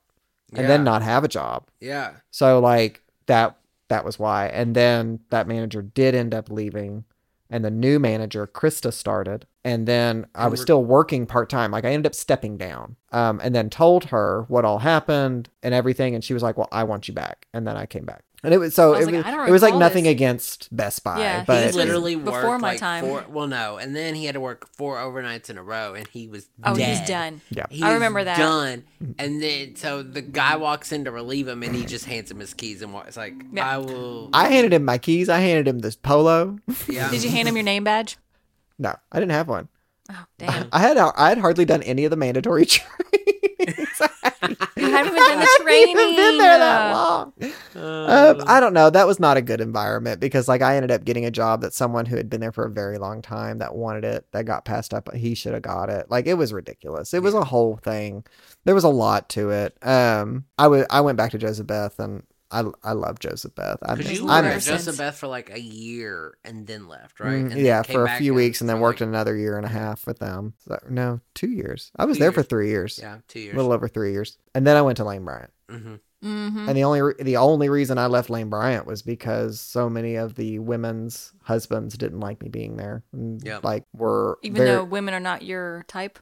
And 0.55 0.69
then 0.69 0.83
not 0.83 1.01
have 1.01 1.23
a 1.23 1.27
job. 1.27 1.67
Yeah. 1.79 2.11
so 2.29 2.59
like 2.59 3.01
that 3.25 3.57
that 3.87 4.05
was 4.05 4.19
why. 4.19 4.47
And 4.47 4.75
then 4.75 5.19
that 5.29 5.47
manager 5.47 5.81
did 5.81 6.13
end 6.13 6.33
up 6.33 6.49
leaving 6.49 7.05
and 7.49 7.63
the 7.63 7.69
new 7.69 7.99
manager, 7.99 8.47
Krista, 8.47 8.91
started. 8.91 9.45
And 9.65 9.87
then 9.87 10.25
I 10.35 10.47
was 10.47 10.61
still 10.61 10.83
working 10.83 11.25
part 11.25 11.49
time. 11.49 11.71
Like 11.71 11.85
I 11.85 11.91
ended 11.91 12.07
up 12.07 12.15
stepping 12.15 12.57
down. 12.57 12.97
Um, 13.13 13.39
and 13.43 13.53
then 13.55 13.69
told 13.69 14.05
her 14.05 14.43
what 14.47 14.65
all 14.65 14.79
happened 14.79 15.49
and 15.61 15.73
everything. 15.73 16.15
And 16.15 16.23
she 16.23 16.33
was 16.33 16.43
like, 16.43 16.57
Well, 16.57 16.67
I 16.71 16.83
want 16.83 17.07
you 17.07 17.13
back. 17.13 17.47
And 17.53 17.65
then 17.67 17.77
I 17.77 17.85
came 17.85 18.03
back. 18.05 18.23
And 18.45 18.53
it 18.53 18.57
was 18.57 18.75
so 18.75 18.93
I 18.93 18.97
was 18.99 19.07
it, 19.07 19.13
like, 19.13 19.25
was, 19.37 19.47
it 19.47 19.51
was 19.53 19.61
like 19.61 19.75
nothing 19.75 20.03
this. 20.03 20.11
against 20.11 20.75
Best 20.75 21.01
Buy. 21.05 21.19
Yeah, 21.19 21.45
but 21.47 21.61
he 21.61 21.65
But- 21.67 21.75
literally 21.75 22.15
Before 22.17 22.43
worked 22.49 22.61
my 22.61 22.71
like 22.71 22.79
time. 22.79 23.05
Four, 23.05 23.23
well, 23.29 23.47
no, 23.47 23.77
and 23.77 23.95
then 23.95 24.15
he 24.15 24.25
had 24.25 24.33
to 24.33 24.41
work 24.41 24.67
four 24.75 24.97
overnights 24.97 25.49
in 25.49 25.57
a 25.57 25.63
row, 25.63 25.93
and 25.93 26.05
he 26.09 26.27
was 26.27 26.49
Oh, 26.61 26.75
dead. 26.75 26.97
he's 26.97 27.07
done. 27.07 27.39
Yeah. 27.51 27.67
He 27.69 27.81
I 27.81 27.93
remember 27.93 28.21
that. 28.21 28.37
Done. 28.37 28.83
And 29.17 29.41
then 29.41 29.77
so 29.77 30.03
the 30.03 30.21
guy 30.21 30.57
walks 30.57 30.91
in 30.91 31.05
to 31.05 31.11
relieve 31.11 31.47
him, 31.47 31.63
and 31.63 31.73
he 31.73 31.85
just 31.85 32.03
hands 32.03 32.31
him 32.31 32.41
his 32.41 32.53
keys 32.53 32.81
and 32.81 32.93
walks. 32.93 33.07
It's 33.09 33.17
like 33.17 33.33
Yeah. 33.53 33.65
I 33.65 33.77
will. 33.77 34.29
I 34.33 34.49
handed 34.49 34.73
him 34.73 34.83
my 34.83 34.97
keys. 34.97 35.29
I 35.29 35.39
handed 35.39 35.65
him 35.65 35.79
this 35.79 35.95
polo. 35.95 36.57
yeah. 36.89 37.09
Did 37.11 37.23
you 37.23 37.29
hand 37.29 37.47
him 37.47 37.55
your 37.55 37.63
name 37.63 37.85
badge? 37.85 38.17
No, 38.83 38.93
I 39.11 39.19
didn't 39.19 39.31
have 39.31 39.47
one. 39.47 39.69
Oh, 40.11 40.25
damn. 40.37 40.67
I 40.73 40.79
had 40.79 40.97
I 40.97 41.29
had 41.29 41.37
hardly 41.37 41.65
done 41.65 41.81
any 41.83 42.03
of 42.05 42.11
the 42.11 42.17
mandatory 42.17 42.65
trainings. 42.67 44.01
You 44.75 44.89
haven't 44.91 45.13
even 45.15 45.23
done 45.23 45.39
the 45.39 45.45
I 45.45 45.47
hadn't 45.57 45.89
even 45.89 46.15
been 46.17 46.37
there 46.37 46.57
that 46.57 46.91
long. 46.91 47.33
Uh, 47.73 48.35
Um, 48.39 48.43
I 48.45 48.59
don't 48.59 48.73
know. 48.73 48.89
That 48.89 49.07
was 49.07 49.17
not 49.17 49.37
a 49.37 49.41
good 49.41 49.61
environment 49.61 50.19
because, 50.19 50.49
like, 50.49 50.61
I 50.61 50.75
ended 50.75 50.91
up 50.91 51.05
getting 51.05 51.23
a 51.25 51.31
job 51.31 51.61
that 51.61 51.73
someone 51.73 52.05
who 52.05 52.17
had 52.17 52.29
been 52.29 52.41
there 52.41 52.51
for 52.51 52.65
a 52.65 52.69
very 52.69 52.97
long 52.97 53.21
time 53.21 53.59
that 53.59 53.73
wanted 53.75 54.03
it, 54.03 54.25
that 54.33 54.43
got 54.43 54.65
passed 54.65 54.93
up. 54.93 55.13
He 55.13 55.33
should 55.33 55.53
have 55.53 55.61
got 55.61 55.89
it. 55.89 56.11
Like, 56.11 56.27
it 56.27 56.33
was 56.33 56.51
ridiculous. 56.51 57.13
It 57.13 57.23
was 57.23 57.33
a 57.33 57.45
whole 57.45 57.77
thing. 57.77 58.25
There 58.65 58.75
was 58.75 58.83
a 58.83 58.89
lot 58.89 59.29
to 59.29 59.51
it. 59.51 59.77
Um, 59.81 60.43
I 60.57 60.67
would. 60.67 60.85
I 60.89 60.99
went 60.99 61.17
back 61.17 61.31
to 61.31 61.37
Joseph 61.37 61.67
Beth, 61.67 61.97
and 61.99 62.23
I 62.53 62.63
I 62.83 62.93
love 62.93 63.19
Joseph 63.19 63.55
Beth. 63.55 63.77
I 63.83 63.95
Because 63.95 64.11
miss, 64.11 64.19
you 64.19 64.29
I 64.29 64.41
were 64.41 64.47
at 64.47 64.55
miss 64.55 64.65
Joseph 64.65 64.97
Beth 64.97 65.15
for 65.17 65.27
like 65.27 65.49
a 65.49 65.59
year 65.59 66.37
and 66.45 66.65
then 66.67 66.87
left, 66.87 67.19
right? 67.19 67.31
Mm, 67.33 67.41
And 67.41 67.51
then 67.51 67.65
yeah, 67.65 67.81
for 67.81 68.05
a 68.05 68.17
few 68.17 68.33
weeks, 68.33 68.61
and 68.61 68.69
then 68.69 68.79
worked 68.79 69.01
like- 69.01 69.07
another 69.09 69.35
year 69.35 69.57
and 69.57 69.65
a 69.65 69.69
half 69.69 70.05
with 70.07 70.19
them. 70.19 70.53
So, 70.67 70.77
no, 70.89 71.19
two 71.33 71.49
years. 71.49 71.91
I 71.97 72.05
was 72.05 72.17
Two 72.17 72.23
there 72.23 72.31
for 72.31 72.43
three 72.43 72.69
years. 72.69 72.99
Yeah, 73.01 73.17
two 73.27 73.39
years. 73.39 73.53
a 73.53 73.57
little 73.57 73.73
over 73.73 73.87
three 73.87 74.11
years, 74.13 74.37
and 74.55 74.65
then 74.67 74.77
I 74.77 74.81
went 74.81 74.97
to 74.97 75.03
Lane 75.03 75.25
Bryant. 75.25 75.51
hmm 75.69 75.95
Mm-hmm. 76.23 76.69
And 76.69 76.77
the 76.77 76.85
only 76.85 77.01
re- 77.01 77.15
the 77.19 77.35
only 77.35 77.67
reason 77.67 77.97
I 77.97 78.05
left 78.05 78.29
Lane 78.29 78.49
Bryant 78.49 78.87
was 78.87 79.01
because 79.01 79.59
so 79.59 79.89
many 79.89 80.15
of 80.15 80.35
the 80.35 80.57
women's 80.59 81.33
husbands 81.41 81.97
didn't 81.97 82.21
like 82.21 82.41
me 82.41 82.47
being 82.47 82.77
there. 82.77 83.03
And, 83.11 83.43
Yep. 83.43 83.65
Like 83.65 83.83
were 83.93 84.39
Even 84.41 84.55
very- 84.55 84.69
though 84.69 84.85
women 84.85 85.13
are 85.13 85.19
not 85.19 85.41
your 85.41 85.83
type. 85.89 86.17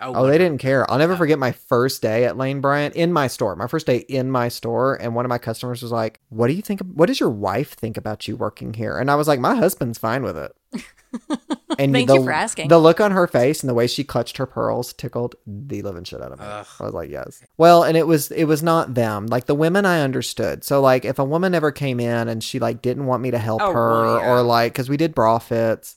Oh, 0.00 0.12
oh 0.14 0.26
they 0.26 0.38
didn't 0.38 0.58
care. 0.58 0.88
I'll 0.90 0.98
never 0.98 1.14
Yeah. 1.14 1.18
forget 1.18 1.38
my 1.38 1.52
first 1.52 2.02
day 2.02 2.24
at 2.24 2.36
Lane 2.36 2.60
Bryant 2.60 2.94
in 2.94 3.12
my 3.12 3.26
store. 3.28 3.56
My 3.56 3.66
first 3.66 3.86
day 3.86 3.98
in 3.98 4.30
my 4.30 4.48
store, 4.48 4.94
and 5.00 5.14
one 5.14 5.24
of 5.24 5.28
my 5.30 5.38
customers 5.38 5.82
was 5.82 5.92
like, 5.92 6.20
"What 6.28 6.48
do 6.48 6.52
you 6.52 6.62
think? 6.62 6.80
What 6.82 7.06
does 7.06 7.18
your 7.20 7.30
wife 7.30 7.72
think 7.74 7.96
about 7.96 8.28
you 8.28 8.36
working 8.36 8.74
here?" 8.74 8.98
And 8.98 9.10
I 9.10 9.14
was 9.14 9.26
like, 9.28 9.40
"My 9.40 9.54
husband's 9.54 9.98
fine 9.98 10.22
with 10.22 10.36
it." 10.36 10.52
And 11.78 11.92
Thank 11.92 12.08
the, 12.08 12.14
you 12.14 12.24
for 12.24 12.32
asking. 12.32 12.68
The 12.68 12.78
look 12.78 13.00
on 13.02 13.10
her 13.10 13.26
face 13.26 13.62
and 13.62 13.68
the 13.68 13.74
way 13.74 13.86
she 13.86 14.02
clutched 14.02 14.38
her 14.38 14.46
pearls 14.46 14.94
tickled 14.94 15.34
the 15.46 15.82
living 15.82 16.04
shit 16.04 16.22
out 16.22 16.32
of 16.32 16.38
me. 16.38 16.46
Ugh. 16.48 16.66
I 16.80 16.84
was 16.84 16.94
like, 16.94 17.10
yes. 17.10 17.42
Well, 17.58 17.82
and 17.82 17.98
it 17.98 18.06
was 18.06 18.30
it 18.30 18.44
was 18.44 18.62
not 18.62 18.94
them. 18.94 19.26
Like 19.26 19.44
the 19.44 19.54
women 19.54 19.84
I 19.84 20.00
understood. 20.00 20.64
So 20.64 20.80
like 20.80 21.04
if 21.04 21.18
a 21.18 21.24
woman 21.24 21.54
ever 21.54 21.70
came 21.72 22.00
in 22.00 22.28
and 22.28 22.42
she 22.42 22.58
like 22.58 22.80
didn't 22.80 23.04
want 23.06 23.22
me 23.22 23.30
to 23.30 23.38
help 23.38 23.60
Oh, 23.62 23.72
her 23.72 24.18
yeah. 24.20 24.30
or 24.30 24.42
like 24.42 24.72
cuz 24.74 24.88
we 24.88 24.96
did 24.96 25.14
bra 25.14 25.38
fits 25.38 25.96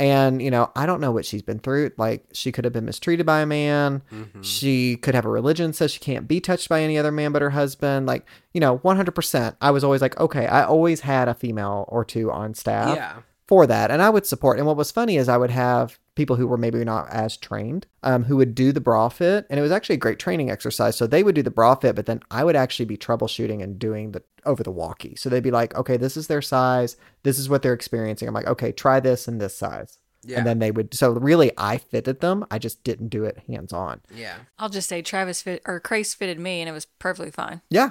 and 0.00 0.40
you 0.42 0.50
know, 0.50 0.70
I 0.74 0.86
don't 0.86 1.00
know 1.00 1.12
what 1.12 1.24
she's 1.26 1.42
been 1.42 1.58
through. 1.58 1.92
Like 1.96 2.24
she 2.32 2.50
could 2.50 2.64
have 2.64 2.72
been 2.72 2.86
mistreated 2.86 3.26
by 3.26 3.40
a 3.42 3.46
man. 3.46 4.02
hmm 4.10 4.42
She 4.42 4.96
could 4.96 5.14
have 5.14 5.26
a 5.26 5.28
religion 5.28 5.72
says 5.72 5.92
she 5.92 6.00
can't 6.00 6.26
be 6.26 6.40
touched 6.40 6.68
by 6.68 6.80
any 6.82 6.96
other 6.98 7.12
man 7.12 7.32
but 7.32 7.42
her 7.42 7.50
husband. 7.50 8.06
Like, 8.06 8.26
you 8.54 8.60
know, 8.60 8.78
100%. 8.78 9.56
I 9.60 9.70
was 9.70 9.84
always 9.84 10.00
like, 10.00 10.18
okay, 10.18 10.46
I 10.46 10.64
always 10.64 11.00
had 11.02 11.28
a 11.28 11.34
female 11.34 11.84
or 11.88 12.04
two 12.04 12.32
on 12.32 12.54
staff 12.54 12.96
Yeah. 12.96 13.18
For 13.50 13.66
that. 13.66 13.90
And 13.90 14.00
i 14.00 14.08
would 14.08 14.26
support 14.26 14.58
and 14.58 14.66
what 14.68 14.76
was 14.76 14.92
funny 14.92 15.16
is 15.16 15.28
i 15.28 15.36
would 15.36 15.50
have 15.50 15.98
people 16.14 16.36
who 16.36 16.46
were 16.46 16.56
maybe 16.56 16.84
not 16.84 17.08
as 17.10 17.36
trained 17.36 17.86
um, 18.04 18.24
who 18.24 18.36
would 18.36 18.54
do 18.54 18.70
the 18.72 18.80
bra 18.80 19.08
fit 19.08 19.44
and 19.50 19.58
it 19.58 19.62
was 19.62 19.72
actually 19.72 19.94
a 19.96 20.04
great 20.04 20.18
training 20.20 20.50
exercise. 20.50 20.94
So 20.96 21.06
they 21.06 21.22
would 21.24 21.34
do 21.34 21.42
the 21.42 21.50
bra 21.50 21.74
fit 21.74 21.96
but 21.96 22.06
then 22.06 22.20
i 22.30 22.44
would 22.44 22.54
actually 22.54 22.84
be 22.86 22.96
troubleshooting 22.96 23.60
and 23.62 23.76
doing 23.78 24.12
the 24.12 24.22
over 24.46 24.62
the 24.62 24.70
walkie. 24.70 25.16
So 25.16 25.28
they'd 25.28 25.42
be 25.42 25.50
like 25.50 25.74
okay 25.74 25.96
this 25.96 26.16
is 26.16 26.28
their 26.28 26.42
size. 26.42 26.96
This 27.24 27.38
is 27.40 27.48
what 27.48 27.62
they're 27.62 27.72
experiencing. 27.82 28.28
I'm 28.28 28.34
like 28.34 28.46
okay 28.46 28.70
try 28.70 29.00
this 29.00 29.26
in 29.26 29.38
this 29.38 29.56
size. 29.56 29.98
Yeah. 30.22 30.36
and 30.38 30.46
then 30.46 30.58
they 30.58 30.70
would 30.70 30.92
so 30.94 31.10
really 31.10 31.50
i 31.56 31.78
fitted 31.78 32.20
them. 32.20 32.44
I 32.52 32.58
just 32.58 32.84
didn't 32.84 33.08
do 33.08 33.24
it 33.24 33.38
hands 33.48 33.72
on 33.72 34.02
yeah. 34.14 34.36
I'll 34.60 34.68
just 34.78 34.88
say 34.88 35.02
Travis 35.02 35.42
fit 35.42 35.62
or 35.66 35.80
Crase 35.80 36.14
fitted 36.14 36.38
me 36.38 36.60
and 36.60 36.68
it 36.68 36.72
was 36.72 36.84
perfectly 36.84 37.32
fine. 37.32 37.62
yeah 37.70 37.90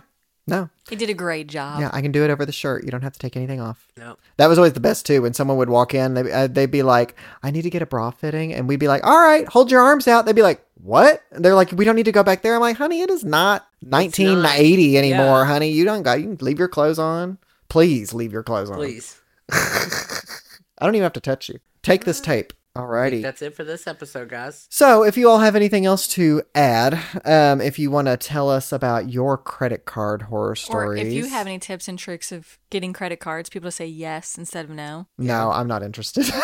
no 0.50 0.70
He 0.90 0.96
did 0.96 1.10
a 1.10 1.14
great 1.14 1.48
job. 1.48 1.80
yeah 1.80 1.90
i 1.94 2.02
can 2.02 2.12
do 2.12 2.24
it 2.24 2.30
over 2.30 2.46
the 2.46 2.52
shirt 2.52 2.84
you 2.84 2.92
don't 2.92 3.02
have 3.04 3.14
to 3.14 3.20
take 3.20 3.36
anything 3.38 3.60
off 3.62 3.88
No. 3.98 4.18
That 4.38 4.48
was 4.48 4.58
always 4.58 4.74
the 4.74 4.80
best 4.80 5.06
too. 5.06 5.22
When 5.22 5.34
someone 5.34 5.58
would 5.58 5.70
walk 5.70 5.94
in, 5.94 6.14
they, 6.14 6.32
uh, 6.32 6.48
they'd 6.48 6.72
be 6.72 6.82
like, 6.84 7.16
"I 7.44 7.52
need 7.52 7.64
to 7.64 7.70
get 7.70 7.82
a 7.82 7.86
bra 7.86 8.10
fitting," 8.12 8.54
and 8.54 8.70
we'd 8.70 8.80
be 8.80 8.88
like, 8.88 9.06
"All 9.06 9.18
right, 9.22 9.46
hold 9.50 9.70
your 9.70 9.82
arms 9.82 10.08
out." 10.08 10.26
They'd 10.26 10.36
be 10.36 10.42
like, 10.42 10.66
"What?" 10.82 11.22
And 11.32 11.44
they're 11.44 11.56
like, 11.56 11.74
"We 11.74 11.84
don't 11.84 11.98
need 11.98 12.06
to 12.06 12.14
go 12.14 12.24
back 12.24 12.42
there." 12.42 12.56
I'm 12.56 12.62
like, 12.62 12.78
"Honey, 12.78 13.02
it 13.02 13.10
is 13.10 13.26
not 13.26 13.68
1980 13.82 14.98
anymore, 14.98 15.42
Yeah. 15.42 15.46
honey. 15.46 15.72
You 15.72 15.84
don't 15.84 16.04
got. 16.04 16.22
You 16.22 16.28
can 16.36 16.46
leave 16.46 16.58
your 16.58 16.70
clothes 16.70 16.98
on. 17.00 17.38
Please 17.68 18.14
leave 18.14 18.32
your 18.32 18.44
clothes 18.44 18.70
on. 18.70 18.78
Please. 18.78 19.20
I 19.52 20.86
don't 20.86 20.96
even 20.96 21.04
have 21.04 21.14
to 21.14 21.20
touch 21.20 21.50
you. 21.50 21.60
Take 21.84 22.06
this 22.06 22.22
tape. 22.22 22.54
I 22.80 23.10
think 23.10 23.20
Alrighty. 23.20 23.22
that's 23.22 23.42
it 23.42 23.56
for 23.56 23.64
this 23.64 23.88
episode, 23.88 24.30
guys. 24.30 24.68
So, 24.70 25.04
if 25.04 25.18
you 25.18 25.30
all 25.30 25.40
have 25.40 25.56
anything 25.56 25.86
else 25.86 26.08
to 26.10 26.42
add, 26.56 27.00
um, 27.26 27.62
if 27.62 27.78
you 27.80 27.92
want 27.92 28.08
to 28.08 28.18
tell 28.18 28.50
us 28.50 28.72
about 28.72 29.10
your 29.10 29.38
credit 29.38 29.86
card 29.86 30.24
horror 30.24 30.56
stories, 30.56 31.02
Or 31.02 31.06
if 31.08 31.14
you 31.14 31.26
have 31.28 31.48
any 31.48 31.60
tips 31.60 31.88
and 31.88 31.98
tricks 32.00 32.32
of 32.32 32.58
getting 32.70 32.94
credit 32.94 33.20
cards, 33.20 33.50
people 33.50 33.68
to 33.68 33.72
say 33.72 33.88
yes 33.88 34.38
instead 34.38 34.66
of 34.66 34.72
no. 34.72 35.08
no, 35.18 35.52
I'm 35.52 35.68
not 35.68 35.84
interested. 35.84 36.26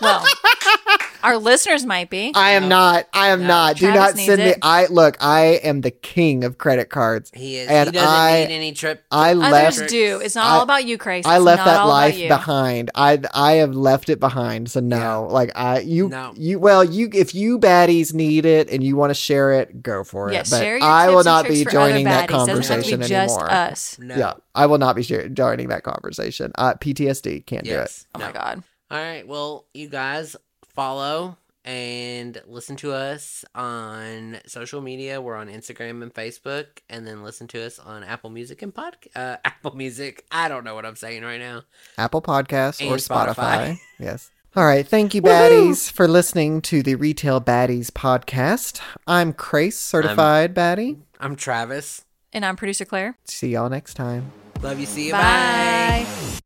Well, 0.00 0.24
our 1.22 1.36
listeners 1.38 1.84
might 1.84 2.10
be. 2.10 2.32
I 2.34 2.50
am 2.52 2.64
No. 2.64 2.68
not. 2.68 3.06
I 3.12 3.28
am 3.28 3.42
No. 3.42 3.46
not. 3.48 3.76
Do 3.76 3.86
Travis 3.86 4.00
not 4.00 4.14
needs 4.16 4.26
send 4.26 4.38
me. 4.42 4.48
it. 4.50 4.58
I 4.62 4.86
look. 4.86 5.16
I 5.20 5.40
am 5.64 5.80
the 5.80 5.90
king 5.90 6.44
of 6.44 6.58
credit 6.58 6.90
cards. 6.90 7.30
He 7.34 7.56
is. 7.56 7.68
And 7.68 7.88
he 7.88 7.92
doesn't 7.92 8.08
I- 8.08 8.44
need 8.46 8.54
any 8.54 8.72
trip. 8.72 9.02
I 9.10 9.30
Others 9.32 9.78
left. 9.78 9.88
do. 9.90 10.20
It's 10.22 10.34
not 10.34 10.46
I- 10.46 10.56
all 10.56 10.62
about 10.62 10.84
you, 10.84 10.98
Crase. 10.98 11.26
I 11.26 11.36
It's 11.36 11.44
left 11.44 11.58
not 11.60 11.64
that 11.66 11.80
all 11.80 11.88
life 11.88 12.16
you. 12.16 12.28
behind. 12.28 12.90
I 12.94 13.20
I 13.34 13.52
have 13.54 13.74
left 13.74 14.08
it 14.08 14.20
behind. 14.20 14.70
So 14.70 14.80
no, 14.80 14.96
Yeah. 14.96 15.16
like 15.16 15.50
I 15.56 15.80
you 15.80 16.08
No. 16.08 16.32
you 16.36 16.58
well 16.58 16.84
you 16.84 17.08
if 17.12 17.34
you 17.34 17.58
baddies 17.58 18.14
need 18.14 18.46
it 18.46 18.68
and 18.70 18.82
you 18.84 18.96
want 18.96 19.10
to 19.10 19.14
share 19.14 19.52
it, 19.52 19.82
go 19.82 20.04
for 20.04 20.28
it. 20.30 20.34
Yeah, 20.34 20.44
but 20.50 20.58
share 20.58 20.78
your 20.78 20.86
I 20.86 21.04
tips 21.06 21.10
will 21.12 21.18
and 21.20 21.24
not 21.26 21.44
tricks 21.46 21.58
be 21.60 21.64
for 21.64 21.70
joining 21.70 22.06
other 22.06 22.16
that 22.16 22.28
baddies. 22.28 22.46
Doesn't 22.46 22.48
have 22.48 22.62
to 22.64 22.68
conversation 22.68 23.00
be 23.00 23.06
just 23.06 23.34
anymore. 23.34 23.50
us. 23.52 23.96
No. 24.00 24.14
Yeah, 24.16 24.32
I 24.54 24.66
will 24.66 24.78
not 24.78 24.96
be 24.96 25.02
share- 25.02 25.28
joining 25.28 25.68
that 25.68 25.82
conversation. 25.82 26.52
Uh, 26.56 26.74
PTSD 26.74 27.40
can't 27.46 27.64
do 27.64 27.70
it. 27.70 27.74
Yes. 27.74 28.06
Oh 28.14 28.18
no. 28.18 28.26
my 28.26 28.32
god. 28.32 28.62
All 28.90 28.98
right. 28.98 29.26
Well, 29.28 29.66
you 29.74 29.88
guys 29.88 30.34
follow 30.78 31.36
and 31.64 32.40
listen 32.46 32.76
to 32.76 32.92
us 32.92 33.44
on 33.52 34.38
social 34.46 34.80
media. 34.80 35.20
We're 35.20 35.34
on 35.34 35.48
Instagram 35.48 36.04
and 36.04 36.14
Facebook, 36.14 36.66
and 36.88 37.04
then 37.04 37.24
listen 37.24 37.48
to 37.48 37.66
us 37.66 37.80
on 37.80 38.04
Apple 38.04 38.30
Music 38.30 38.62
and 38.62 38.72
pod. 38.72 38.96
Uh, 39.16 39.38
Apple 39.44 39.74
Music. 39.74 40.24
I 40.30 40.48
don't 40.48 40.62
know 40.62 40.76
what 40.76 40.86
I'm 40.86 40.94
saying 40.94 41.24
right 41.24 41.40
now. 41.40 41.64
Apple 41.98 42.22
Podcasts 42.22 42.80
or 42.88 42.94
Spotify. 42.94 43.34
Spotify. 43.34 43.80
yes. 43.98 44.30
All 44.54 44.64
right. 44.64 44.86
Thank 44.86 45.16
you, 45.16 45.22
Woohoo! 45.22 45.30
baddies, 45.70 45.90
for 45.90 46.06
listening 46.06 46.62
to 46.62 46.80
the 46.84 46.94
Retail 46.94 47.40
Baddies 47.40 47.90
podcast. 47.90 48.80
I'm 49.08 49.32
Crase, 49.32 49.76
certified 49.76 50.54
baddie. 50.54 51.00
I'm 51.18 51.34
Travis. 51.34 52.04
And 52.32 52.44
I'm 52.44 52.54
producer 52.54 52.84
Claire. 52.84 53.18
See 53.24 53.48
y'all 53.48 53.68
next 53.68 53.94
time. 53.94 54.30
Love 54.62 54.78
you. 54.78 54.86
See 54.86 55.06
you. 55.06 55.12
Bye. 55.12 56.06
Bye. 56.06 56.38